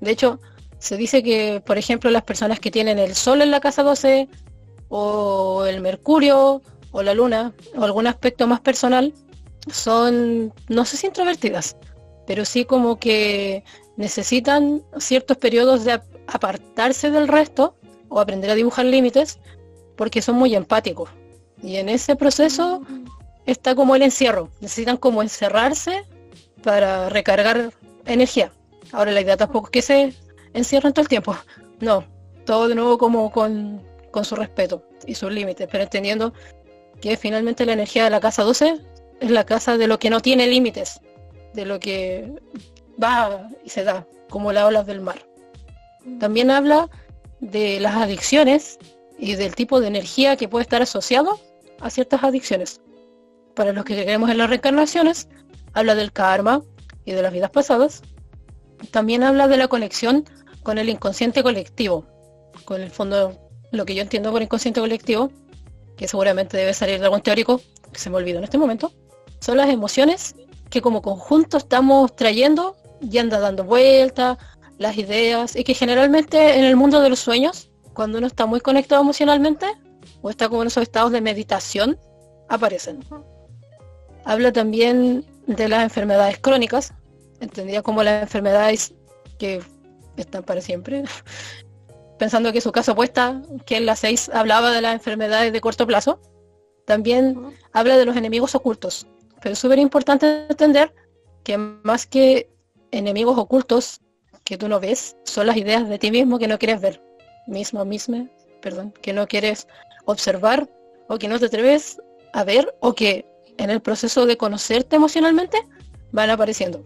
De 0.00 0.10
hecho, 0.10 0.40
se 0.78 0.96
dice 0.96 1.22
que, 1.22 1.62
por 1.64 1.78
ejemplo, 1.78 2.10
las 2.10 2.22
personas 2.22 2.60
que 2.60 2.70
tienen 2.70 2.98
el 2.98 3.14
Sol 3.14 3.42
en 3.42 3.50
la 3.50 3.60
casa 3.60 3.82
12 3.82 4.28
o 4.88 5.66
el 5.66 5.80
Mercurio 5.80 6.62
o 6.92 7.02
la 7.02 7.14
Luna 7.14 7.52
o 7.76 7.84
algún 7.84 8.06
aspecto 8.06 8.46
más 8.46 8.60
personal 8.60 9.12
son, 9.70 10.52
no 10.68 10.84
sé 10.84 10.96
si 10.96 11.06
introvertidas, 11.06 11.76
pero 12.26 12.44
sí 12.44 12.64
como 12.64 12.98
que 12.98 13.64
necesitan 13.96 14.82
ciertos 14.98 15.36
periodos 15.36 15.84
de 15.84 16.00
apartarse 16.26 17.10
del 17.10 17.28
resto 17.28 17.74
o 18.08 18.20
aprender 18.20 18.50
a 18.50 18.54
dibujar 18.54 18.86
límites 18.86 19.38
porque 19.96 20.22
son 20.22 20.36
muy 20.36 20.54
empáticos. 20.54 21.10
Y 21.62 21.76
en 21.76 21.88
ese 21.88 22.16
proceso 22.16 22.82
está 23.46 23.74
como 23.74 23.96
el 23.96 24.02
encierro. 24.02 24.50
Necesitan 24.60 24.96
como 24.96 25.22
encerrarse 25.22 26.04
para 26.62 27.08
recargar 27.08 27.72
energía. 28.06 28.52
Ahora 28.92 29.10
la 29.10 29.20
idea 29.20 29.36
tampoco 29.36 29.66
es 29.66 29.70
que 29.72 29.82
se 29.82 30.14
encierren 30.54 30.92
todo 30.92 31.02
el 31.02 31.08
tiempo. 31.08 31.36
No, 31.80 32.04
todo 32.46 32.68
de 32.68 32.74
nuevo 32.74 32.98
como 32.98 33.30
con, 33.32 33.82
con 34.10 34.24
su 34.24 34.36
respeto 34.36 34.82
y 35.06 35.14
sus 35.14 35.32
límites, 35.32 35.68
pero 35.70 35.84
entendiendo 35.84 36.32
que 37.00 37.16
finalmente 37.16 37.66
la 37.66 37.72
energía 37.72 38.04
de 38.04 38.10
la 38.10 38.20
casa 38.20 38.42
12 38.42 38.80
es 39.20 39.30
la 39.30 39.44
casa 39.44 39.76
de 39.76 39.86
lo 39.86 39.98
que 39.98 40.10
no 40.10 40.20
tiene 40.20 40.46
límites, 40.46 41.00
de 41.54 41.64
lo 41.64 41.80
que 41.80 42.32
va 43.02 43.48
y 43.64 43.70
se 43.70 43.84
da, 43.84 44.06
como 44.28 44.52
las 44.52 44.64
olas 44.64 44.86
del 44.86 45.00
mar. 45.00 45.24
También 46.18 46.50
habla 46.50 46.88
de 47.40 47.80
las 47.80 47.96
adicciones 47.96 48.78
y 49.18 49.34
del 49.34 49.54
tipo 49.54 49.80
de 49.80 49.88
energía 49.88 50.36
que 50.36 50.48
puede 50.48 50.62
estar 50.62 50.82
asociado 50.82 51.38
a 51.80 51.90
ciertas 51.90 52.22
adicciones. 52.24 52.80
Para 53.54 53.72
los 53.72 53.84
que 53.84 54.00
creemos 54.00 54.30
en 54.30 54.38
las 54.38 54.48
reencarnaciones, 54.48 55.28
habla 55.72 55.94
del 55.94 56.12
karma 56.12 56.62
y 57.04 57.12
de 57.12 57.22
las 57.22 57.32
vidas 57.32 57.50
pasadas. 57.50 58.02
También 58.90 59.22
habla 59.22 59.48
de 59.48 59.56
la 59.56 59.68
conexión 59.68 60.24
con 60.62 60.78
el 60.78 60.88
inconsciente 60.88 61.42
colectivo, 61.42 62.06
con 62.64 62.80
el 62.80 62.90
fondo, 62.90 63.38
lo 63.72 63.84
que 63.84 63.94
yo 63.94 64.02
entiendo 64.02 64.30
por 64.30 64.42
inconsciente 64.42 64.80
colectivo, 64.80 65.32
que 65.98 66.08
seguramente 66.08 66.56
debe 66.56 66.72
salir 66.72 67.00
de 67.00 67.04
algún 67.04 67.20
teórico, 67.20 67.60
que 67.92 67.98
se 67.98 68.08
me 68.08 68.16
olvidó 68.16 68.38
en 68.38 68.44
este 68.44 68.56
momento, 68.56 68.92
son 69.40 69.58
las 69.58 69.68
emociones 69.68 70.34
que 70.70 70.80
como 70.80 71.02
conjunto 71.02 71.58
estamos 71.58 72.14
trayendo 72.14 72.76
y 73.00 73.18
anda 73.18 73.40
dando 73.40 73.64
vueltas, 73.64 74.38
las 74.78 74.96
ideas, 74.96 75.56
y 75.56 75.64
que 75.64 75.74
generalmente 75.74 76.56
en 76.56 76.64
el 76.64 76.76
mundo 76.76 77.00
de 77.00 77.10
los 77.10 77.18
sueños, 77.18 77.70
cuando 77.94 78.18
uno 78.18 78.28
está 78.28 78.46
muy 78.46 78.60
conectado 78.60 79.02
emocionalmente, 79.02 79.66
o 80.22 80.30
está 80.30 80.48
como 80.48 80.62
en 80.62 80.68
esos 80.68 80.84
estados 80.84 81.10
de 81.10 81.20
meditación, 81.20 81.98
aparecen. 82.48 83.04
Habla 84.24 84.52
también 84.52 85.26
de 85.46 85.68
las 85.68 85.82
enfermedades 85.82 86.38
crónicas, 86.38 86.94
entendía 87.40 87.82
como 87.82 88.04
las 88.04 88.22
enfermedades 88.22 88.94
que 89.38 89.60
están 90.16 90.44
para 90.44 90.60
siempre, 90.60 91.04
pensando 92.18 92.52
que 92.52 92.60
su 92.60 92.72
caso 92.72 92.92
opuesta, 92.92 93.42
que 93.66 93.76
en 93.76 93.86
la 93.86 93.96
6 93.96 94.30
hablaba 94.34 94.70
de 94.72 94.82
las 94.82 94.94
enfermedades 94.94 95.52
de 95.52 95.60
corto 95.60 95.86
plazo, 95.86 96.20
también 96.84 97.54
habla 97.72 97.96
de 97.96 98.04
los 98.04 98.16
enemigos 98.16 98.54
ocultos. 98.54 99.06
Pero 99.40 99.52
es 99.52 99.58
súper 99.58 99.78
importante 99.78 100.46
entender 100.48 100.94
que 101.44 101.56
más 101.58 102.06
que 102.06 102.50
enemigos 102.90 103.38
ocultos 103.38 104.00
que 104.44 104.56
tú 104.56 104.68
no 104.68 104.80
ves, 104.80 105.16
son 105.24 105.46
las 105.46 105.56
ideas 105.56 105.88
de 105.88 105.98
ti 105.98 106.10
mismo 106.10 106.38
que 106.38 106.48
no 106.48 106.58
quieres 106.58 106.80
ver. 106.80 107.02
Mismo, 107.46 107.84
misma, 107.84 108.28
perdón, 108.62 108.92
que 109.02 109.12
no 109.12 109.26
quieres 109.26 109.68
observar 110.06 110.68
o 111.08 111.18
que 111.18 111.28
no 111.28 111.38
te 111.38 111.46
atreves 111.46 112.00
a 112.32 112.44
ver 112.44 112.74
o 112.80 112.94
que 112.94 113.26
en 113.58 113.70
el 113.70 113.80
proceso 113.80 114.24
de 114.24 114.36
conocerte 114.36 114.96
emocionalmente 114.96 115.58
van 116.12 116.30
apareciendo. 116.30 116.82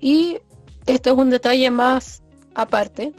Y 0.00 0.38
esto 0.86 1.10
es 1.10 1.16
un 1.16 1.30
detalle 1.30 1.70
más 1.70 2.22
aparte, 2.54 3.12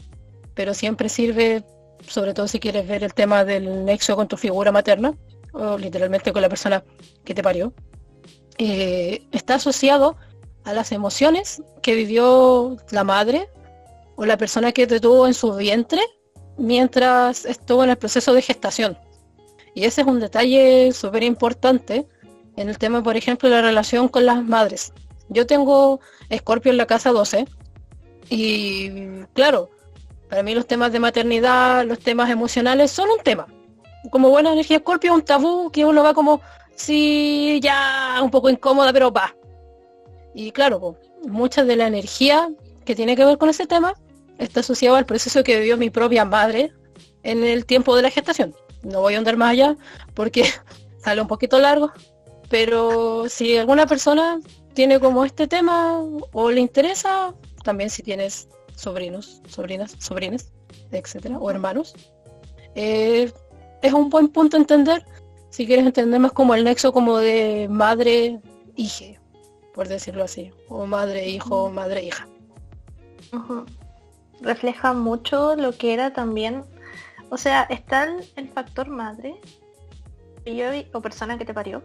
pero 0.58 0.74
siempre 0.74 1.08
sirve, 1.08 1.64
sobre 2.08 2.34
todo 2.34 2.48
si 2.48 2.60
quieres 2.60 2.88
ver 2.88 3.04
el 3.04 3.14
tema 3.14 3.46
del 3.46 3.86
nexo 3.86 4.16
con 4.16 4.28
tu 4.28 4.38
figura 4.38 4.72
materna, 4.72 5.14
o 5.54 5.78
literalmente 5.78 6.34
con 6.34 6.42
la 6.42 6.50
persona 6.50 6.84
que 7.24 7.36
te 7.36 7.44
parió. 7.44 7.74
Eh, 8.58 9.28
está 9.32 9.56
asociado 9.56 10.18
a 10.64 10.74
las 10.74 10.92
emociones 10.92 11.62
que 11.84 11.94
vivió 11.94 12.76
la 12.90 13.04
madre 13.04 13.48
o 14.16 14.26
la 14.26 14.36
persona 14.36 14.72
que 14.72 14.88
te 14.88 15.00
tuvo 15.00 15.28
en 15.28 15.36
su 15.36 15.54
vientre 15.54 16.02
mientras 16.58 17.46
estuvo 17.46 17.84
en 17.84 17.92
el 17.92 17.98
proceso 17.98 18.34
de 18.34 18.42
gestación. 18.42 18.98
Y 19.76 19.86
ese 19.86 20.02
es 20.02 20.08
un 20.08 20.20
detalle 20.20 20.92
súper 20.92 21.22
importante 21.22 22.08
en 22.56 22.68
el 22.68 22.80
tema, 22.80 23.04
por 23.04 23.16
ejemplo, 23.16 23.48
de 23.48 23.56
la 23.56 23.62
relación 23.62 24.08
con 24.08 24.26
las 24.26 24.44
madres. 24.44 24.92
Yo 25.30 25.46
tengo 25.46 26.00
Escorpio 26.30 26.72
en 26.72 26.78
la 26.78 26.88
casa 26.88 27.12
12 27.12 27.46
y 28.32 29.22
claro, 29.34 29.70
para 30.30 30.44
mí 30.44 30.54
los 30.54 30.68
temas 30.68 30.92
de 30.92 31.00
maternidad, 31.00 31.86
los 31.86 32.00
temas 32.00 32.30
emocionales 32.30 32.92
son 32.92 33.10
un 33.10 33.20
tema. 33.24 33.48
Como 34.12 34.30
buena 34.30 34.54
energía 34.54 34.78
Escorpio, 34.78 35.14
un 35.14 35.24
tabú 35.24 35.72
que 35.72 35.86
uno 35.86 36.04
va 36.04 36.14
como, 36.14 36.42
sí, 36.76 37.60
ya 37.62 38.20
un 38.22 38.32
poco 38.32 38.50
incómoda, 38.50 38.94
pero 38.94 39.12
va. 39.12 39.36
Y 40.34 40.52
claro, 40.52 40.98
mucha 41.28 41.64
de 41.64 41.76
la 41.76 41.88
energía 41.88 42.50
que 42.86 42.96
tiene 42.96 43.16
que 43.16 43.26
ver 43.26 43.38
con 43.38 43.50
ese 43.50 43.66
tema 43.68 43.94
está 44.38 44.60
asociado 44.60 44.96
al 44.96 45.06
proceso 45.06 45.44
que 45.44 45.60
vivió 45.60 45.78
mi 45.78 45.90
propia 45.90 46.26
madre 46.26 46.72
en 47.24 47.44
el 47.44 47.66
tiempo 47.66 47.96
de 47.96 48.04
la 48.04 48.12
gestación 48.12 48.54
no 48.84 49.02
voy 49.02 49.16
a 49.16 49.18
andar 49.18 49.38
más 49.38 49.52
allá 49.52 49.76
porque 50.14 50.46
sale 51.04 51.22
un 51.22 51.28
poquito 51.28 51.60
largo, 51.60 51.92
pero 52.50 53.28
si 53.30 53.58
alguna 53.58 53.86
persona 53.86 54.40
tiene 54.74 55.00
como 55.00 55.26
este 55.26 55.48
tema 55.48 56.00
o 56.32 56.52
le 56.52 56.62
interesa, 56.62 57.34
también 57.64 57.90
si 57.90 58.04
tienes 58.04 58.48
sobrinos, 58.78 59.42
sobrinas, 59.50 59.96
sobrines, 60.00 60.54
etcétera, 60.92 61.38
o 61.38 61.50
hermanos, 61.50 61.94
eh, 62.76 63.32
es 63.82 63.94
un 63.94 64.10
buen 64.10 64.30
punto 64.30 64.56
a 64.56 64.60
entender 64.60 65.04
si 65.50 65.66
quieres 65.66 65.86
entender 65.86 66.20
más 66.20 66.32
como 66.32 66.54
el 66.56 66.64
nexo 66.64 66.94
como 66.94 67.18
de 67.18 67.68
madre 67.70 68.40
hija 68.76 69.20
por 69.74 69.88
decirlo 69.88 70.24
así 70.24 70.52
o 70.70 70.86
madre 70.86 71.30
hijo 71.30 71.70
madre 71.70 72.04
hija. 72.04 72.28
Refleja 74.42 74.94
mucho 74.94 75.56
lo 75.56 75.72
que 75.72 75.94
era 75.94 76.14
también 76.14 76.64
o 77.30 77.38
sea 77.38 77.64
está 77.64 78.08
el, 78.36 78.50
factor 78.50 78.90
madre 78.90 79.40
yo 80.46 80.66
o 80.94 81.02
persona 81.02 81.38
que 81.38 81.46
te 81.46 81.54
parió 81.54 81.84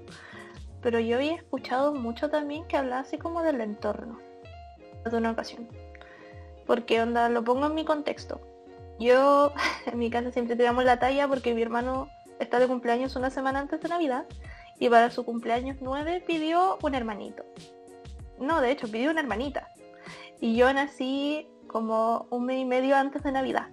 pero 0.83 1.01
yo 1.01 1.17
había 1.17 1.37
escuchado 1.37 1.95
mucho 1.95 2.31
también 2.31 2.67
que 2.67 2.77
hablaba 2.77 3.03
así 3.03 3.19
como 3.19 3.43
del 3.43 3.61
entorno 3.61 4.19
de 5.11 5.17
una 5.17 5.31
ocasión 5.31 5.69
porque 6.67 7.01
onda 7.01 7.29
lo 7.29 7.45
pongo 7.45 7.67
en 7.67 7.75
mi 7.75 7.85
contexto 7.85 8.41
yo 8.99 9.53
en 9.87 9.99
mi 9.99 10.11
casa 10.11 10.31
siempre 10.31 10.57
tiramos 10.57 10.85
la 10.85 10.99
talla 10.99 11.29
porque 11.29 11.55
mi 11.55 11.63
hermano 11.63 12.09
está 12.39 12.59
de 12.59 12.69
cumpleaños 12.69 13.17
una 13.17 13.31
semana 13.31 13.61
antes 13.61 13.81
de 13.81 13.89
Navidad 13.89 14.25
y 14.79 14.89
para 14.89 15.11
su 15.11 15.25
cumpleaños 15.25 15.77
9 15.81 16.25
pidió 16.27 16.79
un 16.83 16.95
hermanito. 16.95 17.45
No, 18.41 18.61
de 18.61 18.73
hecho, 18.73 18.91
pidió 18.91 19.13
una 19.13 19.21
hermanita. 19.21 19.69
Y 20.41 20.57
yo 20.57 20.73
nací 20.73 21.49
como 21.69 22.27
un 22.31 22.47
mes 22.47 22.59
y 22.59 22.65
medio 22.65 22.97
antes 22.97 23.23
de 23.23 23.31
Navidad. 23.31 23.69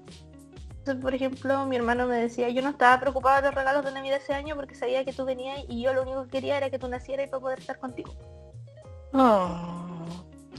Entonces, 0.79 1.01
por 1.01 1.15
ejemplo, 1.15 1.65
mi 1.65 1.77
hermano 1.77 2.05
me 2.05 2.17
decía, 2.17 2.49
yo 2.49 2.61
no 2.61 2.69
estaba 2.69 2.99
preocupado 2.99 3.37
de 3.37 3.47
los 3.47 3.55
regalos 3.55 3.83
de 3.83 3.91
Navidad 3.91 4.19
ese 4.21 4.35
año 4.35 4.55
porque 4.55 4.75
sabía 4.75 5.03
que 5.03 5.13
tú 5.13 5.25
venías 5.25 5.63
y 5.67 5.81
yo 5.81 5.93
lo 5.93 6.03
único 6.03 6.25
que 6.25 6.29
quería 6.29 6.57
era 6.57 6.69
que 6.69 6.77
tú 6.77 6.87
nacieras 6.87 7.25
y 7.25 7.29
para 7.29 7.41
poder 7.41 7.59
estar 7.59 7.79
contigo. 7.79 8.11
Oh. 9.13 9.87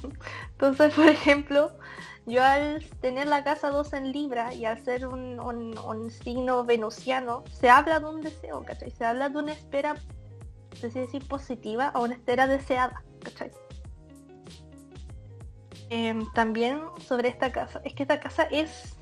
Entonces, 0.52 0.92
por 0.94 1.06
ejemplo, 1.06 1.72
yo 2.30 2.42
al 2.42 2.84
tener 3.00 3.26
la 3.26 3.44
casa 3.44 3.70
2 3.70 3.92
en 3.94 4.12
Libra 4.12 4.54
y 4.54 4.64
al 4.64 4.82
ser 4.82 5.06
un, 5.06 6.10
signo 6.10 6.64
venusiano, 6.64 7.44
se 7.52 7.68
habla 7.68 8.00
de 8.00 8.06
un 8.06 8.20
deseo, 8.20 8.64
¿cachai? 8.64 8.90
Se 8.90 9.04
habla 9.04 9.28
de 9.28 9.38
una 9.38 9.52
espera, 9.52 9.94
no 9.94 10.90
sé 10.90 11.00
decir 11.00 11.26
positiva 11.28 11.92
o 11.94 12.04
una 12.04 12.14
espera 12.14 12.46
deseada, 12.46 13.02
¿cachai? 13.22 13.50
Em, 15.90 16.30
también 16.32 16.80
sobre 17.06 17.28
esta 17.28 17.50
casa, 17.50 17.80
es 17.84 17.94
que 17.94 18.04
esta 18.04 18.20
casa 18.20 18.44
es 18.44 18.96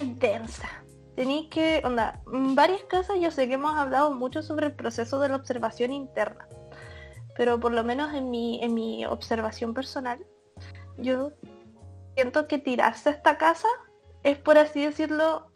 densa. 0.00 0.68
Tenéis 1.14 1.48
que, 1.48 1.80
onda, 1.84 2.20
varias 2.26 2.82
casas 2.84 3.16
yo 3.20 3.30
sé 3.30 3.46
que 3.46 3.54
hemos 3.54 3.76
hablado 3.76 4.12
mucho 4.12 4.42
sobre 4.42 4.66
el 4.66 4.72
proceso 4.72 5.20
de 5.20 5.28
la 5.28 5.36
observación 5.36 5.92
interna, 5.92 6.48
pero 7.36 7.60
por 7.60 7.72
lo 7.72 7.84
menos 7.84 8.12
en 8.14 8.30
mi, 8.30 8.62
en 8.62 8.74
mi 8.74 9.06
observación 9.06 9.74
personal, 9.74 10.26
yo 10.98 11.32
siento 12.14 12.46
que 12.46 12.58
tirarse 12.58 13.08
a 13.08 13.12
esta 13.12 13.38
casa 13.38 13.68
es 14.22 14.38
por 14.38 14.58
así 14.58 14.84
decirlo, 14.84 15.50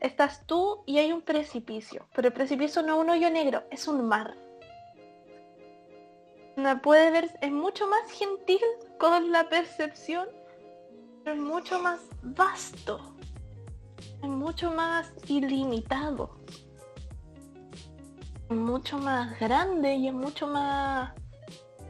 estás 0.00 0.46
tú 0.46 0.82
y 0.86 0.98
hay 0.98 1.12
un 1.12 1.22
precipicio, 1.22 2.06
pero 2.14 2.28
el 2.28 2.34
precipicio 2.34 2.82
no 2.82 2.94
es 2.94 3.00
un 3.00 3.10
hoyo 3.10 3.30
negro, 3.30 3.64
es 3.70 3.86
un 3.88 4.06
mar. 4.08 4.36
No 6.56 6.80
puede 6.82 7.10
ver, 7.10 7.30
es 7.40 7.52
mucho 7.52 7.86
más 7.86 8.10
gentil 8.10 8.60
con 8.98 9.30
la 9.30 9.48
percepción, 9.48 10.28
pero 11.22 11.36
es 11.36 11.42
mucho 11.42 11.78
más 11.78 12.00
vasto, 12.22 13.14
es 14.22 14.28
mucho 14.28 14.72
más 14.72 15.12
ilimitado, 15.26 16.38
es 18.50 18.56
mucho 18.56 18.98
más 18.98 19.38
grande 19.38 19.94
y 19.94 20.08
es 20.08 20.14
mucho 20.14 20.46
más 20.46 21.12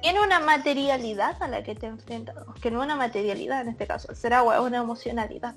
tiene 0.01 0.21
una 0.21 0.41
materialidad 0.41 1.43
a 1.43 1.49
la 1.49 1.63
que 1.63 1.75
te 1.75 1.87
enfrentas, 1.87 2.37
que 2.61 2.71
no 2.71 2.83
una 2.83 2.97
materialidad 2.97 3.63
en 3.63 3.69
este 3.69 3.87
caso, 3.87 4.11
el 4.11 4.17
ser 4.17 4.35
agua 4.35 4.57
es 4.57 4.61
una 4.61 4.79
emocionalidad, 4.79 5.55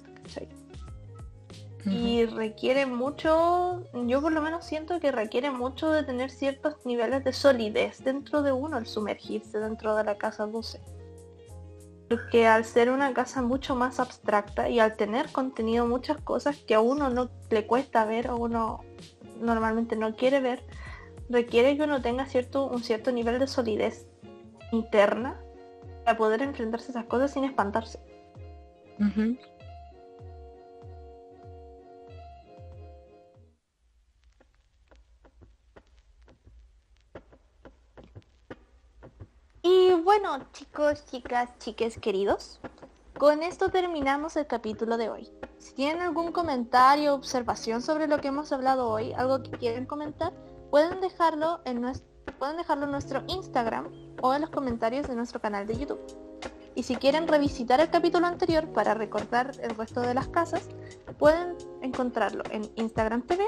Y 1.85 2.25
requiere 2.25 2.85
mucho, 2.85 3.83
yo 4.05 4.21
por 4.21 4.31
lo 4.31 4.41
menos 4.41 4.65
siento 4.65 4.99
que 4.99 5.11
requiere 5.11 5.49
mucho 5.49 5.89
de 5.91 6.03
tener 6.03 6.29
ciertos 6.29 6.75
niveles 6.85 7.23
de 7.23 7.33
solidez 7.33 8.03
dentro 8.03 8.43
de 8.43 8.51
uno 8.51 8.77
el 8.77 8.85
sumergirse 8.85 9.59
dentro 9.59 9.95
de 9.95 10.03
la 10.03 10.17
casa 10.17 10.45
12. 10.45 10.79
Porque 12.07 12.45
al 12.45 12.65
ser 12.65 12.91
una 12.91 13.13
casa 13.13 13.41
mucho 13.41 13.75
más 13.75 13.99
abstracta 13.99 14.69
y 14.69 14.79
al 14.79 14.95
tener 14.95 15.31
contenido 15.31 15.87
muchas 15.87 16.17
cosas 16.21 16.57
que 16.57 16.75
a 16.75 16.81
uno 16.81 17.09
no 17.09 17.31
le 17.49 17.65
cuesta 17.65 18.05
ver 18.05 18.29
o 18.29 18.37
uno 18.37 18.81
normalmente 19.39 19.95
no 19.95 20.15
quiere 20.15 20.39
ver, 20.39 20.63
requiere 21.29 21.77
que 21.77 21.83
uno 21.83 22.01
tenga 22.01 22.25
cierto, 22.27 22.65
un 22.65 22.83
cierto 22.83 23.11
nivel 23.11 23.39
de 23.39 23.47
solidez 23.47 24.10
interna 24.71 25.39
para 26.05 26.17
poder 26.17 26.41
enfrentarse 26.41 26.87
a 26.87 26.91
esas 26.91 27.05
cosas 27.05 27.31
sin 27.31 27.43
espantarse. 27.43 27.99
Y 39.63 39.93
bueno, 40.03 40.51
chicos, 40.53 41.05
chicas, 41.05 41.49
chiques 41.59 41.97
queridos, 41.99 42.59
con 43.17 43.43
esto 43.43 43.69
terminamos 43.69 44.35
el 44.35 44.47
capítulo 44.47 44.97
de 44.97 45.09
hoy. 45.09 45.31
Si 45.59 45.73
tienen 45.73 46.01
algún 46.01 46.31
comentario 46.31 47.13
o 47.13 47.15
observación 47.15 47.81
sobre 47.81 48.07
lo 48.07 48.19
que 48.19 48.29
hemos 48.29 48.51
hablado 48.51 48.89
hoy, 48.89 49.13
algo 49.13 49.43
que 49.43 49.51
quieren 49.51 49.85
comentar, 49.85 50.33
pueden 50.71 51.01
dejarlo 51.01 51.61
en 51.65 51.81
nuestro, 51.81 52.10
pueden 52.39 52.57
dejarlo 52.57 52.85
en 52.85 52.91
nuestro 52.91 53.23
Instagram 53.27 53.87
o 54.21 54.33
en 54.33 54.41
los 54.41 54.49
comentarios 54.49 55.07
de 55.07 55.15
nuestro 55.15 55.39
canal 55.39 55.67
de 55.67 55.77
YouTube. 55.77 55.99
Y 56.75 56.83
si 56.83 56.95
quieren 56.95 57.27
revisitar 57.27 57.79
el 57.81 57.89
capítulo 57.89 58.27
anterior 58.27 58.67
para 58.69 58.93
recordar 58.93 59.51
el 59.61 59.75
resto 59.75 60.01
de 60.01 60.13
las 60.13 60.27
casas, 60.27 60.63
pueden 61.19 61.55
encontrarlo 61.81 62.43
en 62.49 62.69
Instagram 62.75 63.23
TV, 63.23 63.45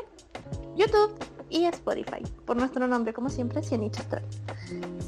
YouTube 0.76 1.14
y 1.50 1.66
Spotify, 1.66 2.22
por 2.46 2.58
nuestro 2.58 2.88
nombre, 2.88 3.14
como 3.14 3.30
siempre, 3.30 3.62
Cianich 3.64 3.98
Astral. 4.00 4.24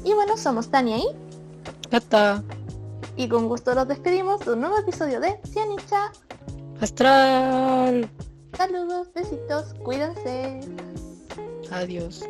Y 0.04 0.14
bueno, 0.14 0.36
somos 0.36 0.70
Tania 0.70 0.98
y... 0.98 1.06
Cata. 1.90 2.42
Y 3.16 3.28
con 3.28 3.48
gusto 3.48 3.74
los 3.74 3.88
despedimos 3.88 4.40
de 4.40 4.52
un 4.52 4.60
nuevo 4.60 4.78
episodio 4.78 5.20
de 5.20 5.40
Cianicha 5.46 6.12
Astral. 6.80 8.08
Saludos, 8.56 9.08
besitos, 9.14 9.74
cuídense. 9.82 10.60
Adiós. 11.70 12.22